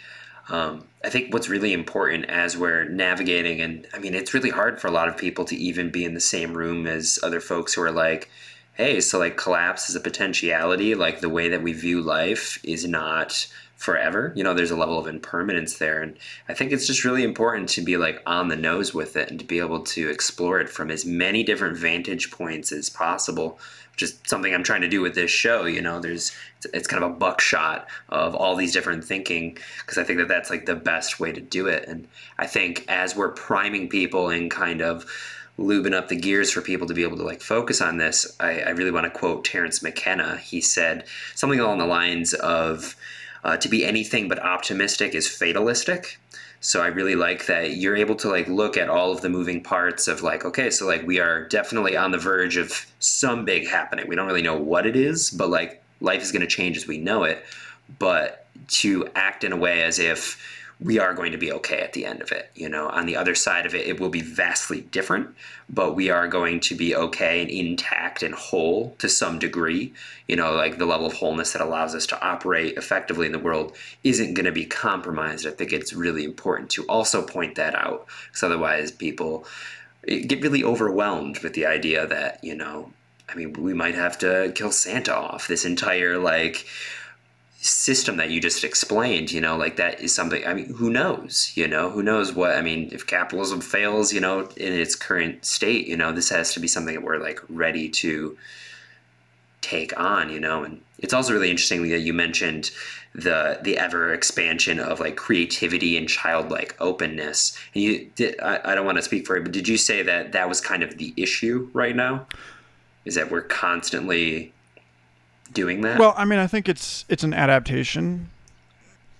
Um, 0.49 0.85
I 1.03 1.09
think 1.09 1.33
what's 1.33 1.49
really 1.49 1.73
important 1.73 2.25
as 2.25 2.57
we're 2.57 2.85
navigating, 2.85 3.61
and 3.61 3.85
I 3.93 3.99
mean, 3.99 4.13
it's 4.13 4.33
really 4.33 4.49
hard 4.49 4.79
for 4.79 4.87
a 4.87 4.91
lot 4.91 5.07
of 5.09 5.17
people 5.17 5.45
to 5.45 5.55
even 5.55 5.89
be 5.89 6.05
in 6.05 6.13
the 6.13 6.21
same 6.21 6.53
room 6.53 6.87
as 6.87 7.19
other 7.21 7.41
folks 7.41 7.73
who 7.73 7.81
are 7.81 7.91
like, 7.91 8.29
hey, 8.73 9.01
so 9.01 9.19
like 9.19 9.37
collapse 9.37 9.89
is 9.89 9.95
a 9.95 9.99
potentiality. 9.99 10.95
Like 10.95 11.19
the 11.19 11.29
way 11.29 11.49
that 11.49 11.63
we 11.63 11.73
view 11.73 12.01
life 12.01 12.59
is 12.63 12.87
not 12.87 13.47
forever. 13.75 14.33
You 14.35 14.43
know, 14.43 14.53
there's 14.53 14.71
a 14.71 14.75
level 14.75 14.97
of 14.97 15.07
impermanence 15.07 15.77
there. 15.77 16.01
And 16.01 16.17
I 16.49 16.53
think 16.53 16.71
it's 16.71 16.87
just 16.87 17.03
really 17.03 17.23
important 17.23 17.69
to 17.69 17.81
be 17.81 17.95
like 17.95 18.21
on 18.25 18.47
the 18.47 18.55
nose 18.55 18.93
with 18.93 19.15
it 19.15 19.29
and 19.29 19.39
to 19.39 19.45
be 19.45 19.59
able 19.59 19.81
to 19.81 20.09
explore 20.09 20.59
it 20.59 20.69
from 20.69 20.89
as 20.89 21.05
many 21.05 21.43
different 21.43 21.77
vantage 21.77 22.31
points 22.31 22.71
as 22.71 22.89
possible 22.89 23.59
just 23.97 24.29
something 24.29 24.53
I'm 24.53 24.63
trying 24.63 24.81
to 24.81 24.87
do 24.87 25.01
with 25.01 25.15
this 25.15 25.31
show. 25.31 25.65
You 25.65 25.81
know, 25.81 25.99
there's 25.99 26.31
it's, 26.73 26.87
kind 26.87 27.03
of 27.03 27.11
a 27.11 27.13
buckshot 27.13 27.87
of 28.09 28.35
all 28.35 28.55
these 28.55 28.71
different 28.71 29.03
thinking 29.03 29.57
because 29.79 29.97
I 29.97 30.03
think 30.03 30.19
that 30.19 30.27
that's 30.27 30.49
like 30.49 30.65
the 30.65 30.75
best 30.75 31.19
way 31.19 31.31
to 31.33 31.41
do 31.41 31.67
it. 31.67 31.87
And 31.87 32.07
I 32.37 32.47
think 32.47 32.85
as 32.87 33.15
we're 33.15 33.31
priming 33.31 33.89
people 33.89 34.29
and 34.29 34.49
kind 34.49 34.81
of 34.81 35.05
lubing 35.59 35.93
up 35.93 36.07
the 36.07 36.15
gears 36.15 36.51
for 36.51 36.61
people 36.61 36.85
to 36.87 36.93
be 36.93 37.01
able 37.01 37.17
to 37.17 37.23
like 37.23 37.41
focus 37.41 37.81
on 37.81 37.97
this, 37.97 38.35
I, 38.39 38.61
I 38.61 38.69
really 38.69 38.91
want 38.91 39.05
to 39.05 39.19
quote 39.19 39.43
Terence 39.43 39.81
McKenna. 39.81 40.37
He 40.37 40.61
said 40.61 41.05
something 41.33 41.59
along 41.59 41.79
the 41.79 41.87
lines 41.87 42.33
of, 42.35 42.95
uh, 43.43 43.57
"To 43.57 43.67
be 43.67 43.83
anything 43.83 44.29
but 44.29 44.39
optimistic 44.39 45.15
is 45.15 45.27
fatalistic." 45.27 46.19
So 46.59 46.81
I 46.81 46.87
really 46.87 47.15
like 47.15 47.45
that 47.45 47.77
you're 47.77 47.95
able 47.95 48.15
to 48.15 48.29
like 48.29 48.47
look 48.47 48.77
at 48.77 48.89
all 48.89 49.11
of 49.11 49.21
the 49.21 49.29
moving 49.29 49.61
parts 49.61 50.07
of 50.07 50.21
like, 50.21 50.43
okay, 50.43 50.69
so 50.69 50.85
like 50.87 51.05
we 51.05 51.19
are 51.19 51.47
definitely 51.47 51.95
on 51.95 52.11
the 52.11 52.17
verge 52.17 52.57
of 52.57 52.85
some 52.99 53.45
big 53.45 53.67
happening. 53.67 54.07
We 54.07 54.15
don't 54.15 54.27
really 54.27 54.41
know 54.41 54.57
what 54.57 54.85
it 54.85 54.95
is, 54.95 55.29
but 55.29 55.49
like 55.49 55.83
life 56.01 56.21
is 56.21 56.31
going 56.31 56.41
to 56.41 56.47
change 56.47 56.77
as 56.77 56.87
we 56.87 56.97
know 56.97 57.23
it. 57.23 57.43
But 57.99 58.47
to 58.67 59.07
act 59.15 59.43
in 59.43 59.51
a 59.51 59.57
way 59.57 59.83
as 59.83 59.99
if 59.99 60.56
we 60.79 60.99
are 60.99 61.13
going 61.13 61.31
to 61.31 61.37
be 61.37 61.51
okay 61.51 61.79
at 61.79 61.93
the 61.93 62.05
end 62.05 62.21
of 62.21 62.31
it. 62.31 62.51
You 62.53 62.69
know, 62.69 62.87
on 62.89 63.07
the 63.07 63.15
other 63.15 63.33
side 63.33 63.65
of 63.65 63.73
it, 63.73 63.87
it 63.87 63.99
will 63.99 64.09
be 64.09 64.21
vastly 64.21 64.81
different, 64.81 65.35
but 65.69 65.95
we 65.95 66.09
are 66.09 66.27
going 66.27 66.59
to 66.61 66.75
be 66.75 66.95
okay 66.95 67.41
and 67.41 67.49
intact 67.49 68.21
and 68.21 68.35
whole 68.35 68.95
to 68.99 69.09
some 69.09 69.39
degree. 69.39 69.93
You 70.27 70.35
know, 70.35 70.53
like 70.53 70.77
the 70.77 70.85
level 70.85 71.07
of 71.07 71.13
wholeness 71.13 71.53
that 71.53 71.61
allows 71.61 71.95
us 71.95 72.05
to 72.07 72.21
operate 72.21 72.77
effectively 72.77 73.25
in 73.25 73.31
the 73.31 73.39
world 73.39 73.75
isn't 74.03 74.35
going 74.35 74.45
to 74.45 74.51
be 74.51 74.65
compromised. 74.65 75.47
I 75.47 75.51
think 75.51 75.73
it's 75.73 75.93
really 75.93 76.23
important 76.23 76.69
to 76.71 76.83
also 76.83 77.25
point 77.25 77.55
that 77.55 77.73
out 77.73 78.05
because 78.27 78.43
otherwise 78.43 78.91
people 78.91 79.45
eh, 80.07 80.25
get 80.27 80.43
really 80.43 80.63
overwhelmed 80.63 81.39
with 81.39 81.53
the 81.53 81.65
idea 81.65 82.05
that, 82.05 82.43
you 82.43 82.55
know, 82.55 82.91
I 83.29 83.35
mean, 83.35 83.53
we 83.53 83.73
might 83.73 83.95
have 83.95 84.17
to 84.19 84.51
kill 84.55 84.71
Santa 84.71 85.13
off. 85.13 85.47
This 85.47 85.65
entire, 85.65 86.17
like, 86.17 86.65
system 87.67 88.17
that 88.17 88.29
you 88.29 88.39
just 88.39 88.63
explained 88.63 89.31
you 89.31 89.41
know 89.41 89.57
like 89.57 89.75
that 89.75 89.99
is 89.99 90.13
something 90.13 90.45
i 90.45 90.53
mean 90.53 90.73
who 90.75 90.89
knows 90.89 91.51
you 91.55 91.67
know 91.67 91.89
who 91.89 92.01
knows 92.01 92.33
what 92.33 92.55
i 92.55 92.61
mean 92.61 92.89
if 92.91 93.05
capitalism 93.05 93.61
fails 93.61 94.11
you 94.13 94.19
know 94.19 94.41
in 94.57 94.73
its 94.73 94.95
current 94.95 95.43
state 95.45 95.87
you 95.87 95.97
know 95.97 96.11
this 96.11 96.29
has 96.29 96.53
to 96.53 96.59
be 96.59 96.67
something 96.67 96.95
that 96.95 97.03
we're 97.03 97.17
like 97.17 97.39
ready 97.49 97.89
to 97.89 98.37
take 99.67 99.97
on, 99.99 100.29
you 100.29 100.39
know. 100.39 100.63
And 100.63 100.81
it's 100.99 101.13
also 101.13 101.33
really 101.33 101.49
interesting 101.49 101.87
that 101.89 101.99
you 101.99 102.13
mentioned 102.13 102.71
the 103.13 103.59
the 103.61 103.77
ever 103.77 104.13
expansion 104.13 104.79
of 104.79 104.99
like 104.99 105.15
creativity 105.15 105.97
and 105.97 106.07
childlike 106.07 106.75
openness. 106.79 107.57
And 107.73 107.83
you 107.83 108.11
did, 108.15 108.39
I, 108.39 108.59
I 108.63 108.75
don't 108.75 108.85
want 108.85 108.97
to 108.97 109.01
speak 109.01 109.25
for 109.25 109.37
you, 109.37 109.43
but 109.43 109.51
did 109.51 109.67
you 109.67 109.77
say 109.77 110.01
that 110.03 110.31
that 110.31 110.47
was 110.47 110.61
kind 110.61 110.83
of 110.83 110.97
the 110.97 111.13
issue 111.17 111.69
right 111.73 111.95
now? 111.95 112.27
Is 113.05 113.15
that 113.15 113.31
we're 113.31 113.41
constantly 113.41 114.53
doing 115.57 115.81
that? 115.81 115.99
Well, 115.99 116.13
I 116.15 116.23
mean, 116.23 116.39
I 116.39 116.47
think 116.47 116.69
it's 116.69 117.03
it's 117.09 117.23
an 117.23 117.33
adaptation 117.33 118.29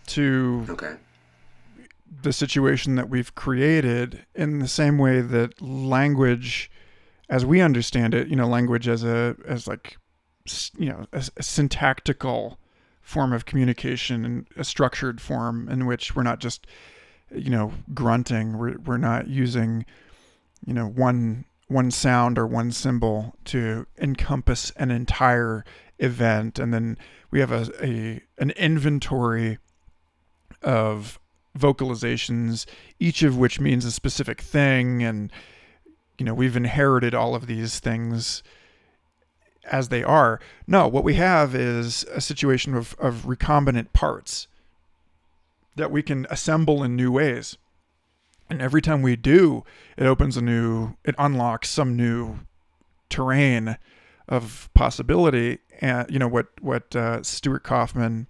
to 0.07 0.65
okay. 0.69 0.95
the 2.21 2.31
situation 2.31 2.95
that 2.95 3.09
we've 3.09 3.33
created 3.35 4.25
in 4.35 4.59
the 4.59 4.67
same 4.67 4.97
way 4.97 5.19
that 5.21 5.61
language 5.61 6.71
as 7.29 7.45
we 7.45 7.59
understand 7.59 8.13
it, 8.13 8.27
you 8.29 8.35
know, 8.35 8.47
language 8.47 8.87
as 8.87 9.03
a 9.03 9.35
as 9.45 9.67
like 9.67 9.97
you 10.77 10.89
know, 10.89 11.05
a, 11.11 11.23
a 11.35 11.43
syntactical 11.43 12.57
form 13.01 13.33
of 13.33 13.45
communication 13.45 14.23
and 14.23 14.47
a 14.55 14.63
structured 14.63 15.19
form 15.19 15.67
in 15.69 15.85
which 15.85 16.15
we're 16.15 16.23
not 16.23 16.39
just 16.39 16.67
you 17.33 17.49
know 17.49 17.73
grunting 17.93 18.57
we're, 18.57 18.77
we're 18.85 18.97
not 18.97 19.27
using 19.27 19.85
you 20.65 20.73
know 20.73 20.87
one 20.87 21.45
one 21.67 21.91
sound 21.91 22.37
or 22.37 22.47
one 22.47 22.71
symbol 22.71 23.35
to 23.45 23.85
encompass 23.97 24.71
an 24.77 24.89
entire 24.89 25.65
event. 25.99 26.59
And 26.59 26.73
then 26.73 26.97
we 27.29 27.39
have 27.39 27.51
a, 27.51 27.69
a 27.83 28.21
an 28.37 28.51
inventory 28.51 29.57
of 30.61 31.19
vocalizations 31.57 32.65
each 32.99 33.23
of 33.23 33.37
which 33.37 33.59
means 33.59 33.83
a 33.83 33.91
specific 33.91 34.41
thing. 34.41 35.03
And 35.03 35.31
you 36.17 36.25
know 36.25 36.33
we've 36.33 36.55
inherited 36.57 37.13
all 37.13 37.35
of 37.35 37.47
these 37.47 37.79
things 37.79 38.43
as 39.65 39.89
they 39.89 40.03
are. 40.03 40.39
No 40.67 40.87
what 40.87 41.03
we 41.03 41.15
have 41.15 41.53
is 41.53 42.05
a 42.13 42.21
situation 42.21 42.75
of, 42.75 42.95
of 42.99 43.25
recombinant 43.25 43.91
parts 43.91 44.47
that 45.75 45.91
we 45.91 46.01
can 46.01 46.25
assemble 46.29 46.81
in 46.83 46.95
new 46.95 47.11
ways 47.11 47.57
and 48.49 48.61
every 48.61 48.81
time 48.81 49.01
we 49.01 49.15
do 49.15 49.63
it 49.97 50.05
opens 50.05 50.37
a 50.37 50.41
new 50.41 50.95
it 51.03 51.15
unlocks 51.17 51.69
some 51.69 51.95
new 51.95 52.39
terrain 53.09 53.77
of 54.27 54.69
possibility. 54.73 55.59
And 55.79 56.09
you 56.09 56.19
know 56.19 56.27
what 56.27 56.47
what 56.61 56.95
uh, 56.95 57.23
Stuart 57.23 57.63
Kauffman 57.63 58.27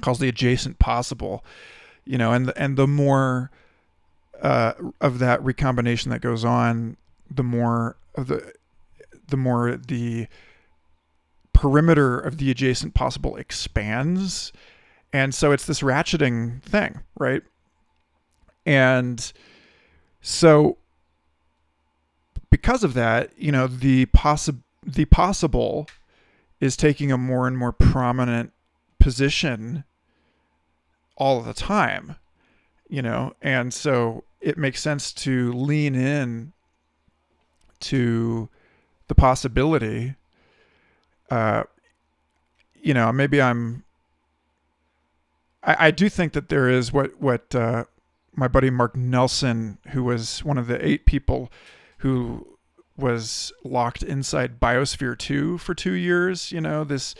calls 0.00 0.18
the 0.18 0.28
adjacent 0.28 0.78
possible 0.78 1.44
you 2.04 2.18
know 2.18 2.32
and 2.32 2.48
the, 2.48 2.58
and 2.60 2.76
the 2.76 2.86
more 2.86 3.50
uh, 4.42 4.72
of 5.00 5.18
that 5.18 5.42
recombination 5.42 6.10
that 6.10 6.20
goes 6.20 6.44
on 6.44 6.96
the 7.30 7.42
more 7.42 7.96
of 8.14 8.26
the 8.28 8.52
the 9.28 9.36
more 9.36 9.76
the 9.76 10.26
perimeter 11.52 12.18
of 12.18 12.36
the 12.38 12.50
adjacent 12.50 12.94
possible 12.94 13.36
expands. 13.36 14.52
And 15.12 15.34
so 15.34 15.52
it's 15.52 15.64
this 15.64 15.80
ratcheting 15.80 16.62
thing 16.62 17.00
right 17.18 17.42
and 18.66 19.32
so 20.20 20.76
because 22.50 22.82
of 22.82 22.94
that, 22.94 23.30
you 23.38 23.52
know, 23.52 23.66
the 23.66 24.06
possi- 24.06 24.62
the 24.84 25.04
possible 25.04 25.86
is 26.60 26.76
taking 26.76 27.12
a 27.12 27.18
more 27.18 27.46
and 27.46 27.56
more 27.56 27.72
prominent 27.72 28.52
position 28.98 29.84
all 31.16 31.40
the 31.40 31.54
time, 31.54 32.16
you 32.88 33.02
know, 33.02 33.34
and 33.40 33.72
so 33.72 34.24
it 34.40 34.58
makes 34.58 34.80
sense 34.80 35.12
to 35.12 35.52
lean 35.52 35.94
in 35.94 36.52
to 37.80 38.48
the 39.08 39.14
possibility. 39.14 40.14
Uh, 41.30 41.64
you 42.74 42.94
know, 42.94 43.12
maybe 43.12 43.40
I'm. 43.40 43.84
I, 45.62 45.86
I 45.86 45.90
do 45.90 46.08
think 46.08 46.32
that 46.32 46.48
there 46.48 46.68
is 46.68 46.92
what 46.92 47.20
what 47.20 47.54
uh, 47.54 47.84
my 48.36 48.48
buddy 48.48 48.70
Mark 48.70 48.94
Nelson, 48.94 49.78
who 49.88 50.04
was 50.04 50.44
one 50.44 50.58
of 50.58 50.66
the 50.66 50.86
eight 50.86 51.06
people 51.06 51.50
who 51.98 52.46
was 52.96 53.52
locked 53.64 54.02
inside 54.02 54.60
Biosphere 54.60 55.18
2 55.18 55.58
for 55.58 55.74
2 55.74 55.92
years, 55.92 56.52
you 56.52 56.60
know, 56.60 56.84
this 56.84 57.14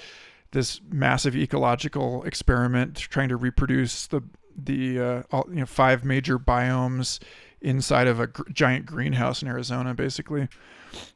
this 0.53 0.81
massive 0.91 1.37
ecological 1.37 2.23
experiment 2.25 2.97
trying 2.97 3.29
to 3.29 3.37
reproduce 3.37 4.07
the 4.07 4.23
the 4.57 4.99
uh, 4.99 5.23
all, 5.31 5.45
you 5.51 5.57
know 5.57 5.67
five 5.67 6.05
major 6.05 6.39
biomes 6.39 7.19
inside 7.61 8.07
of 8.07 8.21
a 8.21 8.29
gr- 8.29 8.49
giant 8.53 8.87
greenhouse 8.87 9.43
in 9.43 9.49
Arizona 9.49 9.93
basically. 9.93 10.49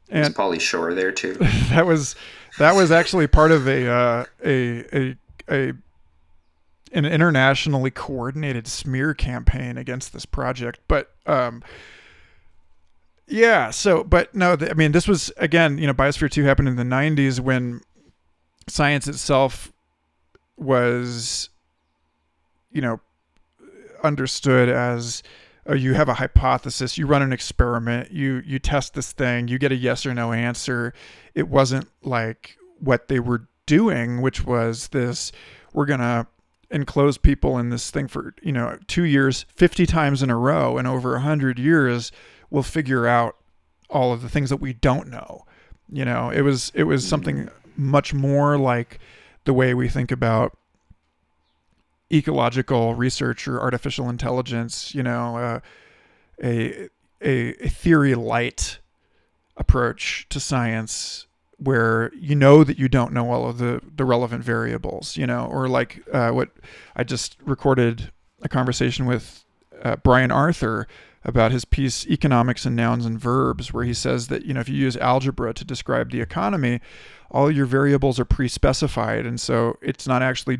And 0.09 0.25
was 0.25 0.33
Pauly 0.33 0.61
Shore 0.61 0.93
there 0.93 1.11
too. 1.11 1.33
that 1.69 1.85
was 1.85 2.15
that 2.59 2.75
was 2.75 2.91
actually 2.91 3.27
part 3.27 3.51
of 3.51 3.67
a 3.67 3.87
uh, 3.87 4.25
a 4.45 4.85
a 4.95 5.15
a 5.49 5.73
an 6.91 7.05
internationally 7.05 7.91
coordinated 7.91 8.67
smear 8.67 9.13
campaign 9.13 9.77
against 9.77 10.13
this 10.13 10.25
project, 10.25 10.79
but 10.87 11.11
um, 11.25 11.63
yeah. 13.27 13.69
So, 13.69 14.03
but 14.03 14.33
no, 14.35 14.57
I 14.59 14.73
mean, 14.73 14.91
this 14.91 15.07
was 15.07 15.31
again, 15.37 15.77
you 15.77 15.87
know, 15.87 15.93
Biosphere 15.93 16.29
Two 16.29 16.43
happened 16.43 16.67
in 16.67 16.75
the 16.75 16.83
'90s 16.83 17.39
when 17.39 17.81
science 18.67 19.07
itself 19.07 19.71
was, 20.57 21.49
you 22.71 22.81
know, 22.81 22.99
understood 24.03 24.69
as 24.69 25.23
uh, 25.69 25.73
you 25.73 25.93
have 25.93 26.09
a 26.09 26.15
hypothesis, 26.15 26.97
you 26.97 27.05
run 27.05 27.21
an 27.21 27.31
experiment, 27.31 28.11
you 28.11 28.41
you 28.45 28.59
test 28.59 28.93
this 28.93 29.11
thing, 29.11 29.47
you 29.47 29.57
get 29.57 29.71
a 29.71 29.75
yes 29.75 30.05
or 30.05 30.13
no 30.13 30.33
answer. 30.33 30.93
It 31.35 31.47
wasn't 31.47 31.87
like 32.03 32.57
what 32.79 33.07
they 33.07 33.19
were 33.19 33.47
doing, 33.65 34.21
which 34.21 34.45
was 34.45 34.89
this: 34.89 35.31
we're 35.73 35.85
gonna 35.85 36.27
enclose 36.71 37.17
people 37.17 37.57
in 37.57 37.69
this 37.69 37.91
thing 37.91 38.07
for 38.07 38.33
you 38.41 38.51
know 38.51 38.77
two 38.87 39.03
years, 39.03 39.45
fifty 39.55 39.85
times 39.85 40.23
in 40.23 40.29
a 40.29 40.37
row, 40.37 40.77
and 40.77 40.87
over 40.87 41.15
a 41.15 41.21
hundred 41.21 41.59
years 41.59 42.11
we'll 42.49 42.63
figure 42.63 43.07
out 43.07 43.35
all 43.89 44.13
of 44.13 44.21
the 44.21 44.29
things 44.29 44.49
that 44.49 44.57
we 44.57 44.73
don't 44.73 45.07
know. 45.07 45.45
You 45.91 46.05
know, 46.05 46.29
it 46.29 46.41
was 46.41 46.71
it 46.73 46.83
was 46.83 47.07
something 47.07 47.49
much 47.75 48.13
more 48.13 48.57
like 48.57 48.99
the 49.45 49.53
way 49.53 49.73
we 49.73 49.89
think 49.89 50.11
about 50.11 50.57
ecological 52.11 52.95
research 52.95 53.47
or 53.47 53.59
artificial 53.59 54.09
intelligence. 54.09 54.95
You 54.95 55.03
know, 55.03 55.37
uh, 55.37 55.59
a, 56.41 56.89
a 57.23 57.65
a 57.65 57.69
theory 57.69 58.15
light 58.15 58.79
approach 59.57 60.27
to 60.29 60.39
science 60.39 61.27
where 61.61 62.11
you 62.15 62.35
know 62.35 62.63
that 62.63 62.79
you 62.79 62.89
don't 62.89 63.13
know 63.13 63.31
all 63.31 63.47
of 63.47 63.57
the 63.57 63.81
the 63.95 64.05
relevant 64.05 64.43
variables. 64.43 65.17
You 65.17 65.27
know, 65.27 65.45
or 65.45 65.67
like 65.67 66.03
uh, 66.11 66.31
what 66.31 66.49
I 66.95 67.03
just 67.03 67.37
recorded 67.43 68.11
a 68.41 68.49
conversation 68.49 69.05
with 69.05 69.45
uh, 69.83 69.97
Brian 69.97 70.31
Arthur 70.31 70.87
about 71.23 71.51
his 71.51 71.65
piece 71.65 72.05
economics 72.07 72.65
and 72.65 72.75
nouns 72.75 73.05
and 73.05 73.19
verbs 73.19 73.71
where 73.71 73.83
he 73.83 73.93
says 73.93 74.27
that 74.27 74.45
you 74.45 74.53
know 74.53 74.59
if 74.59 74.69
you 74.69 74.75
use 74.75 74.97
algebra 74.97 75.53
to 75.53 75.63
describe 75.63 76.11
the 76.11 76.21
economy 76.21 76.79
all 77.29 77.51
your 77.51 77.65
variables 77.65 78.19
are 78.19 78.25
pre-specified 78.25 79.25
and 79.25 79.39
so 79.39 79.77
it's 79.81 80.07
not 80.07 80.23
actually 80.23 80.57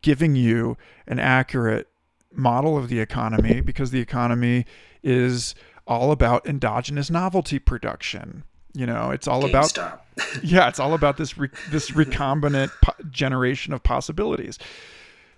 giving 0.00 0.34
you 0.34 0.76
an 1.06 1.18
accurate 1.18 1.88
model 2.32 2.78
of 2.78 2.88
the 2.88 3.00
economy 3.00 3.60
because 3.60 3.90
the 3.90 4.00
economy 4.00 4.64
is 5.02 5.54
all 5.86 6.10
about 6.10 6.46
endogenous 6.46 7.10
novelty 7.10 7.58
production 7.58 8.44
you 8.74 8.86
know 8.86 9.10
it's 9.10 9.28
all 9.28 9.44
about 9.44 9.76
yeah 10.42 10.68
it's 10.68 10.78
all 10.78 10.94
about 10.94 11.16
this 11.16 11.36
re- 11.38 11.50
this 11.70 11.90
recombinant 11.90 12.70
po- 12.82 12.94
generation 13.10 13.72
of 13.72 13.82
possibilities. 13.82 14.58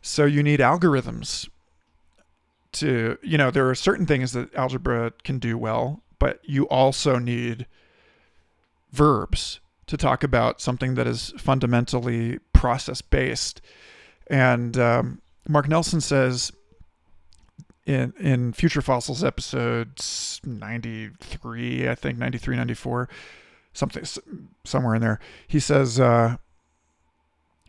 So 0.02 0.24
you 0.26 0.42
need 0.42 0.60
algorithms 0.60 1.48
to 2.74 3.16
you 3.22 3.38
know 3.38 3.50
there 3.50 3.68
are 3.70 3.74
certain 3.74 4.04
things 4.06 4.32
that 4.32 4.54
algebra 4.54 5.12
can 5.22 5.38
do 5.38 5.56
well 5.56 6.02
but 6.18 6.40
you 6.42 6.64
also 6.68 7.18
need 7.18 7.66
verbs 8.92 9.60
to 9.86 9.96
talk 9.96 10.22
about 10.22 10.60
something 10.60 10.94
that 10.94 11.06
is 11.06 11.32
fundamentally 11.38 12.38
process 12.52 13.00
based 13.00 13.60
and 14.26 14.76
um, 14.76 15.20
mark 15.48 15.68
nelson 15.68 16.00
says 16.00 16.52
in 17.86 18.12
in 18.18 18.52
future 18.52 18.80
fossils 18.80 19.22
episodes 19.22 20.40
93 20.44 21.88
i 21.88 21.94
think 21.94 22.18
93 22.18 22.56
94 22.56 23.08
something 23.74 24.04
somewhere 24.64 24.94
in 24.94 25.02
there. 25.02 25.20
He 25.46 25.60
says 25.60 26.00
uh, 26.00 26.36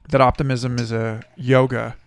that 0.09 0.21
optimism 0.21 0.77
is 0.77 0.91
a 0.91 1.23
yoga 1.35 1.97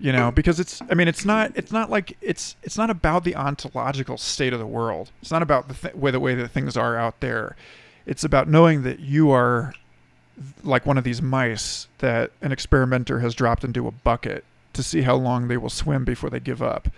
you 0.00 0.12
know 0.12 0.30
because 0.30 0.60
it's 0.60 0.80
i 0.88 0.94
mean 0.94 1.08
it's 1.08 1.24
not 1.24 1.50
it's 1.56 1.72
not 1.72 1.90
like 1.90 2.16
it's 2.20 2.54
it's 2.62 2.78
not 2.78 2.88
about 2.88 3.24
the 3.24 3.34
ontological 3.34 4.16
state 4.16 4.52
of 4.52 4.58
the 4.58 4.66
world. 4.66 5.10
It's 5.20 5.30
not 5.30 5.42
about 5.42 5.68
the 5.68 5.74
th- 5.74 5.94
way 5.94 6.10
the 6.10 6.20
way 6.20 6.34
that 6.36 6.48
things 6.48 6.76
are 6.76 6.96
out 6.96 7.20
there. 7.20 7.56
It's 8.06 8.24
about 8.24 8.48
knowing 8.48 8.82
that 8.84 9.00
you 9.00 9.30
are 9.30 9.74
like 10.62 10.86
one 10.86 10.98
of 10.98 11.04
these 11.04 11.20
mice 11.20 11.88
that 11.98 12.30
an 12.40 12.52
experimenter 12.52 13.18
has 13.18 13.34
dropped 13.34 13.64
into 13.64 13.88
a 13.88 13.90
bucket 13.90 14.44
to 14.72 14.84
see 14.84 15.02
how 15.02 15.16
long 15.16 15.48
they 15.48 15.56
will 15.56 15.68
swim 15.68 16.04
before 16.04 16.30
they 16.30 16.40
give 16.40 16.62
up 16.62 16.88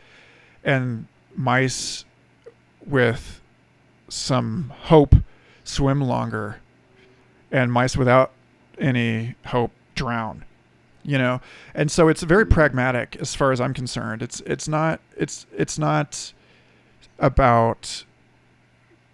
and 0.64 1.06
mice 1.34 2.04
with 2.86 3.40
some 4.08 4.72
hope 4.82 5.14
swim 5.64 6.00
longer 6.00 6.60
and 7.50 7.72
mice 7.72 7.96
without 7.96 8.32
any 8.78 9.34
hope 9.46 9.72
drown 9.94 10.44
you 11.02 11.18
know? 11.18 11.40
And 11.74 11.90
so 11.90 12.08
it's 12.08 12.22
very 12.22 12.44
mm-hmm. 12.44 12.54
pragmatic 12.54 13.16
as 13.16 13.34
far 13.34 13.52
as 13.52 13.60
i'm 13.60 13.74
concerned. 13.74 14.22
It's 14.22 14.40
it's 14.40 14.68
not 14.68 15.00
it's 15.16 15.46
it's 15.56 15.78
not 15.78 16.32
about 17.18 18.04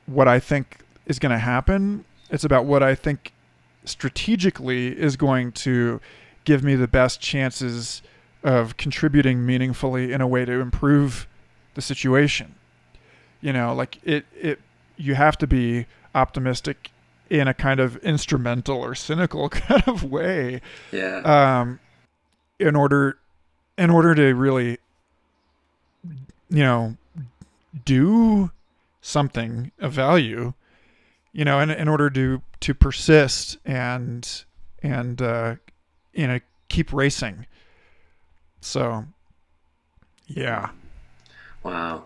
what 0.07 0.29
i 0.29 0.39
think 0.39 0.79
is 1.07 1.19
going 1.19 1.33
to 1.33 1.39
happen. 1.39 2.05
It's 2.31 2.45
about 2.45 2.65
what 2.65 2.83
i 2.83 2.95
think 2.95 3.33
strategically 3.85 4.99
is 4.99 5.17
going 5.17 5.53
to 5.53 6.01
give 6.45 6.63
me 6.63 6.75
the 6.75 6.89
best 6.89 7.21
chances 7.21 8.03
of 8.43 8.77
contributing 8.77 9.45
meaningfully 9.45 10.13
in 10.13 10.21
a 10.21 10.27
way 10.27 10.45
to 10.45 10.53
improve 10.61 11.27
the 11.77 11.83
situation. 11.83 12.57
You 13.41 13.53
know 13.53 13.73
like 13.75 13.99
it 14.03 14.25
it 14.35 14.59
you 14.97 15.15
have 15.15 15.39
to 15.39 15.47
be 15.47 15.87
optimistic 16.15 16.91
in 17.31 17.47
a 17.49 17.55
kind 17.55 17.79
of 17.81 17.97
instrumental 17.99 18.79
or 18.79 18.95
cynical 18.95 19.49
kind 19.69 19.83
of 19.87 20.03
way 20.03 20.61
Yeah. 20.91 21.19
um 21.61 21.79
in 22.59 22.75
order 22.75 23.19
in 23.77 23.91
order 23.91 24.15
to 24.15 24.35
really 24.35 24.79
you 26.49 26.63
know 26.65 26.97
do 27.85 28.51
something 29.03 29.71
of 29.79 29.93
value 29.93 30.55
you 31.33 31.45
know 31.45 31.61
in, 31.61 31.71
in 31.71 31.89
order 31.89 32.09
to 32.11 32.41
to 32.61 32.73
persist 32.75 33.59
and 33.67 34.45
and 34.83 35.21
uh 35.21 35.57
you 36.15 36.27
know 36.27 36.41
keep 36.69 36.93
racing. 36.93 37.47
So 38.61 39.05
yeah 40.27 40.71
Wow. 41.67 42.05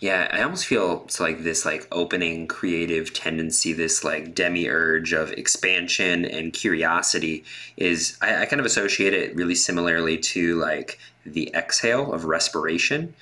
Yeah, 0.00 0.28
I 0.32 0.42
almost 0.42 0.64
feel 0.64 1.02
it's 1.04 1.20
like 1.20 1.44
this 1.44 1.66
like 1.66 1.86
opening 1.92 2.46
creative 2.46 3.12
tendency, 3.12 3.74
this 3.74 4.02
like 4.02 4.34
demiurge 4.34 5.12
of 5.12 5.30
expansion 5.32 6.24
and 6.24 6.54
curiosity 6.54 7.44
is 7.76 8.16
I, 8.22 8.42
I 8.42 8.46
kind 8.46 8.60
of 8.60 8.66
associate 8.66 9.12
it 9.12 9.36
really 9.36 9.56
similarly 9.56 10.16
to 10.32 10.58
like 10.58 10.98
the 11.26 11.52
exhale 11.54 12.14
of 12.14 12.24
respiration. 12.24 13.14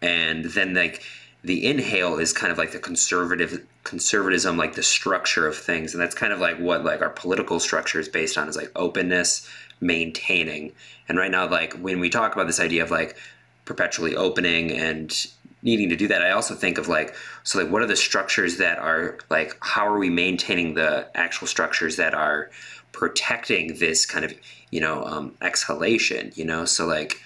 And 0.00 0.44
then 0.44 0.72
like 0.72 1.02
the 1.42 1.66
inhale 1.66 2.18
is 2.18 2.32
kind 2.32 2.52
of 2.52 2.58
like 2.58 2.70
the 2.70 2.78
conservative 2.78 3.66
conservatism, 3.82 4.56
like 4.56 4.76
the 4.76 4.84
structure 4.84 5.48
of 5.48 5.56
things. 5.56 5.94
And 5.94 6.00
that's 6.00 6.14
kind 6.14 6.32
of 6.32 6.38
like 6.38 6.58
what 6.58 6.84
like 6.84 7.02
our 7.02 7.10
political 7.10 7.58
structure 7.58 7.98
is 7.98 8.08
based 8.08 8.38
on 8.38 8.48
is 8.48 8.56
like 8.56 8.70
openness, 8.76 9.50
maintaining. 9.80 10.70
And 11.08 11.18
right 11.18 11.30
now, 11.30 11.48
like 11.48 11.74
when 11.74 11.98
we 11.98 12.08
talk 12.08 12.34
about 12.34 12.46
this 12.46 12.60
idea 12.60 12.84
of 12.84 12.92
like 12.92 13.16
perpetually 13.64 14.14
opening 14.16 14.72
and 14.72 15.26
needing 15.62 15.88
to 15.88 15.96
do 15.96 16.06
that. 16.08 16.22
I 16.22 16.30
also 16.30 16.54
think 16.54 16.78
of 16.78 16.88
like 16.88 17.14
so 17.42 17.58
like 17.58 17.70
what 17.70 17.82
are 17.82 17.86
the 17.86 17.96
structures 17.96 18.58
that 18.58 18.78
are 18.78 19.18
like 19.30 19.56
how 19.60 19.86
are 19.86 19.98
we 19.98 20.10
maintaining 20.10 20.74
the 20.74 21.08
actual 21.14 21.46
structures 21.46 21.96
that 21.96 22.14
are 22.14 22.50
protecting 22.92 23.78
this 23.78 24.06
kind 24.06 24.24
of 24.24 24.34
you 24.70 24.80
know 24.80 25.02
um, 25.04 25.34
exhalation 25.40 26.32
you 26.34 26.44
know? 26.44 26.64
So 26.64 26.86
like 26.86 27.20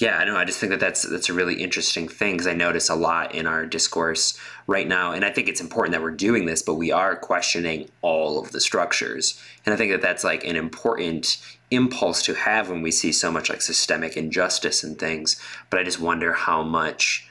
yeah 0.00 0.16
i 0.16 0.24
know 0.24 0.36
i 0.36 0.44
just 0.44 0.58
think 0.58 0.70
that 0.70 0.80
that's 0.80 1.02
that's 1.02 1.28
a 1.28 1.32
really 1.32 1.62
interesting 1.62 2.08
thing 2.08 2.32
because 2.32 2.46
i 2.46 2.54
notice 2.54 2.88
a 2.88 2.94
lot 2.94 3.34
in 3.34 3.46
our 3.46 3.66
discourse 3.66 4.38
right 4.66 4.88
now 4.88 5.12
and 5.12 5.24
i 5.24 5.30
think 5.30 5.46
it's 5.46 5.60
important 5.60 5.92
that 5.92 6.02
we're 6.02 6.10
doing 6.10 6.46
this 6.46 6.62
but 6.62 6.74
we 6.74 6.90
are 6.90 7.14
questioning 7.14 7.88
all 8.00 8.40
of 8.40 8.50
the 8.52 8.60
structures. 8.60 9.40
And 9.66 9.74
i 9.74 9.76
think 9.76 9.92
that 9.92 10.00
that's 10.00 10.24
like 10.24 10.44
an 10.44 10.56
important 10.56 11.36
impulse 11.70 12.22
to 12.22 12.34
have 12.34 12.68
when 12.68 12.82
we 12.82 12.90
see 12.90 13.12
so 13.12 13.30
much 13.30 13.48
like 13.48 13.62
systemic 13.62 14.16
injustice 14.16 14.82
and 14.82 14.98
things 14.98 15.40
but 15.68 15.78
i 15.78 15.84
just 15.84 16.00
wonder 16.00 16.32
how 16.32 16.62
much 16.62 17.26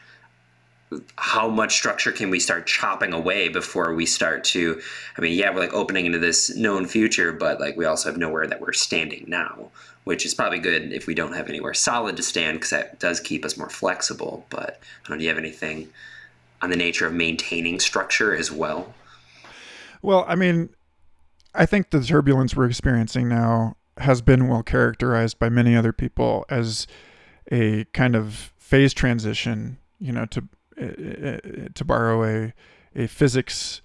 how 1.17 1.47
much 1.47 1.75
structure 1.75 2.11
can 2.11 2.31
we 2.31 2.39
start 2.39 2.65
chopping 2.65 3.13
away 3.13 3.47
before 3.47 3.93
we 3.93 4.05
start 4.05 4.43
to 4.43 4.81
i 5.17 5.21
mean 5.21 5.37
yeah 5.37 5.53
we're 5.53 5.59
like 5.59 5.73
opening 5.73 6.05
into 6.05 6.19
this 6.19 6.55
known 6.55 6.85
future 6.85 7.31
but 7.31 7.59
like 7.59 7.75
we 7.77 7.85
also 7.85 8.09
have 8.09 8.17
nowhere 8.17 8.47
that 8.47 8.61
we're 8.61 8.73
standing 8.73 9.25
now 9.27 9.69
which 10.05 10.25
is 10.25 10.33
probably 10.33 10.59
good 10.59 10.91
if 10.91 11.05
we 11.05 11.13
don't 11.13 11.33
have 11.33 11.49
anywhere 11.49 11.73
solid 11.73 12.15
to 12.17 12.23
stand 12.23 12.57
because 12.57 12.71
that 12.71 12.97
does 12.99 13.19
keep 13.19 13.45
us 13.45 13.57
more 13.57 13.69
flexible 13.69 14.45
but 14.49 14.79
i 15.05 15.07
don't 15.07 15.11
know 15.11 15.17
do 15.17 15.23
you 15.23 15.29
have 15.29 15.37
anything 15.37 15.89
on 16.61 16.69
the 16.69 16.75
nature 16.75 17.05
of 17.05 17.13
maintaining 17.13 17.79
structure 17.79 18.35
as 18.35 18.51
well? 18.51 18.93
Well, 20.01 20.25
I 20.27 20.35
mean, 20.35 20.69
I 21.53 21.65
think 21.65 21.89
the 21.89 22.01
turbulence 22.01 22.55
we're 22.55 22.65
experiencing 22.65 23.27
now 23.27 23.75
has 23.99 24.21
been 24.21 24.47
well 24.47 24.63
characterized 24.63 25.39
by 25.39 25.49
many 25.49 25.75
other 25.75 25.93
people 25.93 26.45
as 26.49 26.87
a 27.51 27.85
kind 27.85 28.15
of 28.15 28.53
phase 28.57 28.93
transition. 28.93 29.77
You 29.99 30.13
know, 30.13 30.25
to 30.27 30.47
uh, 30.79 31.69
to 31.73 31.85
borrow 31.85 32.23
a 32.23 32.53
a 32.95 33.07
physics 33.07 33.81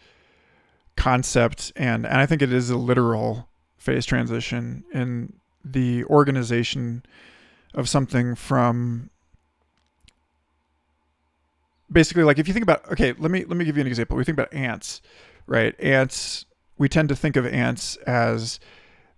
concept, 0.96 1.72
and 1.76 2.06
and 2.06 2.18
I 2.18 2.26
think 2.26 2.42
it 2.42 2.52
is 2.52 2.70
a 2.70 2.76
literal 2.76 3.48
phase 3.76 4.06
transition 4.06 4.84
in 4.92 5.34
the 5.64 6.04
organization 6.04 7.04
of 7.74 7.88
something 7.88 8.34
from 8.34 9.10
basically 11.90 12.22
like 12.22 12.38
if 12.38 12.46
you 12.48 12.54
think 12.54 12.62
about 12.62 12.90
okay 12.90 13.12
let 13.18 13.30
me 13.30 13.44
let 13.44 13.56
me 13.56 13.64
give 13.64 13.76
you 13.76 13.80
an 13.80 13.86
example 13.86 14.16
we 14.16 14.24
think 14.24 14.36
about 14.36 14.52
ants 14.52 15.02
right 15.46 15.74
ants 15.80 16.46
we 16.78 16.88
tend 16.88 17.08
to 17.08 17.16
think 17.16 17.36
of 17.36 17.46
ants 17.46 17.96
as 18.06 18.58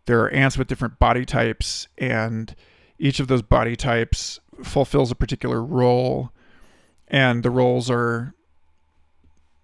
there 0.06 0.20
are 0.20 0.30
ants 0.30 0.56
with 0.56 0.68
different 0.68 0.98
body 0.98 1.24
types 1.24 1.88
and 1.98 2.54
each 2.98 3.20
of 3.20 3.28
those 3.28 3.42
body 3.42 3.76
types 3.76 4.40
fulfills 4.62 5.10
a 5.10 5.14
particular 5.14 5.62
role 5.62 6.32
and 7.08 7.42
the 7.42 7.50
roles 7.50 7.90
are 7.90 8.34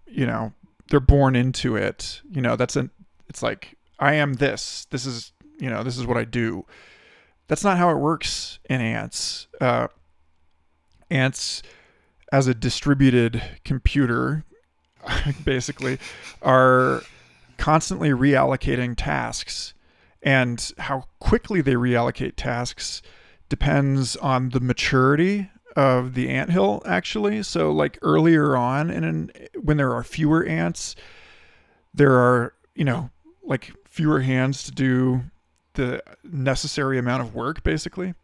you 0.06 0.26
know 0.26 0.52
they're 0.88 1.00
born 1.00 1.34
into 1.34 1.76
it. 1.76 2.20
You 2.30 2.42
know 2.42 2.56
that's 2.56 2.76
an 2.76 2.90
it's 3.28 3.42
like 3.42 3.76
i 3.98 4.14
am 4.14 4.34
this. 4.34 4.86
This 4.90 5.06
is 5.06 5.32
you 5.58 5.70
know 5.70 5.82
this 5.82 5.96
is 5.96 6.06
what 6.06 6.16
i 6.16 6.24
do. 6.24 6.66
That's 7.48 7.64
not 7.64 7.78
how 7.78 7.90
it 7.90 7.96
works 7.96 8.58
in 8.68 8.80
ants. 8.80 9.46
Uh, 9.60 9.88
ants 11.10 11.62
as 12.30 12.46
a 12.46 12.54
distributed 12.54 13.42
computer 13.64 14.44
basically 15.44 15.98
are 16.40 17.02
constantly 17.58 18.10
reallocating 18.10 18.94
tasks 18.96 19.74
and 20.22 20.72
how 20.78 21.04
quickly 21.18 21.60
they 21.60 21.74
reallocate 21.74 22.34
tasks 22.36 23.02
depends 23.48 24.16
on 24.16 24.50
the 24.50 24.60
maturity 24.60 25.50
of 25.76 26.14
the 26.14 26.28
anthill 26.28 26.82
actually. 26.86 27.42
So 27.42 27.72
like 27.72 27.98
earlier 28.02 28.56
on 28.56 28.90
in 28.90 29.04
an, 29.04 29.30
when 29.60 29.76
there 29.76 29.92
are 29.92 30.02
fewer 30.02 30.44
ants 30.44 30.94
there 31.94 32.12
are 32.12 32.54
you 32.74 32.84
know 32.84 33.10
like 33.42 33.72
fewer 33.84 34.20
hands 34.20 34.62
to 34.64 34.70
do 34.70 35.22
the 35.74 36.02
necessary 36.24 36.98
amount 36.98 37.22
of 37.22 37.34
work 37.34 37.62
basically 37.62 38.14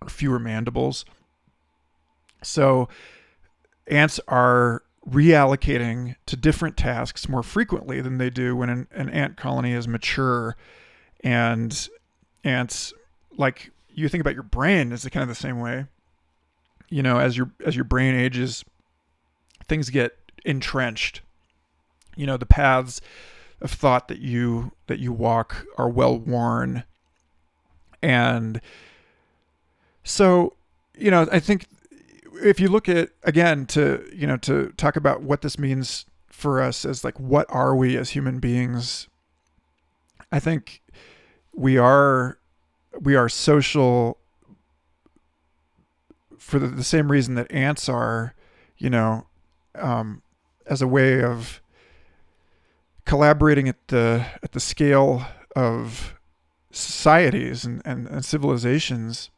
or 0.00 0.08
fewer 0.08 0.38
mandibles. 0.38 1.04
So 2.42 2.88
ants 3.86 4.20
are 4.28 4.82
reallocating 5.08 6.16
to 6.26 6.36
different 6.36 6.76
tasks 6.76 7.28
more 7.28 7.42
frequently 7.42 8.00
than 8.00 8.18
they 8.18 8.30
do 8.30 8.56
when 8.56 8.70
an, 8.70 8.88
an 8.92 9.08
ant 9.10 9.36
colony 9.36 9.72
is 9.72 9.86
mature 9.86 10.56
and 11.24 11.88
ants 12.44 12.92
like 13.36 13.72
you 13.92 14.08
think 14.08 14.20
about 14.20 14.34
your 14.34 14.44
brain 14.44 14.92
is 14.92 15.04
kind 15.08 15.22
of 15.22 15.28
the 15.28 15.34
same 15.34 15.58
way. 15.58 15.86
You 16.88 17.02
know 17.02 17.18
as 17.18 17.36
your 17.36 17.50
as 17.66 17.74
your 17.74 17.84
brain 17.84 18.14
ages 18.14 18.64
things 19.66 19.90
get 19.90 20.16
entrenched. 20.44 21.22
You 22.14 22.26
know 22.26 22.36
the 22.36 22.46
paths 22.46 23.00
of 23.60 23.72
thought 23.72 24.06
that 24.06 24.18
you 24.18 24.70
that 24.86 25.00
you 25.00 25.12
walk 25.12 25.64
are 25.76 25.88
well 25.88 26.16
worn. 26.16 26.84
And 28.02 28.60
so 30.04 30.52
you 30.96 31.10
know 31.10 31.26
i 31.32 31.40
think 31.40 31.66
if 32.42 32.60
you 32.60 32.68
look 32.68 32.88
at 32.88 33.10
again 33.22 33.66
to 33.66 34.08
you 34.14 34.26
know 34.26 34.36
to 34.36 34.72
talk 34.76 34.96
about 34.96 35.22
what 35.22 35.42
this 35.42 35.58
means 35.58 36.04
for 36.28 36.60
us 36.60 36.84
as 36.84 37.04
like 37.04 37.18
what 37.18 37.46
are 37.48 37.74
we 37.74 37.96
as 37.96 38.10
human 38.10 38.38
beings 38.38 39.08
i 40.30 40.38
think 40.38 40.82
we 41.54 41.78
are 41.78 42.38
we 43.00 43.14
are 43.14 43.28
social 43.28 44.18
for 46.38 46.58
the, 46.58 46.68
the 46.68 46.84
same 46.84 47.10
reason 47.10 47.34
that 47.34 47.50
ants 47.50 47.88
are 47.88 48.34
you 48.76 48.90
know 48.90 49.26
um, 49.74 50.22
as 50.66 50.82
a 50.82 50.86
way 50.86 51.22
of 51.22 51.60
collaborating 53.04 53.68
at 53.68 53.88
the 53.88 54.26
at 54.42 54.52
the 54.52 54.60
scale 54.60 55.26
of 55.54 56.14
societies 56.74 57.64
and, 57.64 57.80
and, 57.84 58.06
and 58.08 58.24
civilizations. 58.24 59.30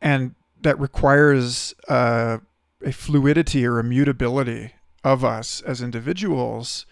And 0.00 0.34
that 0.60 0.78
requires 0.80 1.74
uh, 1.88 2.38
a 2.84 2.92
fluidity 2.92 3.66
or 3.66 3.78
a 3.78 3.84
mutability 3.84 4.72
of 5.04 5.24
us 5.24 5.60
as 5.62 5.82
individuals 5.82 6.86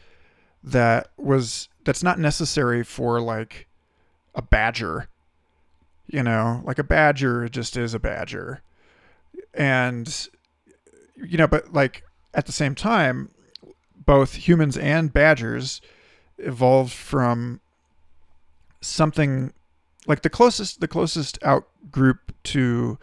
that 0.62 1.09
was 1.16 1.68
that's 1.85 2.03
not 2.03 2.18
necessary 2.18 2.83
for 2.83 3.20
like 3.20 3.66
a 4.35 4.43
badger 4.43 5.09
you 6.07 6.22
know 6.22 6.62
like 6.64 6.78
a 6.78 6.85
badger 6.85 7.49
just 7.49 7.76
is 7.76 7.95
a 7.95 7.99
badger 7.99 8.62
and 9.55 10.28
you 11.16 11.37
know 11.37 11.47
but 11.47 11.72
like 11.72 12.05
at 12.35 12.47
the 12.47 12.53
same 12.53 12.74
time 12.74 13.31
both 14.07 14.35
humans 14.35 14.76
and 14.76 15.12
badgers 15.12 15.81
evolved 16.39 16.93
from 16.93 17.61
something 18.81 19.53
like 20.07 20.22
the 20.22 20.31
closest 20.31 20.81
the 20.81 20.89
closest 20.89 21.39
out 21.43 21.68
group 21.91 22.33
to 22.43 22.99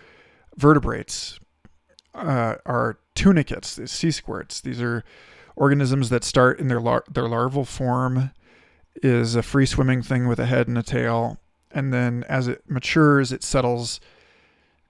vertebrates 0.55 1.39
uh, 2.17 2.55
are 2.65 2.97
tunicates, 3.15 3.75
these 3.75 3.91
sea 3.91 4.11
squirts. 4.11 4.59
These 4.59 4.81
are 4.81 5.03
organisms 5.55 6.09
that 6.09 6.23
start 6.23 6.59
in 6.59 6.67
their 6.67 6.81
lar- 6.81 7.03
their 7.09 7.27
larval 7.27 7.65
form 7.65 8.31
is 9.03 9.35
a 9.35 9.43
free 9.43 9.65
swimming 9.65 10.01
thing 10.01 10.27
with 10.27 10.39
a 10.39 10.45
head 10.45 10.67
and 10.67 10.77
a 10.77 10.83
tail, 10.83 11.39
and 11.71 11.93
then 11.93 12.23
as 12.27 12.47
it 12.47 12.63
matures, 12.67 13.31
it 13.31 13.43
settles 13.43 13.99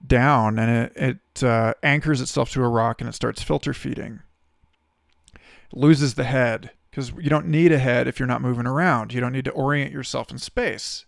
down 0.06 0.58
and 0.58 0.70
it, 0.96 1.20
it 1.34 1.44
uh, 1.44 1.74
anchors 1.82 2.20
itself 2.20 2.50
to 2.50 2.62
a 2.62 2.68
rock 2.68 3.00
and 3.00 3.08
it 3.08 3.14
starts 3.14 3.42
filter 3.42 3.74
feeding. 3.74 4.20
It 5.34 5.76
loses 5.76 6.14
the 6.14 6.24
head 6.24 6.70
because 6.90 7.12
you 7.18 7.28
don't 7.28 7.46
need 7.46 7.72
a 7.72 7.78
head 7.78 8.06
if 8.06 8.18
you're 8.18 8.28
not 8.28 8.42
moving 8.42 8.66
around. 8.66 9.12
You 9.12 9.20
don't 9.20 9.32
need 9.32 9.44
to 9.46 9.50
orient 9.50 9.92
yourself 9.92 10.30
in 10.30 10.38
space. 10.38 11.04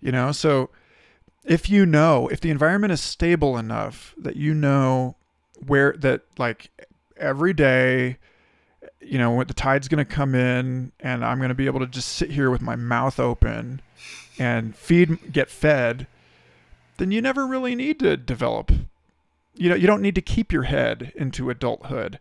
You 0.00 0.12
know, 0.12 0.32
so 0.32 0.70
if 1.44 1.68
you 1.68 1.86
know, 1.86 2.28
if 2.28 2.40
the 2.40 2.50
environment 2.50 2.92
is 2.92 3.00
stable 3.00 3.56
enough 3.56 4.14
that 4.18 4.36
you 4.36 4.54
know 4.54 5.16
where 5.66 5.94
that 5.98 6.22
like 6.38 6.70
every 7.16 7.52
day 7.52 8.18
you 9.00 9.18
know 9.18 9.32
when 9.32 9.46
the 9.46 9.54
tide's 9.54 9.88
going 9.88 10.04
to 10.04 10.04
come 10.04 10.34
in 10.34 10.92
and 11.00 11.24
i'm 11.24 11.38
going 11.38 11.48
to 11.48 11.54
be 11.54 11.66
able 11.66 11.80
to 11.80 11.86
just 11.86 12.08
sit 12.08 12.30
here 12.30 12.50
with 12.50 12.60
my 12.60 12.76
mouth 12.76 13.18
open 13.18 13.80
and 14.38 14.76
feed 14.76 15.32
get 15.32 15.48
fed 15.50 16.06
then 16.98 17.10
you 17.10 17.22
never 17.22 17.46
really 17.46 17.74
need 17.74 17.98
to 17.98 18.16
develop 18.16 18.70
you 19.54 19.68
know 19.68 19.74
you 19.74 19.86
don't 19.86 20.02
need 20.02 20.14
to 20.14 20.22
keep 20.22 20.52
your 20.52 20.64
head 20.64 21.12
into 21.16 21.50
adulthood. 21.50 22.18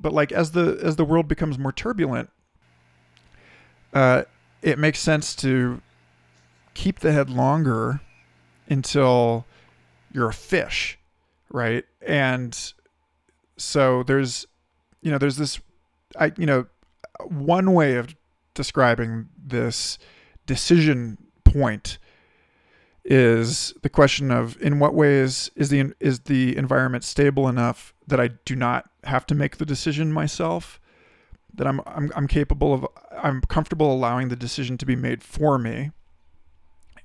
But 0.00 0.12
like 0.12 0.32
as 0.32 0.52
the 0.52 0.78
as 0.82 0.96
the 0.96 1.04
world 1.04 1.28
becomes 1.28 1.58
more 1.58 1.72
turbulent 1.72 2.30
uh 3.92 4.24
it 4.62 4.78
makes 4.78 4.98
sense 4.98 5.34
to 5.36 5.80
keep 6.74 7.00
the 7.00 7.12
head 7.12 7.30
longer 7.30 8.00
until 8.68 9.46
you're 10.12 10.28
a 10.28 10.34
fish 10.34 10.98
right? 11.50 11.84
And 12.02 12.72
so 13.56 14.02
there's 14.02 14.46
you 15.02 15.10
know 15.10 15.18
there's 15.18 15.36
this 15.36 15.60
i 16.18 16.32
you 16.36 16.46
know 16.46 16.66
one 17.26 17.72
way 17.72 17.96
of 17.96 18.14
describing 18.54 19.28
this 19.36 19.98
decision 20.46 21.18
point 21.44 21.98
is 23.04 23.72
the 23.82 23.88
question 23.88 24.30
of 24.30 24.60
in 24.60 24.78
what 24.78 24.94
ways 24.94 25.50
is 25.56 25.70
the 25.70 25.92
is 25.98 26.20
the 26.20 26.56
environment 26.56 27.02
stable 27.04 27.48
enough 27.48 27.94
that 28.06 28.20
I 28.20 28.28
do 28.44 28.54
not 28.54 28.90
have 29.04 29.24
to 29.26 29.34
make 29.34 29.56
the 29.56 29.64
decision 29.64 30.12
myself 30.12 30.78
that 31.54 31.66
I'm 31.66 31.80
I'm 31.86 32.12
I'm 32.14 32.28
capable 32.28 32.74
of 32.74 32.86
I'm 33.22 33.40
comfortable 33.42 33.92
allowing 33.92 34.28
the 34.28 34.36
decision 34.36 34.76
to 34.78 34.86
be 34.86 34.96
made 34.96 35.22
for 35.22 35.58
me. 35.58 35.90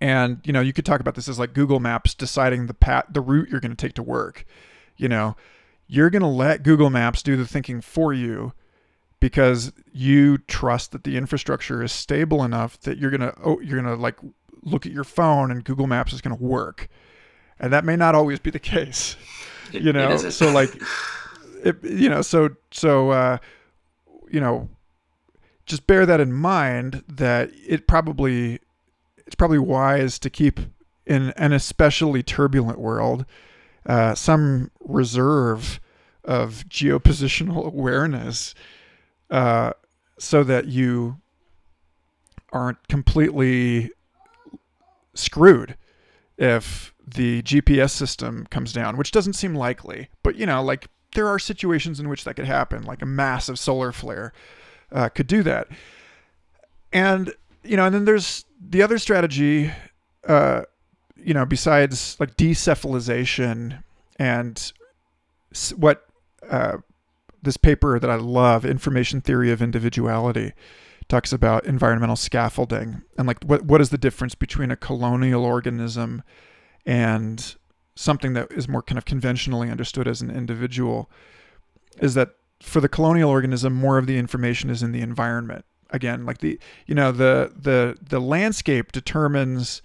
And 0.02 0.42
you 0.44 0.52
know 0.52 0.60
you 0.60 0.74
could 0.74 0.86
talk 0.86 1.00
about 1.00 1.16
this 1.16 1.30
as 1.30 1.40
like 1.40 1.54
Google 1.54 1.80
Maps 1.80 2.14
deciding 2.14 2.68
the 2.68 2.74
path 2.74 3.06
the 3.10 3.22
route 3.22 3.50
you're 3.50 3.62
going 3.62 3.76
to 3.76 3.78
take 3.78 3.94
to 3.94 4.04
work. 4.04 4.46
You 4.98 5.08
know 5.08 5.38
you're 5.88 6.10
going 6.10 6.22
to 6.22 6.28
let 6.28 6.64
Google 6.64 6.90
Maps 6.90 7.24
do 7.24 7.38
the 7.38 7.48
thinking 7.48 7.80
for 7.80 8.12
you 8.12 8.54
because 9.24 9.72
you 9.94 10.38
trust 10.38 10.92
that 10.92 11.06
the 11.06 11.16
infrastructure 11.16 11.82
is 11.82 11.94
stable 11.94 12.44
enough 12.44 12.78
that 12.82 12.98
you're 12.98 13.10
going 13.10 13.22
to 13.22 13.34
oh 13.42 13.58
you're 13.62 13.82
to 13.82 13.96
like 13.96 14.18
look 14.64 14.86
at 14.86 14.92
your 14.92 15.06
phone 15.06 15.50
and 15.50 15.64
Google 15.64 15.88
Maps 15.88 16.12
is 16.12 16.20
going 16.20 16.38
to 16.38 16.44
work. 16.44 16.90
And 17.58 17.72
that 17.72 17.86
may 17.86 17.96
not 17.96 18.16
always 18.16 18.40
be 18.40 18.50
the 18.50 18.60
case. 18.76 19.16
You 19.72 19.94
know, 19.94 20.18
so 20.18 20.52
like 20.52 20.76
it, 21.64 21.82
you 21.86 22.10
know, 22.10 22.22
so 22.22 22.50
so 22.72 23.12
uh 23.12 23.38
you 24.30 24.42
know, 24.42 24.68
just 25.66 25.88
bear 25.88 26.06
that 26.06 26.20
in 26.20 26.34
mind 26.34 27.06
that 27.08 27.50
it 27.66 27.88
probably 27.88 28.60
it's 29.26 29.36
probably 29.36 29.58
wise 29.58 30.20
to 30.20 30.30
keep 30.30 30.60
in 31.06 31.30
an 31.38 31.54
especially 31.54 32.24
turbulent 32.24 32.78
world 32.78 33.26
uh, 33.86 34.16
some 34.16 34.70
reserve 34.82 35.80
of 36.26 36.66
geopositional 36.68 37.66
awareness 37.74 38.54
uh, 39.34 39.74
so 40.20 40.44
that 40.44 40.68
you 40.68 41.18
aren't 42.52 42.88
completely 42.88 43.90
screwed 45.16 45.76
if 46.38 46.94
the 47.06 47.42
GPS 47.42 47.90
system 47.90 48.46
comes 48.52 48.72
down, 48.72 48.96
which 48.96 49.12
doesn't 49.12 49.34
seem 49.34 49.56
likely. 49.56 50.10
But 50.22 50.36
you 50.36 50.46
know, 50.46 50.62
like 50.64 50.88
there 51.16 51.28
are 51.28 51.40
situations 51.40 52.00
in 52.00 52.10
which 52.10 52.24
that 52.26 52.36
could 52.36 52.46
happen, 52.46 52.84
like 52.84 53.02
a 53.02 53.08
massive 53.08 53.58
solar 53.58 53.92
flare 53.92 54.34
uh, 54.92 55.10
could 55.10 55.28
do 55.28 55.42
that. 55.42 55.68
And 56.92 57.34
you 57.64 57.76
know, 57.76 57.86
and 57.88 57.96
then 57.96 58.06
there's 58.06 58.46
the 58.62 58.84
other 58.84 59.00
strategy, 59.00 59.72
uh, 60.28 60.62
you 61.18 61.34
know, 61.34 61.46
besides 61.46 62.18
like 62.20 62.38
decephalization 62.38 63.84
and 64.20 64.72
what 65.76 66.06
uh, 66.48 66.78
this 67.44 67.58
paper 67.58 68.00
that 68.00 68.10
I 68.10 68.16
love, 68.16 68.66
Information 68.66 69.22
Theory 69.22 69.52
of 69.52 69.62
Individuality, 69.62 70.54
talks 71.08 71.34
about 71.34 71.66
environmental 71.66 72.16
scaffolding 72.16 73.02
and 73.18 73.28
like 73.28 73.44
what 73.44 73.64
what 73.64 73.82
is 73.82 73.90
the 73.90 73.98
difference 73.98 74.36
between 74.36 74.72
a 74.72 74.76
colonial 74.76 75.44
organism 75.44 76.24
and 76.86 77.56
something 77.96 78.34
that 78.34 78.52
is 78.52 78.68
more 78.68 78.82
kind 78.82 78.98
of 78.98 79.06
conventionally 79.06 79.70
understood 79.70 80.08
as 80.08 80.22
an 80.22 80.32
individual 80.32 81.10
is 82.00 82.14
that 82.14 82.36
for 82.62 82.80
the 82.80 82.90
colonial 82.90 83.30
organism 83.30 83.74
more 83.74 83.98
of 83.98 84.08
the 84.08 84.18
information 84.18 84.70
is 84.70 84.82
in 84.82 84.92
the 84.92 85.02
environment. 85.02 85.66
Again 85.90 86.26
like 86.26 86.40
the 86.40 86.58
you 86.88 86.96
know 86.96 87.12
the 87.12 87.52
the 87.56 87.98
the 88.02 88.20
landscape 88.20 88.92
determines 88.92 89.82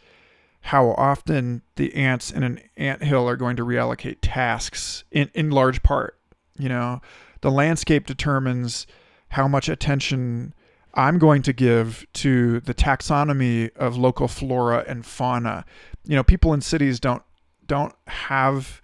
how 0.63 0.93
often 0.93 1.63
the 1.77 1.95
ants 1.95 2.31
in 2.31 2.43
an 2.43 2.61
ant 2.77 3.03
hill 3.03 3.29
are 3.29 3.37
going 3.37 3.57
to 3.57 3.65
reallocate 3.65 4.17
tasks 4.23 5.05
in 5.11 5.31
in 5.35 5.51
large 5.51 5.83
part 5.83 6.19
you 6.59 6.69
know 6.69 7.01
the 7.41 7.51
landscape 7.51 8.07
determines 8.07 8.86
how 9.30 9.47
much 9.47 9.68
attention 9.68 10.55
I'm 10.95 11.18
going 11.18 11.43
to 11.43 11.53
give 11.53 12.07
to 12.14 12.61
the 12.61 12.74
taxonomy 12.74 13.74
of 13.76 13.97
local 13.97 14.26
flora 14.26 14.84
and 14.89 15.05
fauna. 15.05 15.64
You 16.05 16.16
know, 16.16 16.24
people 16.24 16.53
in 16.53 16.61
cities 16.61 16.99
don't 16.99 17.22
don't 17.66 17.95
have 18.07 18.80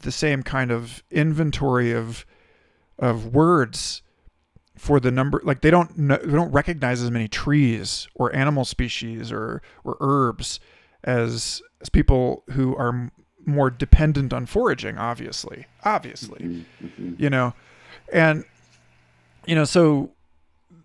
the 0.00 0.12
same 0.12 0.42
kind 0.42 0.70
of 0.70 1.02
inventory 1.10 1.92
of 1.92 2.24
of 2.98 3.26
words 3.34 4.02
for 4.76 5.00
the 5.00 5.10
number 5.10 5.40
like 5.44 5.60
they 5.60 5.70
don't 5.70 5.98
know, 5.98 6.16
they 6.16 6.32
don't 6.32 6.52
recognize 6.52 7.02
as 7.02 7.10
many 7.10 7.28
trees 7.28 8.08
or 8.14 8.34
animal 8.34 8.64
species 8.64 9.32
or 9.32 9.60
or 9.84 9.96
herbs 10.00 10.60
as 11.04 11.60
as 11.80 11.88
people 11.88 12.44
who 12.50 12.76
are 12.76 13.10
more 13.44 13.70
dependent 13.70 14.32
on 14.32 14.46
foraging 14.46 14.96
obviously 14.96 15.66
obviously. 15.84 16.38
Mm-hmm. 16.38 16.86
Mm-hmm. 16.86 17.22
You 17.22 17.30
know 17.30 17.54
and 18.12 18.44
you 19.46 19.54
know 19.54 19.64
so 19.64 20.10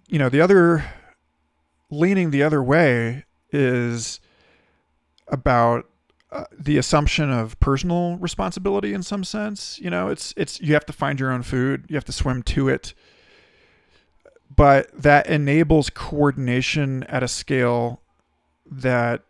you 0.07 0.19
know 0.19 0.29
the 0.29 0.41
other 0.41 0.85
leaning 1.89 2.31
the 2.31 2.43
other 2.43 2.61
way 2.61 3.25
is 3.51 4.19
about 5.27 5.85
uh, 6.31 6.45
the 6.57 6.77
assumption 6.77 7.31
of 7.31 7.59
personal 7.59 8.17
responsibility 8.17 8.93
in 8.93 9.03
some 9.03 9.23
sense. 9.23 9.79
You 9.79 9.89
know 9.89 10.09
it's 10.09 10.33
it's 10.35 10.59
you 10.59 10.73
have 10.73 10.85
to 10.87 10.93
find 10.93 11.19
your 11.19 11.31
own 11.31 11.43
food. 11.43 11.85
You 11.89 11.95
have 11.95 12.05
to 12.05 12.11
swim 12.11 12.43
to 12.43 12.69
it. 12.69 12.93
But 14.55 14.89
that 14.99 15.27
enables 15.27 15.89
coordination 15.89 17.03
at 17.03 17.23
a 17.23 17.27
scale 17.27 18.01
that 18.69 19.23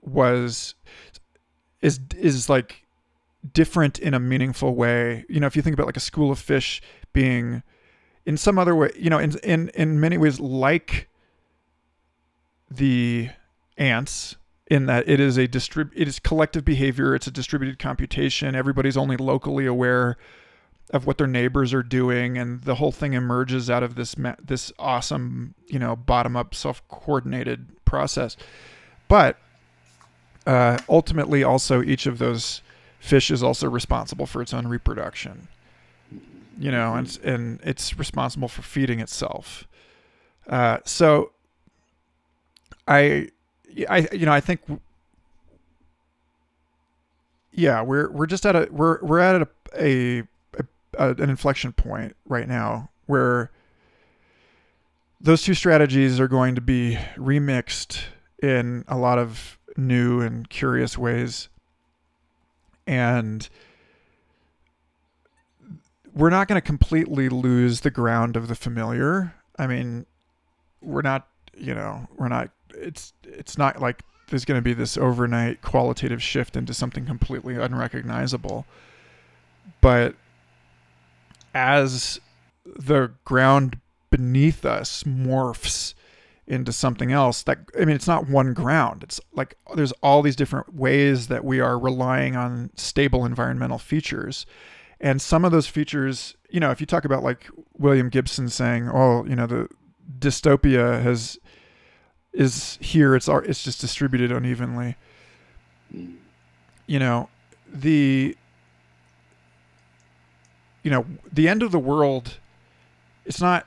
was 0.00 0.74
is 1.80 2.00
is 2.16 2.48
like 2.48 2.85
different 3.52 3.98
in 3.98 4.14
a 4.14 4.20
meaningful 4.20 4.74
way. 4.74 5.24
You 5.28 5.40
know 5.40 5.46
if 5.46 5.56
you 5.56 5.62
think 5.62 5.74
about 5.74 5.86
like 5.86 5.96
a 5.96 6.00
school 6.00 6.30
of 6.30 6.38
fish 6.38 6.82
being 7.12 7.62
in 8.24 8.36
some 8.36 8.58
other 8.58 8.74
way 8.74 8.90
you 8.98 9.08
know 9.08 9.18
in 9.18 9.38
in 9.38 9.68
in 9.70 10.00
many 10.00 10.18
ways 10.18 10.40
like 10.40 11.08
the 12.70 13.30
ants 13.78 14.36
in 14.68 14.86
that 14.86 15.08
it 15.08 15.20
is 15.20 15.38
a 15.38 15.46
distrib 15.46 15.90
it 15.94 16.08
is 16.08 16.18
collective 16.18 16.64
behavior 16.64 17.14
it's 17.14 17.28
a 17.28 17.30
distributed 17.30 17.78
computation 17.78 18.56
everybody's 18.56 18.96
only 18.96 19.16
locally 19.16 19.64
aware 19.64 20.16
of 20.90 21.06
what 21.06 21.18
their 21.18 21.26
neighbors 21.26 21.74
are 21.74 21.82
doing 21.82 22.38
and 22.38 22.62
the 22.62 22.76
whole 22.76 22.92
thing 22.92 23.14
emerges 23.14 23.68
out 23.68 23.82
of 23.82 23.94
this 23.96 24.16
ma- 24.16 24.36
this 24.42 24.72
awesome 24.78 25.54
you 25.66 25.78
know 25.78 25.96
bottom 25.96 26.36
up 26.36 26.54
self 26.54 26.86
coordinated 26.88 27.84
process. 27.84 28.36
But 29.08 29.38
uh, 30.46 30.78
ultimately 30.88 31.42
also 31.42 31.82
each 31.82 32.06
of 32.06 32.18
those 32.18 32.62
fish 33.06 33.30
is 33.30 33.42
also 33.42 33.68
responsible 33.68 34.26
for 34.26 34.42
its 34.42 34.52
own 34.52 34.66
reproduction. 34.66 35.48
You 36.58 36.70
know 36.70 36.94
and 36.94 37.06
it's- 37.06 37.24
and 37.24 37.60
it's 37.62 37.98
responsible 37.98 38.48
for 38.48 38.62
feeding 38.62 39.00
itself. 39.00 39.66
Uh, 40.48 40.78
so 40.84 41.32
i 42.88 43.28
i 43.90 44.06
you 44.12 44.24
know 44.24 44.32
i 44.32 44.40
think 44.40 44.60
yeah 47.52 47.82
we're 47.82 48.10
we're 48.10 48.26
just 48.26 48.46
at 48.46 48.54
a 48.54 48.68
we're 48.70 48.98
we're 49.02 49.18
at 49.18 49.42
a, 49.42 49.48
a, 49.78 50.22
a 50.98 51.08
an 51.22 51.28
inflection 51.30 51.72
point 51.72 52.14
right 52.26 52.48
now 52.48 52.90
where 53.06 53.50
those 55.20 55.42
two 55.42 55.54
strategies 55.54 56.20
are 56.20 56.28
going 56.28 56.54
to 56.54 56.60
be 56.60 56.96
remixed 57.16 58.02
in 58.42 58.84
a 58.86 58.96
lot 58.96 59.18
of 59.18 59.58
new 59.76 60.20
and 60.20 60.48
curious 60.48 60.96
ways. 60.98 61.48
And 62.86 63.48
we're 66.14 66.30
not 66.30 66.48
going 66.48 66.60
to 66.60 66.66
completely 66.66 67.28
lose 67.28 67.80
the 67.80 67.90
ground 67.90 68.36
of 68.36 68.48
the 68.48 68.54
familiar. 68.54 69.34
I 69.58 69.66
mean, 69.66 70.06
we're 70.80 71.02
not, 71.02 71.28
you 71.56 71.74
know, 71.74 72.08
we're 72.16 72.28
not 72.28 72.50
it's 72.70 73.12
it's 73.22 73.58
not 73.58 73.80
like 73.80 74.02
there's 74.28 74.44
going 74.44 74.58
to 74.58 74.62
be 74.62 74.74
this 74.74 74.96
overnight 74.96 75.62
qualitative 75.62 76.22
shift 76.22 76.56
into 76.56 76.74
something 76.74 77.06
completely 77.06 77.56
unrecognizable. 77.56 78.66
But 79.80 80.14
as 81.54 82.20
the 82.64 83.12
ground 83.24 83.80
beneath 84.10 84.64
us 84.64 85.04
morphs 85.04 85.94
into 86.46 86.72
something 86.72 87.10
else 87.10 87.42
that 87.42 87.58
i 87.80 87.84
mean 87.84 87.96
it's 87.96 88.06
not 88.06 88.28
one 88.28 88.54
ground. 88.54 89.02
It's 89.02 89.20
like 89.32 89.56
there's 89.74 89.92
all 90.02 90.22
these 90.22 90.36
different 90.36 90.74
ways 90.74 91.26
that 91.28 91.44
we 91.44 91.60
are 91.60 91.78
relying 91.78 92.36
on 92.36 92.70
stable 92.76 93.24
environmental 93.24 93.78
features. 93.78 94.46
And 95.00 95.20
some 95.20 95.44
of 95.44 95.52
those 95.52 95.66
features 95.66 96.36
you 96.50 96.60
know 96.60 96.70
if 96.70 96.80
you 96.80 96.86
talk 96.86 97.04
about 97.04 97.22
like 97.24 97.48
william 97.76 98.08
gibson 98.08 98.48
saying 98.48 98.88
oh 98.92 99.24
you 99.26 99.34
know 99.34 99.46
the 99.46 99.68
dystopia 100.20 101.02
has 101.02 101.38
is 102.36 102.78
here. 102.80 103.16
It's 103.16 103.28
it's 103.28 103.64
just 103.64 103.80
distributed 103.80 104.30
unevenly. 104.30 104.96
You 105.90 106.98
know 106.98 107.28
the 107.72 108.36
you 110.82 110.90
know 110.90 111.04
the 111.32 111.48
end 111.48 111.62
of 111.62 111.72
the 111.72 111.78
world 111.78 112.38
it's 113.24 113.40
not 113.40 113.66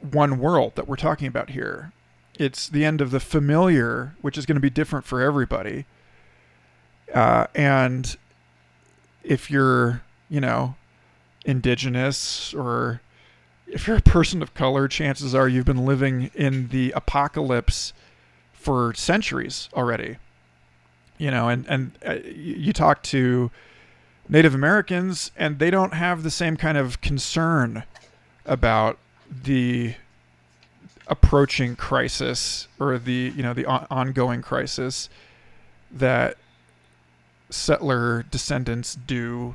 one 0.00 0.38
world 0.38 0.74
that 0.76 0.88
we're 0.88 0.96
talking 0.96 1.26
about 1.26 1.50
here. 1.50 1.92
It's 2.38 2.68
the 2.68 2.84
end 2.84 3.00
of 3.00 3.10
the 3.10 3.20
familiar, 3.20 4.14
which 4.20 4.38
is 4.38 4.46
going 4.46 4.56
to 4.56 4.60
be 4.60 4.70
different 4.70 5.04
for 5.04 5.20
everybody. 5.20 5.86
Uh, 7.12 7.46
and 7.54 8.16
if 9.24 9.50
you're, 9.50 10.02
you 10.28 10.40
know, 10.40 10.76
indigenous 11.44 12.54
or 12.54 13.00
if 13.66 13.86
you're 13.86 13.96
a 13.96 14.02
person 14.02 14.42
of 14.42 14.54
color, 14.54 14.88
chances 14.88 15.34
are 15.34 15.48
you've 15.48 15.64
been 15.64 15.84
living 15.84 16.30
in 16.34 16.68
the 16.68 16.92
apocalypse 16.92 17.92
for 18.52 18.94
centuries 18.94 19.68
already. 19.74 20.16
You 21.18 21.30
know, 21.30 21.48
and 21.48 21.66
and 21.68 21.92
uh, 22.06 22.18
you 22.24 22.72
talk 22.72 23.02
to 23.04 23.50
Native 24.28 24.54
Americans, 24.54 25.32
and 25.36 25.58
they 25.58 25.70
don't 25.70 25.94
have 25.94 26.22
the 26.22 26.30
same 26.30 26.56
kind 26.56 26.78
of 26.78 27.00
concern 27.00 27.82
about 28.46 28.98
the 29.30 29.94
approaching 31.06 31.74
crisis 31.76 32.68
or 32.78 32.98
the 32.98 33.32
you 33.34 33.42
know 33.42 33.54
the 33.54 33.64
on- 33.64 33.86
ongoing 33.90 34.42
crisis 34.42 35.08
that 35.90 36.36
settler 37.50 38.24
descendants 38.30 38.94
do 38.94 39.54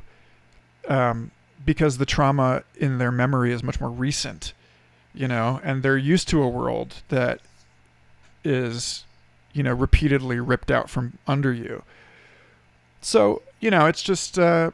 um, 0.88 1.30
because 1.64 2.00
the 2.00 2.06
trauma 2.06 2.64
in 2.76 2.98
their 2.98 3.12
memory 3.12 3.52
is 3.52 3.62
much 3.62 3.80
more 3.80 3.92
recent 3.92 4.54
you 5.14 5.28
know 5.28 5.62
and 5.64 5.84
they're 5.84 5.98
used 5.98 6.28
to 6.28 6.42
a 6.42 6.48
world 6.48 7.04
that 7.10 7.40
is 8.44 9.06
you 9.54 9.64
know 9.64 9.74
repeatedly 9.74 10.40
ripped 10.40 10.72
out 10.72 10.90
from 10.90 11.18
under 11.28 11.54
you. 11.54 11.84
So 13.02 13.42
you 13.60 13.70
know 13.70 13.86
it's 13.86 14.02
just 14.02 14.38
uh 14.38 14.72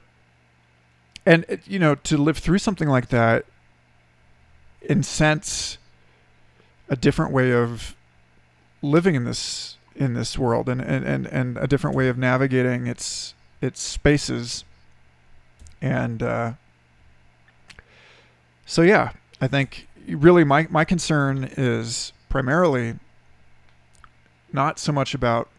and 1.26 1.46
you 1.66 1.80
know 1.80 1.96
to 1.96 2.18
live 2.18 2.38
through 2.38 2.60
something 2.60 2.88
like 2.88 3.10
that 3.10 3.46
incense 4.82 5.78
a 6.90 6.96
different 6.96 7.32
way 7.32 7.52
of 7.52 7.96
living 8.82 9.16
in 9.16 9.26
this 9.26 9.78
in 9.96 10.14
this 10.14 10.38
world 10.38 10.70
and, 10.70 10.80
and, 10.80 11.06
and, 11.06 11.28
and 11.28 11.58
a 11.58 11.68
different 11.68 11.96
way 11.96 12.08
of 12.08 12.18
navigating 12.18 12.88
its 12.88 13.34
its 13.62 13.82
spaces 13.82 14.64
and 15.82 16.24
uh, 16.24 16.54
so 18.66 18.82
yeah 18.82 19.12
i 19.42 19.48
think 19.48 19.88
really 20.08 20.44
my, 20.44 20.66
my 20.70 20.86
concern 20.86 21.50
is 21.58 22.14
primarily 22.30 22.96
not 24.54 24.80
so 24.80 24.92
much 24.92 25.14
about 25.14 25.50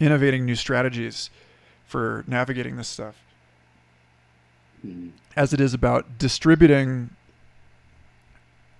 innovating 0.00 0.44
new 0.44 0.56
strategies 0.56 1.30
for 1.86 2.24
navigating 2.26 2.76
this 2.76 2.88
stuff 2.88 3.22
mm. 4.84 5.10
as 5.36 5.52
it 5.52 5.60
is 5.60 5.74
about 5.74 6.18
distributing 6.18 7.10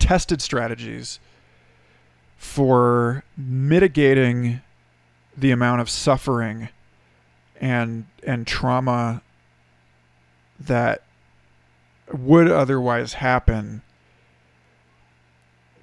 tested 0.05 0.42
strategies 0.42 1.18
for 2.36 3.24
mitigating 3.38 4.61
the 5.34 5.50
amount 5.50 5.80
of 5.80 5.88
suffering 5.88 6.68
and 7.59 8.05
and 8.22 8.46
trauma 8.46 9.22
that 10.61 11.02
would 12.12 12.50
otherwise 12.50 13.14
happen 13.14 13.80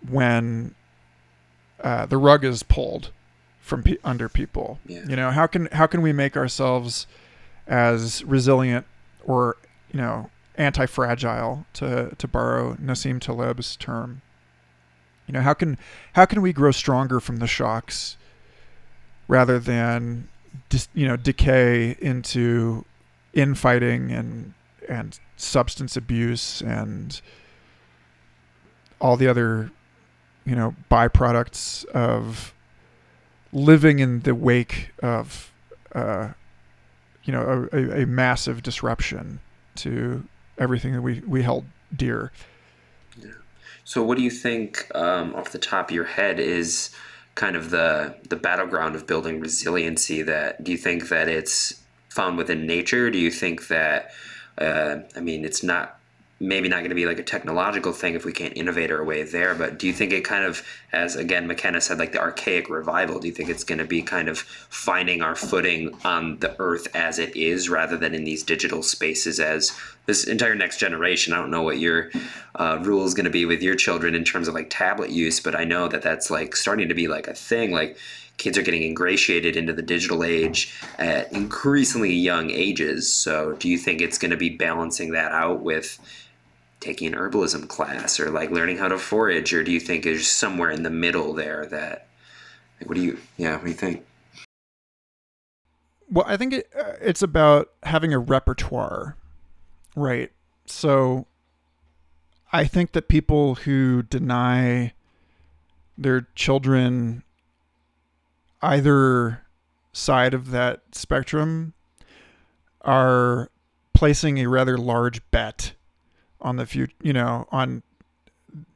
when 0.08 0.76
uh, 1.84 2.06
the 2.06 2.18
rug 2.18 2.46
is 2.46 2.62
pulled 2.62 3.10
from 3.60 3.82
pe- 3.82 3.98
under 4.04 4.30
people. 4.30 4.80
Yeah. 4.86 5.04
You 5.08 5.16
know, 5.16 5.32
how 5.32 5.48
can 5.48 5.66
how 5.72 5.88
can 5.88 6.04
we 6.04 6.14
make 6.14 6.38
ourselves 6.38 7.08
as 7.66 8.24
resilient 8.26 8.86
or 9.26 9.58
you 9.92 10.00
know 10.00 10.30
anti-fragile 10.62 11.66
to 11.74 12.14
to 12.18 12.28
borrow 12.28 12.76
Nassim 12.76 13.20
Taleb's 13.20 13.76
term. 13.76 14.22
You 15.28 15.34
know, 15.34 15.42
how 15.42 15.54
can 15.54 15.78
how 16.14 16.26
can 16.26 16.42
we 16.42 16.54
grow 16.54 16.72
stronger 16.72 17.20
from 17.20 17.38
the 17.38 17.48
shocks 17.48 18.18
rather 19.28 19.60
than 19.60 20.28
you 20.94 21.08
know 21.08 21.18
decay 21.18 21.96
into 22.00 22.86
infighting 23.34 24.12
and 24.12 24.54
and 24.90 25.20
substance 25.38 25.96
abuse 25.96 26.62
and 26.62 27.22
all 29.00 29.18
the 29.18 29.28
other 29.28 29.72
you 30.46 30.56
know 30.56 30.76
byproducts 30.90 31.86
of 31.86 32.54
living 33.54 34.00
in 34.00 34.22
the 34.22 34.36
wake 34.36 34.92
of 35.02 35.52
uh, 35.96 36.30
you 37.24 37.34
know 37.34 37.68
a, 37.72 38.04
a 38.04 38.06
massive 38.06 38.62
disruption 38.62 39.40
to 39.76 40.28
everything 40.58 40.94
that 40.94 41.02
we, 41.02 41.22
we 41.22 41.44
held 41.44 41.66
dear. 41.96 42.32
Yeah. 43.18 43.32
So, 43.84 44.04
what 44.04 44.18
do 44.18 44.24
you 44.24 44.32
think, 44.32 44.90
um, 44.96 45.36
off 45.36 45.52
the 45.52 45.58
top 45.58 45.90
of 45.90 45.96
your 45.96 46.06
head, 46.06 46.40
is 46.40 46.92
kind 47.36 47.56
of 47.56 47.70
the 47.70 48.16
the 48.30 48.36
battleground 48.36 48.96
of 48.96 49.08
building 49.08 49.40
resiliency? 49.40 50.22
That 50.22 50.64
do 50.64 50.72
you 50.72 50.78
think 50.78 51.10
that 51.10 51.28
it's 51.28 51.82
found 52.10 52.38
within 52.38 52.66
nature? 52.66 53.10
Do 53.10 53.18
you 53.18 53.32
think 53.32 53.68
that 53.68 54.12
uh, 54.58 55.00
I 55.16 55.20
mean, 55.22 55.46
it's 55.46 55.64
not 55.64 55.98
maybe 56.40 56.68
not 56.68 56.78
going 56.78 56.90
to 56.90 56.96
be 56.96 57.06
like 57.06 57.20
a 57.20 57.24
technological 57.24 57.94
thing 57.94 58.16
if 58.16 58.26
we 58.26 58.34
can't 58.34 58.58
innovate 58.58 58.92
our 58.92 59.04
way 59.04 59.22
there. 59.22 59.54
But 59.54 59.78
do 59.78 59.86
you 59.86 59.94
think 59.94 60.12
it 60.12 60.26
kind 60.26 60.44
of, 60.44 60.66
as 60.92 61.16
again 61.16 61.48
McKenna 61.48 61.80
said, 61.80 62.00
like 62.00 62.12
the 62.12 62.20
archaic 62.20 62.70
revival? 62.70 63.20
Do 63.20 63.28
you 63.28 63.34
think 63.34 63.50
it's 63.50 63.64
going 63.64 63.78
to 63.78 63.86
be 63.86 64.02
kind 64.02 64.28
of 64.28 64.40
finding 64.40 65.22
our 65.22 65.36
footing 65.36 65.96
on 66.04 66.40
the 66.40 66.56
earth 66.60 66.88
as 66.96 67.20
it 67.20 67.36
is, 67.36 67.70
rather 67.70 67.96
than 67.96 68.14
in 68.16 68.24
these 68.24 68.44
digital 68.44 68.82
spaces 68.82 69.40
as 69.40 69.72
this 70.06 70.26
entire 70.26 70.56
next 70.56 70.78
generation? 70.78 71.34
I 71.34 71.38
don't 71.38 71.52
know 71.52 71.62
what 71.62 71.80
your 71.80 72.12
uh, 72.56 72.80
rule 72.82 73.06
is 73.06 73.14
going 73.14 73.26
to 73.26 73.32
be 73.32 73.46
with 73.46 73.62
your 73.62 73.76
children 73.76 74.16
in 74.16 74.24
terms 74.24 74.48
of 74.48 74.54
like 74.54 74.70
tablet 74.70 75.10
use, 75.10 75.40
but 75.40 75.56
I 75.56 75.64
know 75.64 75.88
that 75.88 76.02
that's 76.02 76.30
like 76.30 76.56
starting 76.56 76.90
to 76.90 76.96
be 76.96 77.08
like 77.08 77.28
a 77.28 77.34
thing. 77.34 77.72
Like 77.72 77.98
kids 78.38 78.58
are 78.58 78.64
getting 78.64 78.84
ingratiated 78.84 79.56
into 79.56 79.74
the 79.74 79.82
digital 79.82 80.24
age 80.24 80.74
at 80.98 81.32
increasingly 81.32 82.14
young 82.14 82.50
ages. 82.50 83.12
So, 83.12 83.54
do 83.54 83.70
you 83.70 83.78
think 83.78 84.02
it's 84.02 84.18
going 84.18 84.32
to 84.32 84.38
be 84.38 84.50
balancing 84.50 85.12
that 85.12 85.32
out 85.32 85.62
with 85.62 86.00
taking 86.82 87.14
an 87.14 87.18
herbalism 87.18 87.68
class 87.70 88.20
or 88.20 88.30
like 88.32 88.50
learning 88.50 88.78
how 88.78 88.90
to 88.90 88.98
forage 88.98 89.54
or 89.54 89.64
do 89.64 89.72
you 89.72 89.80
think 89.80 90.04
there's 90.04 90.28
somewhere 90.28 90.72
in 90.72 90.84
the 90.84 90.90
middle 90.90 91.34
there 91.34 91.66
that 91.68 92.08
like, 92.80 92.90
what 92.90 92.96
do 92.96 93.02
you 93.02 93.18
yeah 93.38 93.54
what 93.54 93.64
do 93.64 93.70
you 93.70 93.76
think 93.76 94.04
well 96.10 96.26
i 96.28 96.36
think 96.36 96.54
it, 96.54 96.68
uh, 96.78 96.94
it's 97.00 97.22
about 97.22 97.70
having 97.84 98.12
a 98.12 98.20
repertoire 98.20 99.16
right 99.96 100.32
so 100.66 101.28
i 102.52 102.66
think 102.66 102.92
that 102.94 103.08
people 103.08 103.56
who 103.56 104.04
deny 104.04 104.94
their 105.98 106.28
children 106.36 107.24
either 108.62 109.46
side 109.94 110.34
of 110.34 110.52
that 110.52 110.82
spectrum 110.92 111.74
are 112.82 113.50
placing 113.94 114.40
a 114.40 114.48
rather 114.48 114.78
large 114.78 115.22
bet 115.32 115.74
on 116.40 116.56
the 116.56 116.66
future, 116.66 116.94
you 117.02 117.14
know, 117.14 117.48
on, 117.52 117.84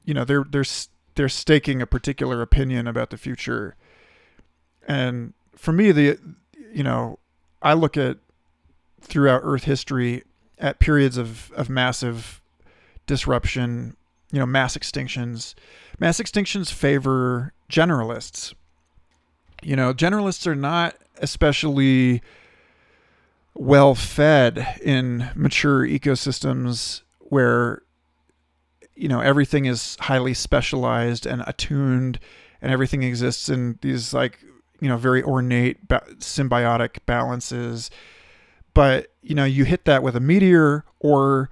you 0.03 0.13
know, 0.13 0.23
they're, 0.23 0.45
they're, 0.49 0.65
they're 1.15 1.29
staking 1.29 1.81
a 1.81 1.87
particular 1.87 2.41
opinion 2.41 2.87
about 2.87 3.09
the 3.09 3.17
future. 3.17 3.75
And 4.87 5.33
for 5.55 5.71
me, 5.71 5.91
the, 5.91 6.19
you 6.71 6.83
know, 6.83 7.17
I 7.61 7.73
look 7.73 7.97
at 7.97 8.17
throughout 9.01 9.41
Earth 9.43 9.63
history 9.63 10.23
at 10.59 10.79
periods 10.79 11.17
of, 11.17 11.51
of 11.55 11.69
massive 11.69 12.41
disruption, 13.07 13.95
you 14.31 14.39
know, 14.39 14.45
mass 14.45 14.77
extinctions. 14.77 15.53
Mass 15.99 16.19
extinctions 16.19 16.71
favor 16.71 17.53
generalists. 17.69 18.53
You 19.61 19.75
know, 19.75 19.93
generalists 19.93 20.45
are 20.47 20.55
not 20.55 20.95
especially 21.17 22.21
well 23.53 23.95
fed 23.95 24.79
in 24.81 25.29
mature 25.33 25.87
ecosystems 25.87 27.01
where 27.19 27.81
you 28.95 29.07
know 29.07 29.21
everything 29.21 29.65
is 29.65 29.97
highly 30.01 30.33
specialized 30.33 31.25
and 31.25 31.41
attuned 31.47 32.19
and 32.61 32.71
everything 32.71 33.01
exists 33.03 33.47
in 33.47 33.79
these 33.81 34.13
like 34.13 34.39
you 34.81 34.89
know 34.89 34.97
very 34.97 35.23
ornate 35.23 35.87
symbiotic 35.87 36.97
balances 37.05 37.89
but 38.75 39.07
you 39.23 39.33
know 39.33 39.45
you 39.45 39.63
hit 39.63 39.85
that 39.85 40.03
with 40.03 40.15
a 40.15 40.19
meteor 40.19 40.85
or 40.99 41.49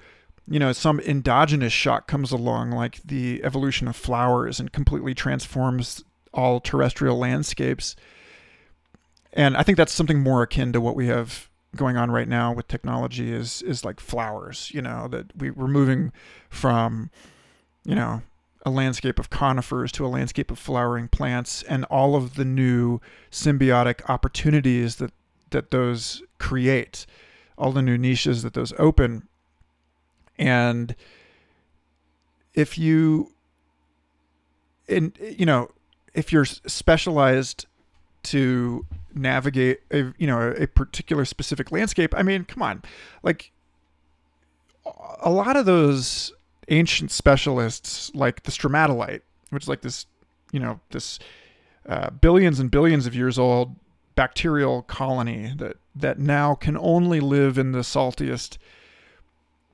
you 0.47 0.59
know 0.59 0.71
some 0.71 0.99
endogenous 0.99 1.73
shock 1.73 2.05
comes 2.05 2.31
along 2.31 2.69
like 2.69 3.01
the 3.03 3.43
evolution 3.43 3.87
of 3.87 3.95
flowers 3.95 4.59
and 4.59 4.71
completely 4.71 5.15
transforms 5.15 6.03
all 6.31 6.59
terrestrial 6.59 7.17
landscapes. 7.17 7.95
And 9.31 9.57
i 9.57 9.63
think 9.63 9.77
that's 9.77 9.91
something 9.93 10.19
more 10.19 10.43
akin 10.43 10.71
to 10.73 10.81
what 10.81 10.95
we 10.95 11.07
have 11.07 11.49
going 11.75 11.97
on 11.97 12.11
right 12.11 12.27
now 12.27 12.53
with 12.53 12.67
technology 12.67 13.33
is 13.33 13.63
is 13.63 13.83
like 13.83 13.99
flowers 13.99 14.69
you 14.71 14.81
know 14.81 15.07
that 15.07 15.35
we, 15.35 15.49
we're 15.49 15.67
moving 15.67 16.11
from 16.49 17.09
you 17.83 17.95
know 17.95 18.21
a 18.65 18.69
landscape 18.69 19.17
of 19.17 19.29
conifers 19.29 19.91
to 19.91 20.05
a 20.05 20.07
landscape 20.07 20.51
of 20.51 20.59
flowering 20.59 21.07
plants 21.07 21.63
and 21.63 21.83
all 21.85 22.15
of 22.15 22.35
the 22.35 22.45
new 22.45 23.01
symbiotic 23.31 24.07
opportunities 24.07 24.97
that 24.97 25.11
that 25.53 25.71
those 25.71 26.21
create 26.37 27.05
all 27.57 27.71
the 27.71 27.81
new 27.81 27.97
niches 27.97 28.43
that 28.43 28.53
those 28.53 28.73
open. 28.77 29.27
And 30.37 30.95
if 32.53 32.77
you 32.77 33.31
in 34.87 35.13
you 35.19 35.45
know 35.45 35.69
if 36.13 36.31
you're 36.31 36.45
specialized 36.45 37.65
to 38.23 38.85
navigate 39.13 39.81
a 39.91 40.13
you 40.17 40.27
know 40.27 40.53
a 40.57 40.67
particular 40.67 41.25
specific 41.25 41.71
landscape 41.71 42.13
i 42.17 42.23
mean 42.23 42.43
come 42.43 42.61
on. 42.61 42.83
Like 43.21 43.51
a 45.21 45.29
lot 45.29 45.55
of 45.55 45.65
those 45.65 46.33
ancient 46.69 47.11
specialists 47.11 48.11
like 48.13 48.43
the 48.43 48.51
stromatolite 48.51 49.21
which 49.49 49.63
is 49.63 49.69
like 49.69 49.81
this 49.81 50.05
you 50.51 50.59
know 50.59 50.79
this 50.91 51.19
uh, 51.87 52.09
billions 52.09 52.59
and 52.59 52.71
billions 52.71 53.05
of 53.05 53.15
years 53.15 53.37
old 53.37 53.75
bacterial 54.15 54.81
colony 54.83 55.53
that 55.57 55.77
that 55.95 56.19
now 56.19 56.55
can 56.55 56.77
only 56.77 57.19
live 57.19 57.57
in 57.57 57.71
the 57.71 57.79
saltiest 57.79 58.57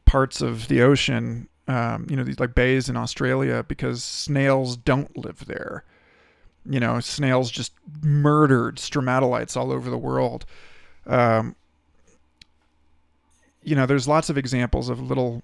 parts 0.05 0.41
of 0.41 0.67
the 0.67 0.81
ocean 0.81 1.47
um, 1.67 2.07
you 2.09 2.15
know 2.15 2.23
these 2.23 2.39
like 2.39 2.55
bays 2.55 2.89
in 2.89 2.97
australia 2.97 3.63
because 3.67 4.03
snails 4.03 4.75
don't 4.75 5.17
live 5.17 5.45
there 5.45 5.83
you 6.69 6.79
know, 6.79 6.99
snails 6.99 7.49
just 7.49 7.73
murdered 8.01 8.77
stromatolites 8.77 9.57
all 9.57 9.71
over 9.71 9.89
the 9.89 9.97
world. 9.97 10.45
Um, 11.05 11.55
you 13.63 13.75
know, 13.75 13.85
there's 13.85 14.07
lots 14.07 14.29
of 14.29 14.37
examples 14.37 14.87
of 14.87 15.01
little, 15.01 15.41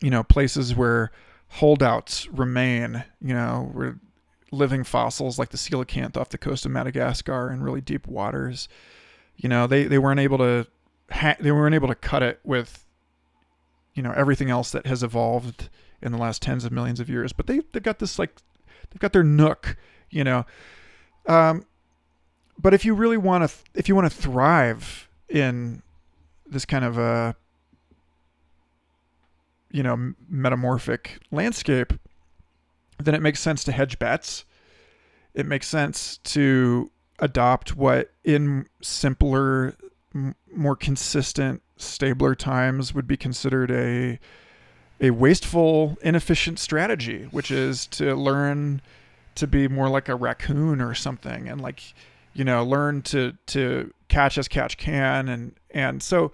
you 0.00 0.10
know, 0.10 0.22
places 0.22 0.74
where 0.74 1.10
holdouts 1.48 2.28
remain, 2.28 3.04
you 3.20 3.34
know, 3.34 3.70
where 3.72 3.98
living 4.52 4.84
fossils 4.84 5.38
like 5.38 5.48
the 5.48 5.56
coelacanth 5.56 6.16
off 6.16 6.28
the 6.28 6.38
coast 6.38 6.64
of 6.64 6.70
Madagascar 6.70 7.50
in 7.50 7.62
really 7.62 7.80
deep 7.80 8.06
waters. 8.06 8.68
You 9.36 9.48
know, 9.48 9.66
they, 9.66 9.84
they 9.84 9.98
weren't 9.98 10.20
able 10.20 10.38
to 10.38 10.68
ha- 11.10 11.36
they 11.40 11.50
weren't 11.50 11.74
able 11.74 11.88
to 11.88 11.96
cut 11.96 12.22
it 12.22 12.38
with 12.44 12.86
you 13.94 14.02
know 14.02 14.12
everything 14.12 14.50
else 14.50 14.70
that 14.70 14.86
has 14.86 15.02
evolved 15.02 15.68
in 16.00 16.12
the 16.12 16.18
last 16.18 16.42
tens 16.42 16.64
of 16.64 16.70
millions 16.70 17.00
of 17.00 17.10
years, 17.10 17.32
but 17.32 17.46
they 17.48 17.60
they've 17.72 17.82
got 17.82 17.98
this 17.98 18.18
like 18.18 18.36
they've 18.90 19.00
got 19.00 19.12
their 19.12 19.24
nook 19.24 19.76
you 20.12 20.22
know. 20.22 20.46
Um, 21.26 21.66
but 22.56 22.72
if 22.74 22.84
you 22.84 22.94
really 22.94 23.16
want 23.16 23.48
to, 23.48 23.56
if 23.74 23.88
you 23.88 23.96
want 23.96 24.12
to 24.12 24.16
thrive 24.16 25.08
in 25.28 25.82
this 26.46 26.64
kind 26.64 26.84
of 26.84 26.98
a, 26.98 27.34
you 29.72 29.82
know, 29.82 30.12
metamorphic 30.28 31.18
landscape, 31.32 31.94
then 33.04 33.14
it 33.14 33.22
makes 33.22 33.40
sense 33.40 33.64
to 33.64 33.72
hedge 33.72 33.98
bets. 33.98 34.44
It 35.34 35.46
makes 35.46 35.66
sense 35.66 36.18
to 36.18 36.90
adopt 37.18 37.76
what 37.76 38.10
in 38.24 38.66
simpler, 38.82 39.74
m- 40.14 40.34
more 40.54 40.76
consistent, 40.76 41.62
stabler 41.76 42.34
times 42.34 42.94
would 42.94 43.06
be 43.06 43.16
considered 43.16 43.70
a 43.70 44.18
a 45.00 45.10
wasteful, 45.10 45.98
inefficient 46.02 46.60
strategy, 46.60 47.26
which 47.32 47.50
is 47.50 47.86
to 47.88 48.14
learn 48.14 48.80
to 49.34 49.46
be 49.46 49.66
more 49.66 49.88
like 49.88 50.08
a 50.08 50.14
raccoon 50.14 50.80
or 50.80 50.94
something 50.94 51.48
and 51.48 51.60
like 51.60 51.94
you 52.34 52.44
know 52.44 52.64
learn 52.64 53.02
to 53.02 53.32
to 53.46 53.92
catch 54.08 54.38
as 54.38 54.48
catch 54.48 54.76
can 54.76 55.28
and 55.28 55.54
and 55.70 56.02
so 56.02 56.32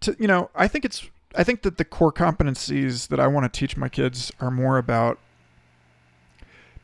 to 0.00 0.16
you 0.18 0.26
know 0.26 0.50
i 0.54 0.68
think 0.68 0.84
it's 0.84 1.08
i 1.36 1.42
think 1.42 1.62
that 1.62 1.78
the 1.78 1.84
core 1.84 2.12
competencies 2.12 3.08
that 3.08 3.18
i 3.18 3.26
want 3.26 3.50
to 3.50 3.58
teach 3.58 3.76
my 3.76 3.88
kids 3.88 4.32
are 4.40 4.50
more 4.50 4.78
about 4.78 5.18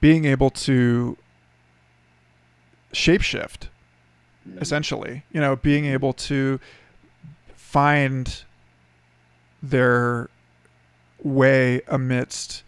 being 0.00 0.24
able 0.24 0.50
to 0.50 1.16
shapeshift 2.92 3.68
essentially 4.58 5.22
you 5.32 5.40
know 5.40 5.54
being 5.54 5.84
able 5.84 6.12
to 6.12 6.58
find 7.54 8.44
their 9.62 10.28
way 11.22 11.80
amidst 11.86 12.64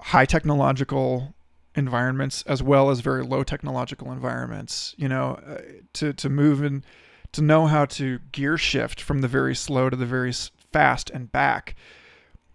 high 0.00 0.24
technological 0.26 1.34
environments 1.74 2.42
as 2.42 2.62
well 2.62 2.90
as 2.90 3.00
very 3.00 3.22
low 3.22 3.42
technological 3.42 4.10
environments 4.12 4.94
you 4.98 5.08
know 5.08 5.38
uh, 5.46 5.58
to 5.92 6.12
to 6.12 6.28
move 6.28 6.62
and 6.62 6.84
to 7.32 7.40
know 7.42 7.66
how 7.66 7.84
to 7.84 8.18
gear 8.32 8.56
shift 8.56 9.00
from 9.00 9.20
the 9.20 9.28
very 9.28 9.54
slow 9.54 9.90
to 9.90 9.96
the 9.96 10.06
very 10.06 10.32
fast 10.72 11.10
and 11.10 11.30
back. 11.32 11.74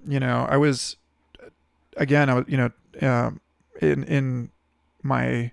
You 0.07 0.19
know 0.19 0.47
i 0.49 0.57
was 0.57 0.97
again 1.97 2.29
i 2.29 2.33
was 2.35 2.45
you 2.47 2.57
know 2.57 2.71
um, 3.07 3.39
in 3.79 4.03
in 4.03 4.51
my 5.03 5.51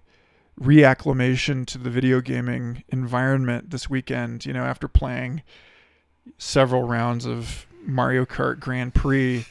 reacclimation 0.60 1.64
to 1.66 1.78
the 1.78 1.90
video 1.90 2.20
gaming 2.20 2.82
environment 2.88 3.70
this 3.70 3.88
weekend 3.88 4.44
you 4.44 4.52
know 4.52 4.64
after 4.64 4.88
playing 4.88 5.42
several 6.36 6.82
rounds 6.82 7.24
of 7.24 7.66
mario 7.84 8.24
kart 8.24 8.58
grand 8.58 8.92
prix 8.92 9.46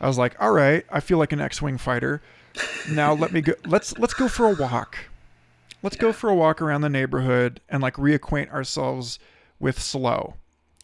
I 0.00 0.06
was 0.06 0.18
like, 0.18 0.36
all 0.38 0.52
right, 0.52 0.84
I 0.90 1.00
feel 1.00 1.16
like 1.16 1.32
an 1.32 1.40
X-wing 1.40 1.78
fighter. 1.78 2.20
Now 2.90 3.14
let 3.14 3.32
me 3.32 3.40
go. 3.40 3.54
Let's 3.64 3.98
let's 3.98 4.12
go 4.14 4.28
for 4.28 4.46
a 4.46 4.54
walk. 4.54 4.98
Let's 5.82 5.96
go 5.96 6.12
for 6.12 6.28
a 6.28 6.34
walk 6.34 6.60
around 6.60 6.82
the 6.82 6.88
neighborhood 6.88 7.60
and 7.68 7.82
like 7.82 7.94
reacquaint 7.94 8.52
ourselves 8.52 9.18
with 9.58 9.80
slow 9.80 10.34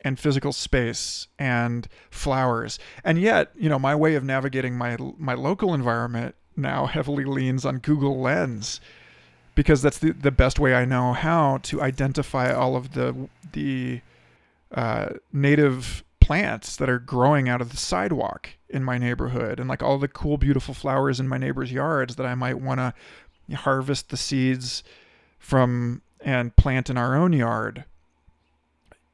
and 0.02 0.18
physical 0.18 0.52
space 0.52 1.28
and 1.38 1.86
flowers. 2.10 2.78
And 3.04 3.20
yet, 3.20 3.52
you 3.56 3.68
know, 3.68 3.78
my 3.78 3.94
way 3.94 4.14
of 4.14 4.24
navigating 4.24 4.76
my 4.76 4.96
my 5.18 5.34
local 5.34 5.74
environment 5.74 6.34
now 6.60 6.86
heavily 6.86 7.24
leans 7.24 7.64
on 7.64 7.78
Google 7.78 8.20
Lens 8.20 8.80
because 9.54 9.82
that's 9.82 9.98
the, 9.98 10.12
the 10.12 10.30
best 10.30 10.58
way 10.58 10.74
I 10.74 10.84
know 10.84 11.12
how 11.12 11.58
to 11.64 11.82
identify 11.82 12.52
all 12.52 12.76
of 12.76 12.92
the 12.92 13.28
the 13.52 14.00
uh, 14.72 15.10
native 15.32 16.04
plants 16.20 16.76
that 16.76 16.88
are 16.88 16.98
growing 16.98 17.48
out 17.48 17.60
of 17.60 17.70
the 17.70 17.76
sidewalk 17.76 18.50
in 18.68 18.84
my 18.84 18.98
neighborhood 18.98 19.58
and 19.58 19.68
like 19.68 19.82
all 19.82 19.98
the 19.98 20.06
cool 20.06 20.36
beautiful 20.36 20.74
flowers 20.74 21.18
in 21.18 21.26
my 21.26 21.38
neighbors 21.38 21.72
yards 21.72 22.16
that 22.16 22.26
I 22.26 22.34
might 22.34 22.60
want 22.60 22.78
to 22.78 22.94
harvest 23.56 24.10
the 24.10 24.16
seeds 24.16 24.84
from 25.38 26.02
and 26.20 26.54
plant 26.54 26.88
in 26.88 26.96
our 26.96 27.16
own 27.16 27.32
yard. 27.32 27.84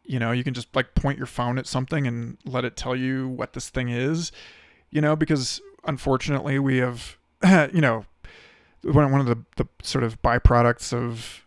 You 0.05 0.19
know 0.19 0.33
you 0.33 0.45
can 0.45 0.55
just 0.55 0.69
like 0.77 0.95
point 0.95 1.19
your 1.19 1.27
phone 1.27 1.59
at 1.59 1.67
something 1.67 2.07
and 2.07 2.37
let 2.45 2.65
it 2.65 2.77
tell 2.77 2.95
you 2.95 3.29
what 3.29 3.55
this 3.55 3.71
thing 3.71 3.89
is 3.89 4.31
you 4.91 5.01
know 5.01 5.17
because 5.17 5.61
unfortunately 5.85 6.59
we 6.59 6.79
have 6.79 7.16
you 7.73 7.81
know 7.81 8.05
one, 8.83 9.11
one 9.11 9.21
of 9.21 9.27
the, 9.27 9.39
the 9.57 9.69
sort 9.83 10.05
of 10.05 10.21
byproducts 10.23 10.93
of 10.93 11.45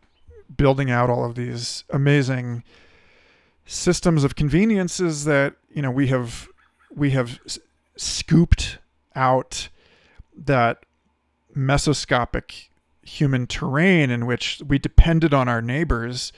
building 0.55 0.89
out 0.91 1.09
all 1.09 1.23
of 1.23 1.35
these 1.35 1.83
amazing 1.89 2.63
systems 3.65 4.23
of 4.23 4.35
conveniences 4.35 5.25
that 5.25 5.55
you 5.69 5.81
know 5.81 5.91
we 5.91 6.07
have 6.07 6.47
we 6.93 7.11
have 7.11 7.39
scooped 7.95 8.79
out 9.15 9.69
that 10.35 10.85
mesoscopic 11.55 12.69
human 13.03 13.45
terrain 13.47 14.09
in 14.09 14.25
which 14.25 14.61
we 14.67 14.79
depended 14.79 15.33
on 15.33 15.47
our 15.47 15.61
neighbors 15.61 16.31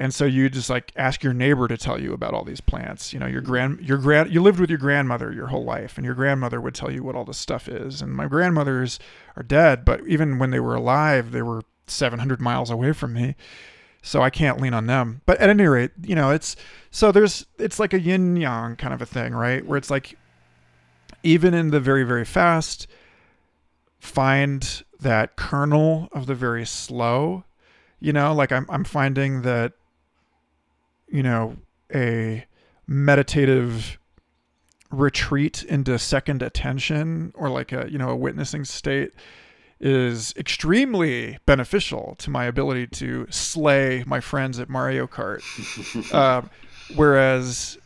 and 0.00 0.12
so 0.12 0.24
you 0.24 0.48
just 0.48 0.70
like 0.70 0.92
ask 0.96 1.22
your 1.22 1.32
neighbor 1.34 1.68
to 1.68 1.76
tell 1.76 2.00
you 2.00 2.12
about 2.12 2.34
all 2.34 2.42
these 2.42 2.60
plants 2.60 3.12
you 3.12 3.20
know 3.20 3.26
your 3.26 3.40
grand 3.40 3.80
your 3.80 3.98
grand 3.98 4.32
you 4.32 4.42
lived 4.42 4.58
with 4.58 4.70
your 4.70 4.78
grandmother 4.78 5.32
your 5.32 5.48
whole 5.48 5.64
life 5.64 5.96
and 5.96 6.04
your 6.04 6.14
grandmother 6.14 6.60
would 6.60 6.74
tell 6.74 6.90
you 6.90 7.04
what 7.04 7.14
all 7.14 7.24
this 7.24 7.38
stuff 7.38 7.68
is 7.68 8.02
and 8.02 8.12
my 8.12 8.26
grandmothers 8.26 8.98
are 9.36 9.42
dead 9.44 9.84
but 9.84 10.04
even 10.06 10.38
when 10.38 10.50
they 10.50 10.60
were 10.60 10.74
alive 10.74 11.30
they 11.30 11.42
were 11.42 11.62
700 11.86 12.40
miles 12.40 12.70
away 12.70 12.92
from 12.92 13.12
me 13.12 13.36
so 14.02 14.22
I 14.22 14.30
can't 14.30 14.58
lean 14.58 14.72
on 14.72 14.86
them. 14.86 15.20
But 15.26 15.38
at 15.40 15.50
any 15.50 15.66
rate, 15.66 15.90
you 16.02 16.14
know, 16.14 16.30
it's 16.30 16.56
so 16.90 17.12
there's 17.12 17.44
it's 17.58 17.78
like 17.78 17.92
a 17.92 18.00
yin 18.00 18.34
yang 18.34 18.76
kind 18.76 18.94
of 18.94 19.02
a 19.02 19.04
thing, 19.04 19.34
right? 19.34 19.62
Where 19.66 19.76
it's 19.76 19.90
like 19.90 20.16
even 21.22 21.54
in 21.54 21.70
the 21.70 21.80
very 21.80 22.04
very 22.04 22.24
fast 22.24 22.86
find 23.98 24.82
that 25.00 25.36
kernel 25.36 26.08
of 26.12 26.26
the 26.26 26.34
very 26.34 26.64
slow 26.64 27.44
you 28.00 28.12
know 28.12 28.32
like 28.32 28.50
i'm 28.50 28.66
i'm 28.70 28.84
finding 28.84 29.42
that 29.42 29.72
you 31.10 31.22
know 31.22 31.56
a 31.94 32.44
meditative 32.86 33.98
retreat 34.90 35.62
into 35.64 35.98
second 35.98 36.42
attention 36.42 37.32
or 37.34 37.48
like 37.48 37.72
a 37.72 37.86
you 37.90 37.98
know 37.98 38.10
a 38.10 38.16
witnessing 38.16 38.64
state 38.64 39.12
is 39.80 40.34
extremely 40.36 41.38
beneficial 41.46 42.14
to 42.18 42.30
my 42.30 42.44
ability 42.44 42.86
to 42.86 43.26
slay 43.30 44.04
my 44.06 44.20
friends 44.20 44.60
at 44.60 44.68
Mario 44.68 45.06
Kart. 45.06 45.42
uh, 46.12 46.42
whereas, 46.94 47.78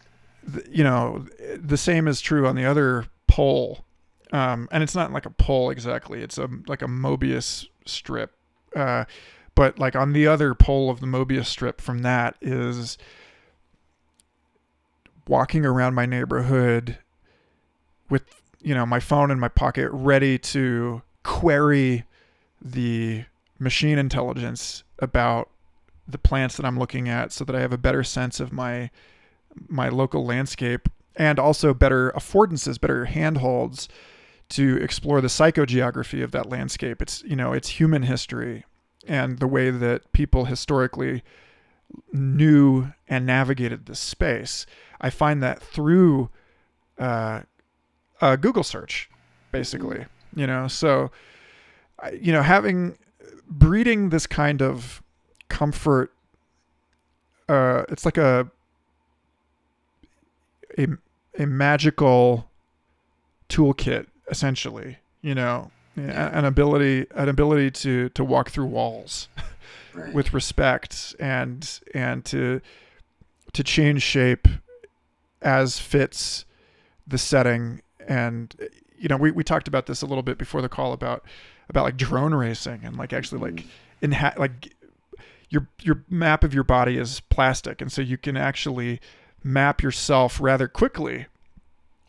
you 0.69 0.83
know, 0.83 1.25
the 1.57 1.77
same 1.77 2.09
is 2.09 2.21
true 2.21 2.47
on 2.49 2.57
the 2.57 2.65
other 2.65 3.07
pole, 3.29 3.85
um, 4.33 4.69
and 4.73 4.83
it's 4.83 4.97
not 4.97 5.13
like 5.13 5.25
a 5.25 5.31
pole 5.31 5.71
exactly. 5.71 6.21
It's 6.21 6.37
a 6.37 6.49
like 6.67 6.83
a 6.83 6.87
Mobius 6.87 7.67
strip, 7.87 8.33
uh, 8.75 9.05
but 9.55 9.79
like 9.79 9.95
on 9.97 10.13
the 10.13 10.27
other 10.27 10.55
pole 10.55 10.91
of 10.91 11.01
the 11.01 11.07
Mobius 11.07 11.47
strip 11.47 11.81
from 11.81 12.01
that 12.01 12.37
is 12.41 12.99
walking 15.27 15.65
around 15.65 15.95
my 15.95 16.07
neighborhood 16.07 16.99
with 18.11 18.23
you 18.61 18.75
know 18.75 18.85
my 18.85 19.01
phone 19.01 19.31
in 19.31 19.39
my 19.39 19.49
pocket 19.49 19.89
ready 19.93 20.39
to 20.39 21.03
query 21.23 22.05
the 22.61 23.25
machine 23.59 23.99
intelligence 23.99 24.83
about 24.99 25.51
the 26.07 26.19
plants 26.19 26.57
that 26.57 26.67
I'm 26.67 26.79
looking 26.79 27.09
at 27.09 27.33
so 27.33 27.45
that 27.45 27.57
I 27.57 27.61
have 27.61 27.73
a 27.73 27.79
better 27.79 28.05
sense 28.05 28.41
of 28.41 28.53
my 28.53 28.91
my 29.69 29.89
local 29.89 30.25
landscape 30.25 30.89
and 31.17 31.39
also 31.39 31.73
better 31.73 32.11
affordances, 32.17 32.81
better 32.81 33.05
handholds 33.05 33.89
to 34.51 34.77
explore 34.83 35.21
the 35.21 35.29
psychogeography 35.29 36.23
of 36.23 36.33
that 36.33 36.49
landscape. 36.49 37.01
It's 37.01 37.23
you 37.23 37.37
know, 37.37 37.53
it's 37.53 37.69
human 37.69 38.03
history 38.03 38.65
and 39.07 39.39
the 39.39 39.47
way 39.47 39.71
that 39.71 40.13
people 40.13 40.47
historically 40.47 41.23
knew 42.13 42.93
and 43.09 43.27
navigated 43.27 43.87
this 43.87 44.01
space. 44.01 44.67
I 45.01 45.11
find 45.11 45.43
that 45.43 45.63
through 45.63 46.31
uh, 46.99 47.43
a 48.21 48.37
Google 48.37 48.63
search, 48.63 49.11
basically. 49.53 50.07
You 50.35 50.47
know, 50.47 50.69
so 50.69 51.11
you 52.13 52.33
know, 52.33 52.43
having 52.43 52.99
breeding 53.49 54.11
this 54.11 54.27
kind 54.27 54.63
of 54.63 55.03
comfort. 55.49 56.13
Uh, 57.49 57.85
it's 57.89 58.05
like 58.05 58.17
a 58.17 58.51
a 60.79 60.89
a 61.39 61.47
magical 61.47 62.51
toolkit, 63.49 64.07
essentially. 64.29 64.99
You 65.21 65.35
know, 65.35 65.71
an 65.97 66.45
ability 66.45 67.07
an 67.15 67.29
ability 67.29 67.71
to 67.71 68.09
to 68.11 68.25
walk 68.25 68.51
through 68.51 68.67
walls 68.67 69.29
right. 69.95 70.13
with 70.13 70.33
respect 70.33 71.15
and 71.21 71.81
and 71.95 72.25
to 72.25 72.61
to 73.53 73.63
change 73.63 74.03
shape 74.03 74.49
as 75.43 75.79
fits 75.79 76.45
the 77.07 77.19
setting 77.19 77.81
and 78.07 78.57
you 78.99 79.09
know 79.09 79.17
we, 79.17 79.31
we 79.31 79.45
talked 79.45 79.69
about 79.69 79.87
this 79.87 80.03
a 80.03 80.07
little 80.07 80.23
bit 80.23 80.39
before 80.39 80.63
the 80.63 80.69
call 80.69 80.93
about 80.93 81.25
about 81.69 81.85
like 81.85 81.97
drone 81.97 82.35
racing 82.35 82.81
and 82.85 82.97
like 82.97 83.13
actually 83.13 83.41
like 83.41 83.63
mm. 83.63 83.67
in 84.03 84.13
ha- 84.13 84.35
like 84.37 84.75
your 85.51 85.69
your 85.83 86.05
map 86.09 86.43
of 86.43 86.53
your 86.53 86.65
body 86.65 86.99
is 86.99 87.21
plastic 87.21 87.81
and 87.81 87.93
so 87.93 88.03
you 88.03 88.19
can 88.19 88.37
actually 88.37 89.01
map 89.45 89.83
yourself 89.83 90.41
rather 90.41 90.67
quickly 90.67 91.27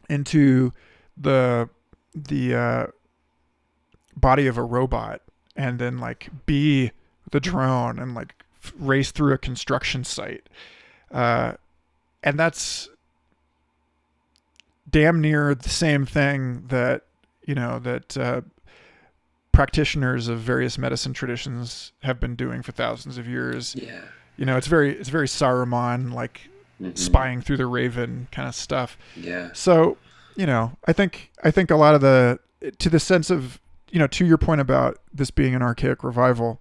into 0.10 0.72
the 1.18 1.70
the 2.14 2.56
uh, 2.56 2.88
body 4.16 4.48
of 4.48 4.58
a 4.58 4.64
robot 4.64 5.22
and 5.56 5.80
then 5.80 5.98
like 5.98 6.30
be 6.46 6.92
the 7.32 7.40
drone 7.40 8.00
and 8.00 8.16
like 8.16 8.34
race 8.78 9.12
through 9.12 9.34
a 9.34 9.38
construction 9.38 10.04
site 10.04 10.48
uh, 11.12 11.54
and 12.24 12.40
that's 12.40 12.90
damn 14.90 15.22
near 15.22 15.54
the 15.54 15.70
same 15.70 16.06
thing 16.06 16.66
that 16.68 17.04
you 17.46 17.56
know 17.56 17.80
that 17.80 18.18
uh, 18.18 18.42
practitioners 19.56 20.28
of 20.28 20.40
various 20.40 20.78
medicine 20.78 21.14
traditions 21.14 21.94
have 22.04 22.20
been 22.20 22.36
doing 22.36 22.62
for 22.62 22.74
thousands 22.74 23.18
of 23.18 23.28
years. 23.28 23.76
Yeah. 23.76 24.02
You 24.38 24.46
know, 24.46 24.58
it's 24.58 24.68
very 24.68 24.98
it's 24.98 25.10
very 25.10 25.28
Saruman 25.28 26.14
like 26.14 26.50
mm-hmm. 26.82 26.96
spying 26.96 27.42
through 27.42 27.58
the 27.58 27.66
raven 27.66 28.28
kind 28.32 28.48
of 28.50 28.54
stuff. 28.54 28.98
Yeah. 29.16 29.50
So, 29.54 29.98
you 30.36 30.46
know, 30.46 30.78
I 30.86 30.94
think 30.94 31.32
I 31.44 31.52
think 31.52 31.72
a 31.72 31.78
lot 31.78 31.96
of 31.96 32.02
the 32.02 32.40
to 32.80 32.90
the 32.90 33.00
sense 33.00 33.30
of, 33.30 33.60
you 33.96 34.00
know, 34.00 34.08
to 34.08 34.26
your 34.26 34.38
point 34.38 34.60
about 34.60 35.00
this 35.14 35.32
being 35.32 35.56
an 35.56 35.62
archaic 35.62 36.04
revival. 36.04 36.60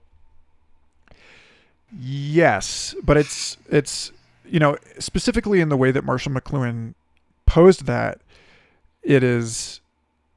Yes, 1.98 2.94
but 3.02 3.16
it's 3.16 3.56
it's 3.68 4.12
you 4.44 4.60
know, 4.60 4.76
specifically 5.00 5.60
in 5.60 5.68
the 5.68 5.76
way 5.76 5.90
that 5.90 6.04
Marshall 6.04 6.30
McLuhan 6.30 6.94
posed 7.44 7.86
that 7.86 8.20
it 9.02 9.24
is 9.24 9.80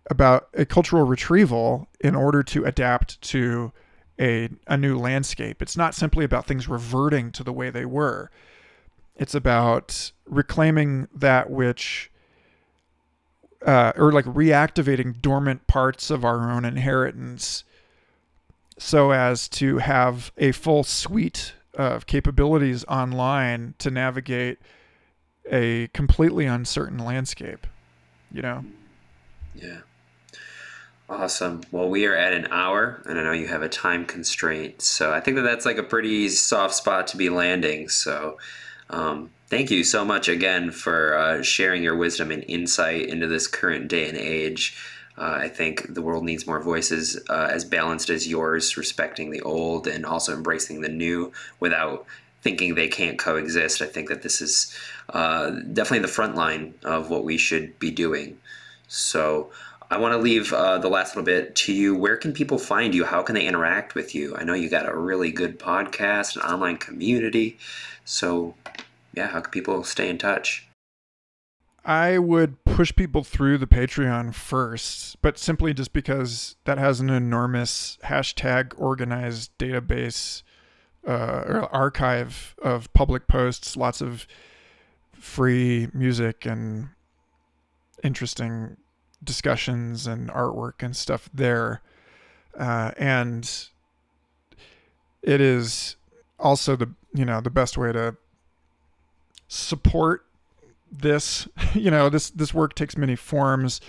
about 0.10 0.48
a 0.56 0.66
cultural 0.66 1.04
retrieval 1.04 1.88
in 2.00 2.16
order 2.16 2.41
to 2.41 2.66
adapt 2.66 3.22
to 3.22 3.72
a, 4.20 4.50
a 4.66 4.76
new 4.76 4.98
landscape. 4.98 5.62
It's 5.62 5.78
not 5.78 5.93
simply 5.93 6.26
about 6.26 6.48
things 6.48 6.68
reverting 6.68 7.32
to 7.34 7.43
the 7.43 7.54
way 7.54 7.70
they 7.70 7.86
were. 7.86 8.32
It's 9.16 9.36
about 9.36 10.14
reclaiming 10.26 11.10
that 11.14 11.52
which, 11.52 12.10
uh, 13.66 13.93
or 13.95 14.12
like 14.12 14.26
reactivating 14.26 15.22
dormant 15.22 15.68
parts 15.68 16.10
of 16.10 16.24
our 16.24 16.51
own 16.51 16.66
inheritance 16.66 17.64
so 18.78 19.12
as 19.12 19.47
to 19.47 19.80
have 19.80 20.32
a 20.38 20.51
full 20.51 20.84
suite 20.84 21.53
of 21.74 22.05
capabilities 22.05 22.86
online 22.86 23.74
to 23.80 23.89
navigate 23.89 24.60
a 25.51 25.88
completely 25.93 26.45
uncertain 26.45 26.99
landscape 26.99 27.66
you 28.32 28.41
know? 28.41 28.64
Yeah. 29.55 29.80
Awesome. 31.10 31.62
Well, 31.72 31.89
we 31.89 32.05
are 32.05 32.16
at 32.16 32.34
an 32.34 32.47
hour, 32.51 33.01
and 33.05 33.18
I 33.18 33.24
know 33.24 33.32
you 33.32 33.47
have 33.47 33.62
a 33.62 33.70
time 33.70 34.05
constraint, 34.05 34.82
so 34.82 35.14
I 35.14 35.22
think 35.22 35.38
that 35.38 35.43
that's 35.43 35.66
like 35.66 35.78
a 35.78 35.84
pretty 35.84 36.28
soft 36.30 36.76
spot 36.76 37.08
to 37.08 37.18
be 37.18 37.30
landing. 37.30 37.88
So, 37.88 38.38
um, 38.89 39.30
thank 39.48 39.72
you 39.72 39.84
so 39.84 40.06
much 40.06 40.28
again 40.28 40.72
for 40.72 41.18
uh, 41.18 41.41
sharing 41.41 41.84
your 41.84 41.95
wisdom 41.95 42.32
and 42.32 42.43
insight 42.48 43.08
into 43.08 43.28
this 43.28 43.48
current 43.48 43.88
day 43.88 44.08
and 44.08 44.18
age. 44.18 44.78
Uh, 45.18 45.39
I 45.41 45.50
think 45.50 45.93
the 45.93 46.02
world 46.02 46.24
needs 46.24 46.45
more 46.45 46.62
voices 46.62 47.20
uh, 47.30 47.49
as 47.52 47.65
balanced 47.65 48.10
as 48.10 48.28
yours, 48.28 48.78
respecting 48.78 49.32
the 49.32 49.41
old 49.41 49.88
and 49.88 50.06
also 50.06 50.34
embracing 50.34 50.82
the 50.82 50.90
new 50.90 51.32
without 51.60 52.06
thinking 52.41 52.76
they 52.76 52.88
can't 52.88 53.18
coexist. 53.18 53.82
I 53.82 53.88
think 53.88 54.10
that 54.10 54.22
this 54.22 54.41
is 54.41 54.78
uh, 55.10 55.49
definitely 55.49 55.99
the 55.99 56.07
front 56.07 56.36
line 56.36 56.76
of 56.84 57.10
what 57.10 57.24
we 57.24 57.38
should 57.38 57.80
be 57.80 57.90
doing. 57.90 58.38
So 58.88 59.52
I 59.90 59.98
want 59.98 60.14
to 60.14 60.18
leave 60.19 60.53
uh, 60.53 60.78
the 60.78 60.90
last 60.90 61.15
little 61.15 61.26
bit 61.26 61.56
to 61.56 61.74
you. 61.74 61.95
Where 61.95 62.18
can 62.18 62.32
people 62.34 62.57
find 62.57 62.94
you? 62.94 63.06
How 63.06 63.24
can 63.24 63.36
they 63.36 63.48
interact 63.48 63.95
with 63.95 64.14
you? 64.14 64.36
I 64.36 64.44
know 64.44 64.53
you 64.53 64.69
got 64.69 64.88
a 64.88 64.95
really 64.95 65.32
good 65.32 65.57
podcast, 65.60 66.36
an 66.36 66.44
online 66.44 66.78
community. 66.78 67.57
So, 68.06 68.53
yeah, 69.18 69.27
how 69.27 69.41
can 69.41 69.52
people 69.52 69.84
stay 69.84 70.10
in 70.10 70.19
touch? 70.19 70.68
I 71.84 72.19
would 72.19 72.64
push 72.65 72.95
people 72.95 73.23
through 73.23 73.57
the 73.57 73.65
Patreon 73.65 74.35
first, 74.35 75.19
but 75.22 75.39
simply 75.39 75.73
just 75.73 75.91
because 75.91 76.56
that 76.65 76.77
has 76.77 76.99
an 76.99 77.10
enormous 77.10 77.98
hashtag 78.03 78.73
organized 78.77 79.57
database 79.57 80.44
uh, 81.07 81.44
or 81.48 81.73
archive 81.73 82.56
of 82.61 82.94
public 82.94 83.27
posts, 83.27 83.76
lots 83.76 84.02
of 84.02 84.27
free 85.14 85.88
music 85.94 86.45
and 86.45 86.89
interesting 88.03 88.77
discussions 89.23 90.06
and 90.06 90.30
artwork 90.30 90.84
and 90.84 90.95
stuff 90.95 91.27
there. 91.34 91.81
Uh, 92.56 92.91
and 92.98 93.69
it 95.23 95.41
is 95.41 95.95
also 96.39 96.76
the 96.76 96.91
you 97.14 97.26
know 97.26 97.41
the 97.41 97.49
best 97.49 97.77
way 97.77 97.91
to 97.91 98.15
support 99.48 100.26
this 100.91 101.48
you 101.74 101.91
know 101.91 102.10
this 102.10 102.30
this 102.30 102.53
work 102.53 102.76
takes 102.76 102.98
many 102.98 103.15
forms 103.15 103.82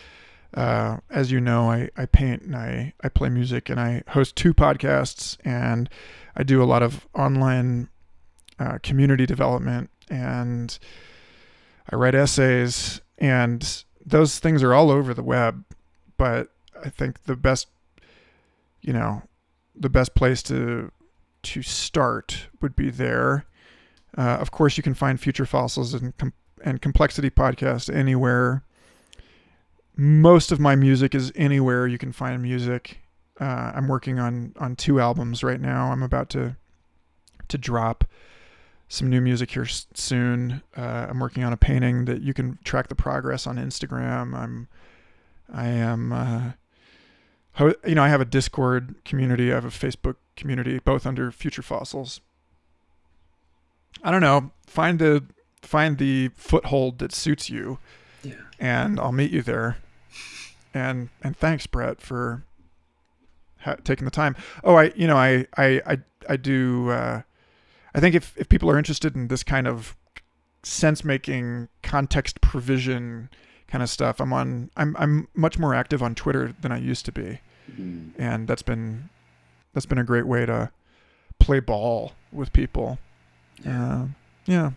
uh, 0.55 0.97
as 1.10 1.30
you 1.30 1.40
know 1.40 1.70
I, 1.70 1.90
I 1.97 2.06
paint 2.06 2.43
and 2.43 2.56
I, 2.56 2.94
I 3.02 3.09
play 3.09 3.28
music 3.28 3.68
and 3.68 3.78
I 3.78 4.02
host 4.09 4.35
two 4.35 4.55
podcasts 4.55 5.36
and 5.44 5.90
I 6.36 6.43
do 6.43 6.62
a 6.62 6.64
lot 6.64 6.82
of 6.82 7.06
online 7.14 7.89
uh, 8.59 8.78
community 8.82 9.26
development 9.26 9.90
and 10.10 10.78
I 11.90 11.97
write 11.97 12.14
essays, 12.14 13.01
and 13.18 13.85
those 14.05 14.39
things 14.39 14.62
are 14.62 14.74
all 14.74 14.90
over 14.90 15.14
the 15.14 15.22
web. 15.22 15.64
But 16.16 16.48
I 16.85 16.90
think 16.90 17.24
the 17.24 17.36
best, 17.36 17.68
you 18.82 18.93
know, 18.93 19.22
the 19.74 19.89
best 19.89 20.14
place 20.14 20.43
to 20.44 20.93
to 21.40 21.62
start 21.62 22.48
would 22.60 22.76
be 22.76 22.90
there. 22.90 23.47
Uh, 24.16 24.39
of 24.40 24.51
course, 24.51 24.76
you 24.76 24.82
can 24.82 24.94
find 24.94 25.20
Future 25.20 25.47
Fossils 25.47 25.94
and 25.94 26.16
com- 26.16 26.32
and 26.64 26.82
Complexity 26.82 27.30
podcast 27.30 27.94
anywhere 27.94 28.64
most 29.98 30.52
of 30.52 30.60
my 30.60 30.76
music 30.76 31.12
is 31.12 31.32
anywhere 31.35 31.86
you 31.89 31.98
can 31.98 32.12
find 32.12 32.40
music. 32.40 33.01
Uh, 33.40 33.72
I'm 33.74 33.89
working 33.89 34.18
on 34.18 34.55
on 34.56 34.76
two 34.76 35.01
albums 35.01 35.43
right 35.43 35.60
now. 35.60 35.90
I'm 35.90 36.02
about 36.05 36.30
to 36.30 36.56
to 37.48 37.59
drop 37.59 38.05
some 38.89 39.10
new 39.10 39.20
music 39.20 39.51
here 39.51 39.66
soon. 39.66 40.62
Uh, 40.76 41.06
I'm 41.10 41.18
working 41.18 41.43
on 41.43 41.52
a 41.52 41.56
painting 41.56 42.05
that 42.05 42.22
you 42.22 42.32
can 42.32 42.59
track 42.64 42.89
the 42.89 42.94
progress 42.94 43.47
on 43.47 43.56
Instagram. 43.56 44.35
I'm 44.35 44.68
I 45.52 45.66
am 45.66 46.12
uh, 46.12 46.52
ho- 47.55 47.74
you 47.85 47.97
know 47.97 48.05
I 48.05 48.09
have 48.09 48.20
a 48.20 48.24
Discord 48.24 48.94
community. 49.05 49.51
I 49.51 49.56
have 49.56 49.64
a 49.64 49.68
Facebook 49.68 50.14
community, 50.36 50.78
both 50.78 51.06
under 51.06 51.32
Future 51.32 51.62
Fossils. 51.62 52.20
I 54.02 54.10
don't 54.10 54.20
know. 54.20 54.50
Find 54.66 54.98
the 54.98 55.24
find 55.62 55.98
the 55.98 56.28
foothold 56.34 56.98
that 56.98 57.12
suits 57.12 57.50
you 57.50 57.78
Yeah. 58.22 58.34
and 58.58 58.98
I'll 58.98 59.12
meet 59.12 59.30
you 59.30 59.42
there. 59.42 59.78
And 60.74 61.08
and 61.22 61.36
thanks, 61.36 61.66
Brett, 61.66 62.00
for 62.00 62.44
ha- 63.60 63.76
taking 63.84 64.04
the 64.04 64.10
time. 64.10 64.36
Oh, 64.62 64.76
I 64.76 64.92
you 64.94 65.06
know 65.06 65.16
I 65.16 65.46
I 65.56 65.80
I, 65.86 65.98
I 66.28 66.36
do. 66.36 66.90
Uh, 66.90 67.22
I 67.94 68.00
think 68.00 68.14
if 68.14 68.34
if 68.36 68.48
people 68.48 68.70
are 68.70 68.78
interested 68.78 69.14
in 69.16 69.28
this 69.28 69.42
kind 69.42 69.66
of 69.66 69.96
sense 70.62 71.04
making, 71.04 71.68
context 71.82 72.40
provision 72.40 73.30
kind 73.66 73.82
of 73.82 73.88
stuff, 73.90 74.20
I'm 74.20 74.32
on. 74.32 74.70
I'm 74.76 74.94
I'm 74.98 75.28
much 75.34 75.58
more 75.58 75.74
active 75.74 76.02
on 76.02 76.14
Twitter 76.14 76.54
than 76.60 76.70
I 76.70 76.78
used 76.78 77.04
to 77.06 77.12
be, 77.12 77.40
Mm. 77.72 78.12
and 78.18 78.46
that's 78.46 78.62
been 78.62 79.08
that's 79.72 79.86
been 79.86 79.98
a 79.98 80.04
great 80.04 80.26
way 80.26 80.44
to 80.46 80.70
play 81.38 81.60
ball 81.60 82.12
with 82.32 82.52
people. 82.52 82.98
Yeah. 83.64 83.94
Uh, 83.94 84.06
yeah. 84.47 84.70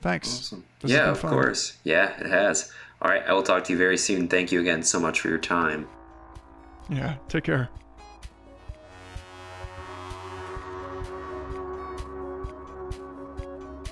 Thanks. 0.00 0.28
Awesome. 0.28 0.64
This 0.80 0.90
has 0.92 0.98
yeah, 0.98 1.10
of 1.10 1.20
course. 1.20 1.76
Yeah, 1.84 2.18
it 2.18 2.26
has. 2.26 2.72
All 3.02 3.10
right, 3.10 3.22
I 3.26 3.32
will 3.32 3.42
talk 3.42 3.64
to 3.64 3.72
you 3.72 3.78
very 3.78 3.96
soon. 3.96 4.28
Thank 4.28 4.52
you 4.52 4.60
again 4.60 4.82
so 4.82 4.98
much 5.00 5.20
for 5.20 5.28
your 5.28 5.38
time. 5.38 5.88
Yeah. 6.88 7.16
Take 7.28 7.44
care. 7.44 7.68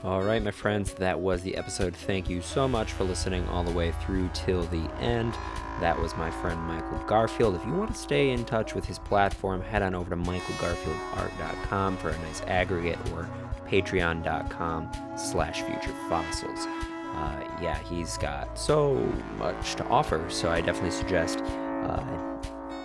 All 0.05 0.23
right, 0.23 0.43
my 0.43 0.53
friends, 0.53 0.95
that 0.95 1.19
was 1.19 1.43
the 1.43 1.57
episode. 1.57 1.95
Thank 1.95 2.31
you 2.31 2.41
so 2.41 2.69
much 2.69 2.93
for 2.93 3.03
listening 3.03 3.47
all 3.49 3.65
the 3.65 3.73
way 3.73 3.93
through 4.05 4.31
till 4.33 4.63
the 4.63 4.89
end. 5.01 5.35
That 5.81 5.99
was 5.99 6.17
my 6.17 6.31
friend 6.31 6.61
Michael 6.63 6.99
Garfield. 7.07 7.57
If 7.57 7.65
you 7.65 7.73
want 7.73 7.93
to 7.93 7.99
stay 7.99 8.31
in 8.31 8.45
touch 8.45 8.75
with 8.75 8.85
his 8.85 8.99
platform, 8.99 9.61
head 9.61 9.83
on 9.83 9.95
over 9.95 10.11
to 10.11 10.17
michaelgarfieldart.com 10.17 11.97
for 11.97 12.11
a 12.11 12.19
nice 12.19 12.43
aggregate 12.43 12.99
or 13.13 13.29
patreon.com 13.69 14.91
slash 15.17 15.63
futurefossils. 15.63 16.67
Uh, 17.15 17.41
yeah, 17.61 17.79
he's 17.85 18.17
got 18.19 18.59
so 18.59 18.95
much 19.39 19.75
to 19.77 19.85
offer, 19.87 20.25
so 20.29 20.51
I 20.51 20.61
definitely 20.61 20.91
suggest 20.91 21.41
uh, 21.41 22.05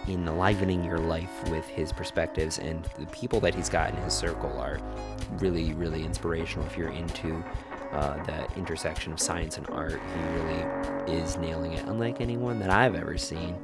enlivening 0.08 0.84
your 0.84 0.98
life 0.98 1.50
with 1.50 1.68
his 1.68 1.92
perspectives 1.92 2.60
and 2.60 2.84
the 2.98 3.06
people 3.08 3.40
that 3.40 3.56
he's 3.56 3.70
got 3.70 3.92
in 3.92 3.98
his 3.98 4.14
circle 4.14 4.52
are 4.60 4.80
really 5.38 5.74
really 5.74 6.04
inspirational. 6.04 6.66
If 6.66 6.78
you're 6.78 6.92
into 6.92 7.44
uh, 7.92 8.22
that 8.24 8.56
intersection 8.58 9.14
of 9.14 9.20
science 9.20 9.58
and 9.58 9.70
art 9.70 10.00
he 10.16 10.42
really 10.42 11.20
is 11.22 11.38
nailing 11.38 11.74
it 11.74 11.86
unlike 11.86 12.22
anyone 12.22 12.60
that 12.60 12.70
i've 12.70 12.96
ever 12.96 13.18
seen. 13.18 13.56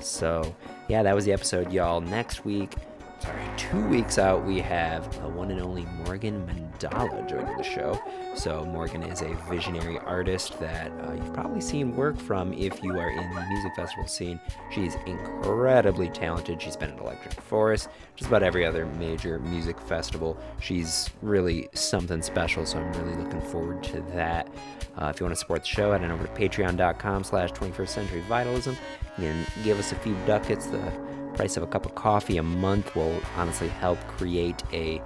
So 0.00 0.54
yeah 0.88 1.02
that 1.02 1.14
was 1.14 1.24
the 1.24 1.32
episode 1.32 1.72
y'all. 1.72 2.00
Next 2.00 2.44
week 2.44 2.74
sorry 3.20 3.42
two 3.56 3.84
weeks 3.88 4.18
out 4.18 4.44
we 4.44 4.60
have 4.60 5.10
the 5.20 5.28
one 5.28 5.50
and 5.50 5.60
only 5.60 5.84
morgan 6.04 6.46
mandala 6.46 7.28
joining 7.28 7.56
the 7.56 7.62
show. 7.62 8.00
So 8.34 8.64
morgan 8.64 9.02
is 9.02 9.22
a 9.22 9.34
visionary 9.50 9.98
artist 9.98 10.58
that 10.60 10.92
uh, 11.02 11.12
you've 11.12 11.32
probably 11.32 11.60
seen 11.60 11.96
work 11.96 12.16
from 12.16 12.52
if 12.52 12.82
you 12.82 12.98
are 12.98 13.10
in 13.10 13.34
the 13.34 13.40
music 13.48 13.74
festival 13.74 14.06
scene. 14.06 14.40
She's 14.70 14.94
incredibly 15.06 16.08
talented. 16.08 16.62
She's 16.62 16.76
been 16.76 16.92
at 16.92 17.00
electric 17.00 17.40
forest 17.40 17.88
just 18.14 18.28
about 18.28 18.42
every 18.42 18.64
other 18.64 18.86
major 18.86 19.38
music 19.40 19.80
festival. 19.80 20.38
She's 20.60 21.10
really 21.22 21.68
something 21.74 22.22
special 22.22 22.64
so 22.66 22.78
i'm 22.78 22.92
really 22.92 23.22
looking 23.22 23.40
forward 23.40 23.82
to 23.84 24.00
that. 24.12 24.48
Uh, 24.96 25.12
if 25.12 25.20
you 25.20 25.26
want 25.26 25.34
to 25.34 25.40
support 25.40 25.62
the 25.62 25.68
show 25.68 25.92
head 25.92 26.02
on 26.04 26.10
over 26.10 26.26
to 26.26 26.32
patreon.com 26.34 27.24
slash 27.24 27.52
21st 27.52 27.88
century 27.88 28.20
vitalism 28.28 28.76
can 29.16 29.44
give 29.64 29.78
us 29.78 29.92
a 29.92 29.96
few 29.96 30.14
ducats. 30.26 30.66
The 30.66 30.92
price 31.38 31.56
of 31.56 31.62
a 31.62 31.68
cup 31.68 31.86
of 31.86 31.94
coffee 31.94 32.38
a 32.38 32.42
month 32.42 32.96
will 32.96 33.22
honestly 33.36 33.68
help 33.68 33.96
create 34.08 34.60
a 34.72 35.00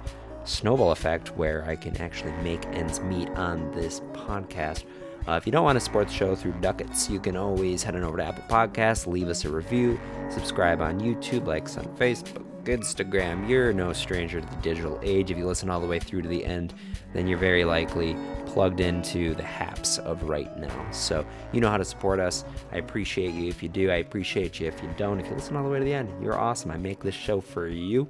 snowball 0.45 0.91
effect 0.91 1.27
where 1.37 1.63
I 1.65 1.75
can 1.75 1.95
actually 1.97 2.31
make 2.41 2.65
ends 2.69 2.99
meet 3.01 3.29
on 3.35 3.71
this 3.73 3.99
podcast. 4.13 4.85
Uh, 5.27 5.33
if 5.33 5.45
you 5.45 5.51
don't 5.51 5.63
want 5.63 5.75
to 5.75 5.79
support 5.79 6.07
the 6.07 6.13
show 6.15 6.35
through 6.35 6.53
ducats, 6.53 7.07
you 7.07 7.19
can 7.19 7.37
always 7.37 7.83
head 7.83 7.95
on 7.95 8.03
over 8.03 8.17
to 8.17 8.23
Apple 8.23 8.43
Podcasts, 8.49 9.05
leave 9.05 9.27
us 9.27 9.45
a 9.45 9.49
review, 9.49 9.99
subscribe 10.31 10.81
on 10.81 10.99
YouTube, 10.99 11.45
like 11.45 11.65
us 11.65 11.77
on 11.77 11.85
Facebook, 11.97 12.43
Instagram. 12.63 13.47
You're 13.47 13.71
no 13.71 13.93
stranger 13.93 14.41
to 14.41 14.47
the 14.47 14.55
digital 14.63 14.99
age. 15.03 15.29
If 15.29 15.37
you 15.37 15.45
listen 15.45 15.69
all 15.69 15.81
the 15.81 15.87
way 15.87 15.99
through 15.99 16.23
to 16.23 16.29
the 16.29 16.43
end, 16.43 16.73
then 17.13 17.27
you're 17.27 17.37
very 17.37 17.65
likely 17.65 18.15
plugged 18.45 18.79
into 18.79 19.33
the 19.33 19.43
haps 19.43 19.97
of 19.99 20.23
right 20.23 20.55
now. 20.59 20.91
So 20.91 21.25
you 21.51 21.61
know 21.61 21.69
how 21.69 21.77
to 21.77 21.85
support 21.85 22.19
us. 22.19 22.45
I 22.71 22.77
appreciate 22.77 23.33
you 23.33 23.49
if 23.49 23.63
you 23.63 23.69
do. 23.69 23.89
I 23.89 23.95
appreciate 23.95 24.59
you 24.59 24.67
if 24.67 24.81
you 24.83 24.89
don't. 24.97 25.19
If 25.19 25.27
you 25.27 25.33
listen 25.33 25.55
all 25.55 25.63
the 25.63 25.69
way 25.69 25.79
to 25.79 25.85
the 25.85 25.93
end, 25.93 26.09
you're 26.21 26.37
awesome. 26.37 26.71
I 26.71 26.77
make 26.77 27.01
this 27.01 27.15
show 27.15 27.41
for 27.41 27.67
you. 27.67 28.07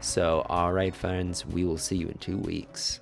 So, 0.00 0.44
all 0.50 0.72
right, 0.72 0.94
friends, 0.94 1.46
we 1.46 1.64
will 1.64 1.78
see 1.78 1.96
you 1.96 2.08
in 2.08 2.18
two 2.18 2.36
weeks. 2.38 2.94